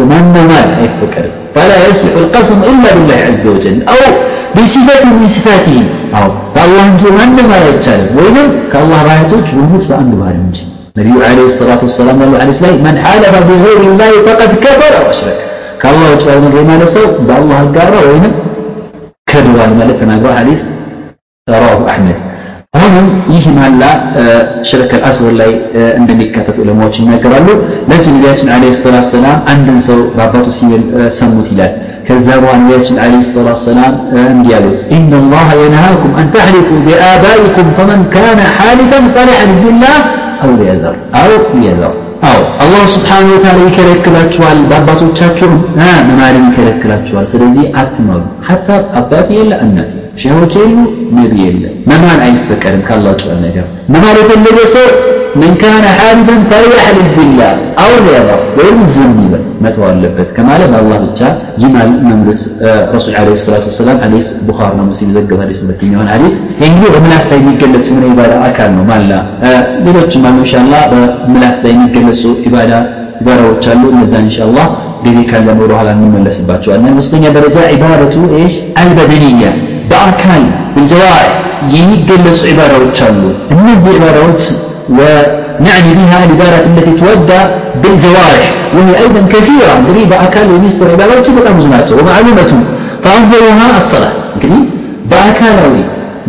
[0.49, 4.00] ማል አይፈቀድም فلا يصح القسم إلا بالله عز وجل أو
[4.56, 5.78] بصفة من صفاته
[6.18, 10.58] أو فالله እንጂ ማንም አይቻልም ወይንም ከአላህ ባህቶች ሁሉት በአንዱ ባህሪ እንጂ
[10.98, 15.40] ነቢዩ ዓለይሂ ሰላቱ ወሰላም ያሉ ሐዲስ ላይ መን ሐለፈ ቢገይሪ ላህ ፈቀድ ከፈረ ወአሽረከ
[15.82, 18.32] ከአላህ ውጭ ያለ ነገር ማለት ሰው በአላህ አጋራ ወይንም
[19.30, 20.62] ከድዋል ማለት ተናግሯል ሐዲስ
[21.48, 22.18] ረዋሁ አሕመድ
[22.80, 23.82] ሆኖም ይህ ማላ
[24.68, 25.50] ሽርክ አልአስወር ላይ
[26.00, 27.48] እንደሚካተት ዑለማዎች ይናገራሉ
[27.90, 30.82] ለዚህ ነቢያችን አለይሂ ሰላቱ ሰላም አንድን ሰው በአባቱ ሲል
[31.18, 31.72] ሰሙት ይላል
[32.08, 33.92] ከዛ በኋላ ነቢያችን አለይሂ ሰላቱ ሰላም
[34.30, 39.96] እንዲህ አሉት ኢነ ላሀ የነሃኩም አን ተሕሊፉ ቢአባኢኩም ፈመን ካነ ሓሊፈን ፈሊሐሊፍ ቢላህ
[40.42, 41.94] አው ሊየዘር አው ሊየዘር
[42.28, 45.54] አዎ አላህ ስብሓን ወተዓላ ይከለክላችኋል በአባቶቻችሁም
[46.08, 48.68] መማልን ይከለክላችኋል ስለዚህ አትማሉ ሐታ
[49.00, 49.90] አባት የለ እናት
[50.22, 50.76] ሸሆች የሉ
[51.18, 54.86] ነቢ የለ መማል አይፈቀድም ካላህ ውጭ ነገር መማል የፈለገ ሰው
[55.40, 57.50] ምን ካነ ሓሊፈን ፈሊያሕሊፍ ቢላህ
[57.82, 61.20] አው ሊየዘር ወይም ዝም ይበል መተው አለበት ከማለ በአላህ ብቻ
[61.62, 62.42] ይማል መምሉት
[62.94, 67.26] ረሱል ለ ሰላት ወሰላም ሐዲስ ቡኻሪ ነው ሙስሊም ዘገብ ሐዲስ ሁለተኛውን ሐዲስ ይህ እንግዲህ በምላስ
[67.32, 69.12] ላይ የሚገለጽ የሆነ ኢባዳ አካል ነው ማላ
[69.86, 72.72] ሌሎችም አሉ ኢንሻአላ በምላስ ላይ የሚገለጹ ኢባዳ
[73.20, 74.66] ኢባዳዎች አሉ እነዛን ኢንሻአላህ
[75.04, 79.44] ጊዜ ካለን ወደ ኋላ እንመለስባቸዋለን ሶስተኛ ደረጃ ኢባደቱ ايش አልበደንያ
[79.90, 80.42] በአካል
[80.74, 81.32] بالجوارح
[81.74, 83.22] የሚገለጹ ኢባዳዎች አሉ
[83.54, 84.42] እነዚህ ኢባዳዎች
[84.96, 87.40] ونعني بها العبادة التي تودى
[87.82, 88.44] بالجوارح
[88.76, 92.50] وهي أيضا كثيرة እንግዲህ በአካል የሚሰሩ ኢባዳዎች በጣም ብዙ ናቸው ومعلومة
[93.04, 94.60] فأفضلها الصلاة እንግዲህ
[95.10, 95.74] በአካላዊ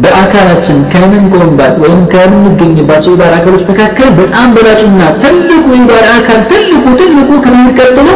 [0.03, 7.69] በአካላችን ከምንቆምባት ወይም ከምንገኝባቸው ኢባዳ አካሎች መካከል በጣም በላጩና ትልቁ ኢባዳ አካል ትልቁ ትልቁ ከምን
[7.80, 8.07] ቀጥሎ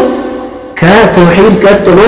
[0.81, 1.99] ከተውሂድ ቀጥሎ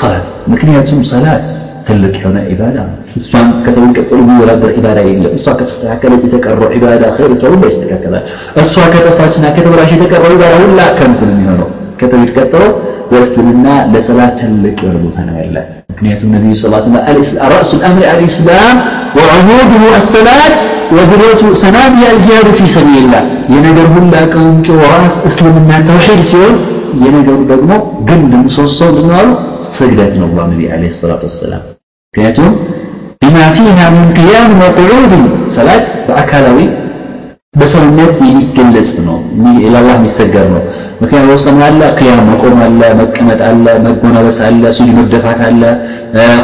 [0.00, 1.46] ሰላት ምክንያቱም ሰላት
[1.88, 2.76] ትልቅ የሆነ ኢባዳ
[3.20, 8.24] እሷን ከተውሂድ ቀጥሎ የሚወዳደር ኢባዳ የለም እሷ ከተስተካከለች የተቀረው ኢባዳ ኸይር ሰው ሁላ ይስተካከላል
[8.62, 11.68] እሷ ከጠፋችና ከተበላሽ የተቀረው ኢባዳ ሁላ ከንቱ ነው የሚሆነው
[12.00, 12.62] ከተውሂድ ቀጥሎ
[13.10, 16.94] በእስልምና ለሰላት ትልቅ የሆነ ቦታ ነው ያላት ምክንያቱም ነቢዩ ስ ሰለም
[17.52, 18.76] ረእሱ ልአምር አልኢስላም
[19.18, 20.58] ወዐሙዱሁ አሰላት
[20.96, 23.24] ወዝሮቱ ሰናቢያ አልጂሃዱ ፊ ሰቢልላህ
[23.54, 26.54] የነገር ሁላ ቀንጮ ራስ እስልምና ተውሒድ ሲሆን
[27.02, 27.72] የነገሩ ደግሞ
[28.08, 29.28] ግንድ ምሰሶ ምንዋሉ
[29.74, 31.64] ስግደት ነው ብሏ ነቢ ለ ሰላት ወሰላም
[32.15, 32.51] ምክንያቱም
[33.21, 35.23] ቢማ ፊሃ ምን ቅያም ወቁዑድን
[35.55, 36.59] ሰላት በአካላዊ
[37.53, 39.17] በሰውነት የሚገለጽ ነው።
[39.65, 40.61] ለአላህ የሚሰገር ነው።
[41.01, 41.81] ምክንያቱም ውስጥ ምን አለ?
[41.97, 45.61] ቅያም መቆም አለ መቀመጥ አለ መጎናበስ አለ ሱጁድ መደፋት አለ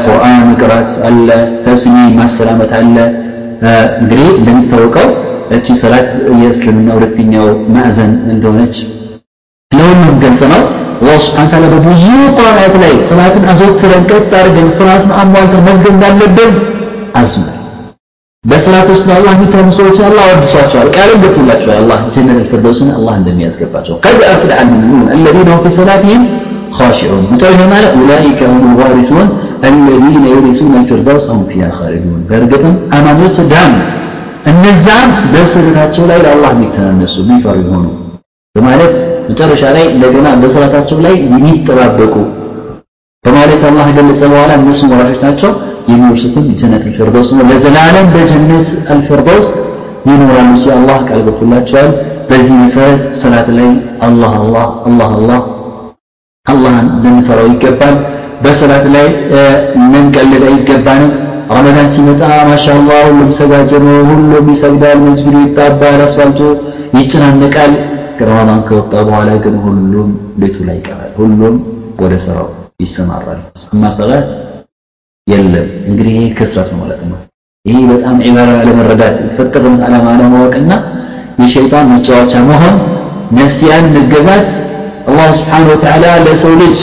[0.05, 1.29] ቁርአን መቅራት አለ
[1.65, 2.97] ተስሚ ማሰላመት አለ።
[4.01, 5.09] እንግዲህ እንደሚታወቀው
[5.55, 6.09] እቺ ሰላት
[6.41, 8.75] የእስልምና ሁለተኛው ማዕዘን እንደሆነች
[9.71, 10.61] ለሁሉም ግልጽ ነው
[11.00, 12.04] አላህ ስብሓን ታላ በብዙ
[12.36, 16.52] ቁርአናት ላይ ሰላትን አዘውትረን ቀጥ አድርገን ሰላትን አሟልተን መዝገብ እንዳለብን
[17.20, 17.52] አዝሟል
[18.44, 24.20] በሰላት ውስጥ አላህ የሚተሙ ሰዎችን አላህ ወድሷቸዋል ቃልም ገብቶላቸዋል አላህ ጀነት አልፊርደውስን አላህ እንደሚያስገባቸው ቀድ
[24.32, 26.20] አፍለሐ አልሙእሚኑን الذين هم في صلاتهم
[26.78, 29.26] خاشعون መጨረሻ ማለት أولئك هم الوارثون
[29.70, 33.72] الذين يرثون الفردوس هم فيها خالدون በእርግጥም አማኞች ዳን
[34.50, 37.84] እነዛም በስርታቸው ላይ ለአላህ የሚተናነሱ የሚፈሩ የሆኑ
[38.55, 38.95] በማለት
[39.29, 42.15] መጨረሻ ላይ እንደገና በሰላታቸው ላይ የሚጠባበቁ
[43.25, 45.51] በማለት አላህ ገለጸ በኋላ እነሱ ወራሾች ናቸው።
[45.89, 49.47] የሚወርሱትም ጀነት አልፊርደውስ ነው። ለዘላለም በጀነት አልፊርደውስ
[50.07, 51.89] ይኖራሉ ሲል አላህ ቃል ገብቶላቸዋል።
[52.29, 53.69] በዚህ መሰረት ሰላት ላይ
[54.07, 55.39] አላህ አላህ አላህ አላህ
[56.45, 57.95] አላህን ልንፈራው ይገባል።
[58.43, 59.07] በሰላት ላይ
[59.93, 61.11] ልንቀልድ አይገባንም።
[61.55, 66.39] ረመዳን ሲመጣ ማሻአላህ ሁሉም ሰጋጀ ነው ሁሉም ይሰግዳል መስጊዱ ይጣባል አስፋልቱ
[66.97, 67.71] ይጨናነቃል
[68.28, 70.10] ረመዳን ከወጣ በኋላ ግን ሁሉም
[70.40, 71.56] ቤቱ ላይ ይቀራል ሁሉም
[72.02, 72.48] ወደ ስራው
[72.80, 73.40] ይሰማራል
[73.74, 74.30] እማ ሰላት
[75.26, 77.18] የለም እንግዲህ ይሄ ክስረት ነው ማለት ነው
[77.64, 80.72] ይሄ በጣም ዒባራ ለመረዳት የተፈጠረን ዓላማ አለማወቅና
[81.42, 82.76] የሸይጣን መጫወቻ መሆን
[83.38, 84.48] ነፍስያን መገዛት
[85.08, 86.78] አላህ ስብሓን ወተዓላ ለሰው ልጅ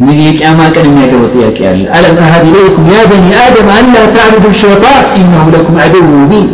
[0.00, 5.00] ምን የቅያማ ቀን የሚያቀርበው ጥያቄ አለ አለም አሀድ ኢለይኩም ያ በኒ አደም አላ ተዕቡዱ ሸይጣን
[5.20, 6.46] ኢነሁ ለኩም ዐዱው ሙቢን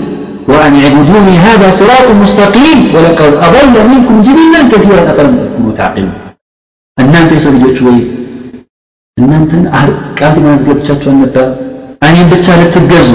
[0.49, 6.12] وأن اعبدوني هذا صراط مستقيم ولقد أضل منكم جبلا كثيرا أفلم تكونوا تعقلون
[6.99, 7.97] እናንተ የሰው ልጆች ወይ
[9.16, 9.62] እናንተን
[10.19, 11.47] ቃል ማስገብቻችኋል ነበር
[12.09, 13.09] እኔም ብቻ ልትገዙ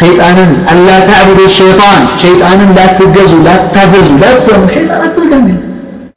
[0.00, 5.46] ሰይጣንን አላ ተዕቡዱ ሸይጣን ሸይጣንን ላትገዙ ላትታዘዙ ላትሰሙ ሸይጣን አትዝጋኝ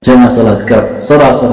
[0.07, 1.51] ጀማ ሰላት ቀር ስራ ስራ